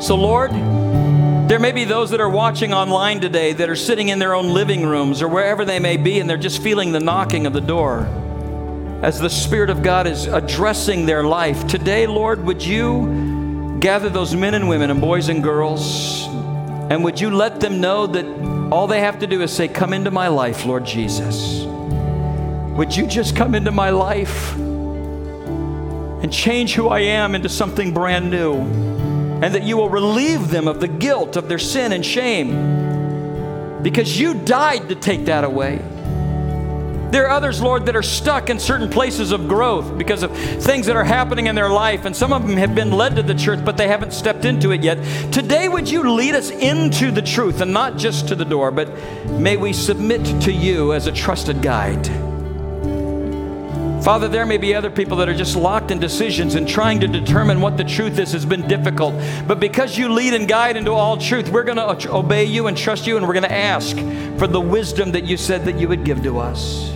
So, 0.02 0.16
Lord, 0.16 0.52
there 1.50 1.58
may 1.58 1.72
be 1.72 1.84
those 1.84 2.12
that 2.12 2.22
are 2.22 2.30
watching 2.30 2.76
online 2.76 3.20
today 3.20 3.54
that 3.54 3.72
are 3.72 3.76
sitting 3.76 4.10
in 4.10 4.20
their 4.20 4.36
own 4.36 4.54
living 4.54 4.86
rooms 4.86 5.20
or 5.20 5.28
wherever 5.28 5.66
they 5.66 5.80
may 5.80 5.97
be 5.97 6.20
and 6.20 6.30
they're 6.30 6.38
just 6.38 6.62
feeling 6.62 6.91
the 6.91 7.00
knocking 7.00 7.47
of 7.47 7.54
the 7.54 7.60
door 7.60 8.02
as 9.02 9.20
the 9.20 9.32
Spirit 9.32 9.72
of 9.72 9.82
God 9.82 10.06
is 10.06 10.28
addressing 10.28 11.08
their 11.08 11.24
life. 11.24 11.66
Today, 11.66 12.06
Lord, 12.06 12.45
would 12.45 12.64
you 12.64 13.78
gather 13.80 14.10
those 14.10 14.36
men 14.36 14.54
and 14.54 14.70
women 14.70 14.91
and 14.91 15.02
boys 15.02 15.28
and 15.30 15.41
girls, 15.41 16.28
and 16.28 17.04
would 17.04 17.20
you 17.20 17.32
let 17.32 17.60
them 17.60 17.82
know 17.82 18.06
that 18.06 18.26
all 18.72 18.86
they 18.86 19.00
have 19.00 19.18
to 19.18 19.26
do 19.26 19.41
is 19.41 19.52
say, 19.52 19.68
Come 19.68 19.91
into 19.91 20.12
my 20.12 20.28
life, 20.28 20.66
Lord 20.66 20.86
Jesus. 20.86 21.64
Would 21.64 22.95
you 22.95 23.08
just 23.08 23.36
come 23.36 23.56
into 23.56 23.72
my 23.72 23.89
life 23.89 24.56
and 24.56 26.32
change 26.32 26.76
who 26.76 26.89
I 26.89 27.00
am 27.00 27.34
into 27.34 27.50
something 27.50 27.91
brand 27.91 28.30
new? 28.30 28.99
And 29.41 29.55
that 29.55 29.63
you 29.63 29.77
will 29.77 29.89
relieve 29.89 30.49
them 30.49 30.67
of 30.67 30.79
the 30.79 30.87
guilt 30.87 31.37
of 31.37 31.47
their 31.47 31.59
sin 31.59 31.93
and 31.93 32.05
shame 32.05 32.79
because 33.81 34.19
you 34.19 34.33
died 34.33 34.89
to 34.89 34.95
take 34.95 35.25
that 35.25 35.43
away. 35.43 35.77
There 37.11 37.25
are 37.25 37.31
others, 37.31 37.59
Lord, 37.59 37.87
that 37.87 37.95
are 37.95 38.03
stuck 38.03 38.51
in 38.51 38.59
certain 38.59 38.87
places 38.87 39.31
of 39.31 39.47
growth 39.47 39.97
because 39.97 40.21
of 40.21 40.35
things 40.37 40.85
that 40.85 40.95
are 40.95 41.03
happening 41.03 41.47
in 41.47 41.55
their 41.55 41.69
life, 41.69 42.05
and 42.05 42.15
some 42.15 42.31
of 42.31 42.47
them 42.47 42.55
have 42.57 42.75
been 42.75 42.91
led 42.91 43.15
to 43.15 43.23
the 43.23 43.33
church, 43.33 43.65
but 43.65 43.77
they 43.77 43.87
haven't 43.87 44.13
stepped 44.13 44.45
into 44.45 44.71
it 44.71 44.83
yet. 44.83 44.97
Today, 45.33 45.67
would 45.69 45.89
you 45.89 46.11
lead 46.11 46.35
us 46.35 46.51
into 46.51 47.09
the 47.09 47.23
truth 47.23 47.61
and 47.61 47.73
not 47.73 47.97
just 47.97 48.27
to 48.27 48.35
the 48.35 48.45
door, 48.45 48.69
but 48.69 48.89
may 49.31 49.57
we 49.57 49.73
submit 49.73 50.23
to 50.43 50.51
you 50.51 50.93
as 50.93 51.07
a 51.07 51.11
trusted 51.11 51.63
guide. 51.63 52.28
Father, 54.04 54.30
there 54.30 54.45
may 54.45 54.58
be 54.58 54.74
other 54.74 54.89
people 54.89 55.18
that 55.18 55.28
are 55.28 55.36
just 55.36 55.58
locked 55.58 55.91
in 55.91 56.00
decisions 56.00 56.56
and 56.56 56.68
trying 56.68 57.02
to 57.02 57.08
determine 57.08 57.60
what 57.60 57.76
the 57.76 57.84
truth 57.84 58.18
is 58.18 58.32
has 58.32 58.45
been 58.45 58.66
difficult. 58.68 59.14
But 59.45 59.60
because 59.60 59.97
you 59.97 60.08
lead 60.08 60.34
and 60.34 60.47
guide 60.47 60.78
into 60.78 60.91
all 60.91 61.18
truth, 61.18 61.50
we're 61.50 61.66
going 61.66 61.78
to 61.78 62.12
obey 62.12 62.45
you 62.45 62.68
and 62.68 62.78
trust 62.78 63.06
you, 63.06 63.18
and 63.18 63.28
we're 63.28 63.34
going 63.34 63.43
to 63.43 63.52
ask 63.52 63.97
for 64.39 64.47
the 64.47 64.62
wisdom 64.62 65.12
that 65.12 65.26
you 65.26 65.36
said 65.36 65.66
that 65.66 65.78
you 65.78 65.89
would 65.89 66.06
give 66.06 66.24
to 66.24 66.39
us. 66.39 66.91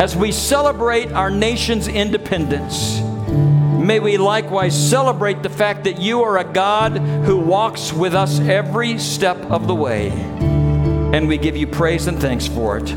As 0.00 0.14
we 0.14 0.32
celebrate 0.32 1.12
our 1.12 1.30
nation's 1.30 1.88
independence, 1.88 3.00
may 3.00 4.00
we 4.00 4.18
likewise 4.18 4.76
celebrate 4.90 5.42
the 5.42 5.50
fact 5.50 5.84
that 5.84 5.98
you 5.98 6.22
are 6.22 6.38
a 6.38 6.44
God 6.44 6.98
who 6.98 7.38
walks 7.38 7.90
with 7.92 8.14
us 8.14 8.38
every 8.40 8.98
step 8.98 9.38
of 9.50 9.66
the 9.66 9.74
way. 9.74 10.10
And 10.10 11.26
we 11.26 11.38
give 11.38 11.56
you 11.56 11.66
praise 11.66 12.06
and 12.06 12.20
thanks 12.20 12.46
for 12.46 12.76
it. 12.76 12.90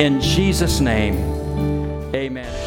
In 0.00 0.20
Jesus' 0.20 0.80
name, 0.80 1.35
amen. 2.14 2.65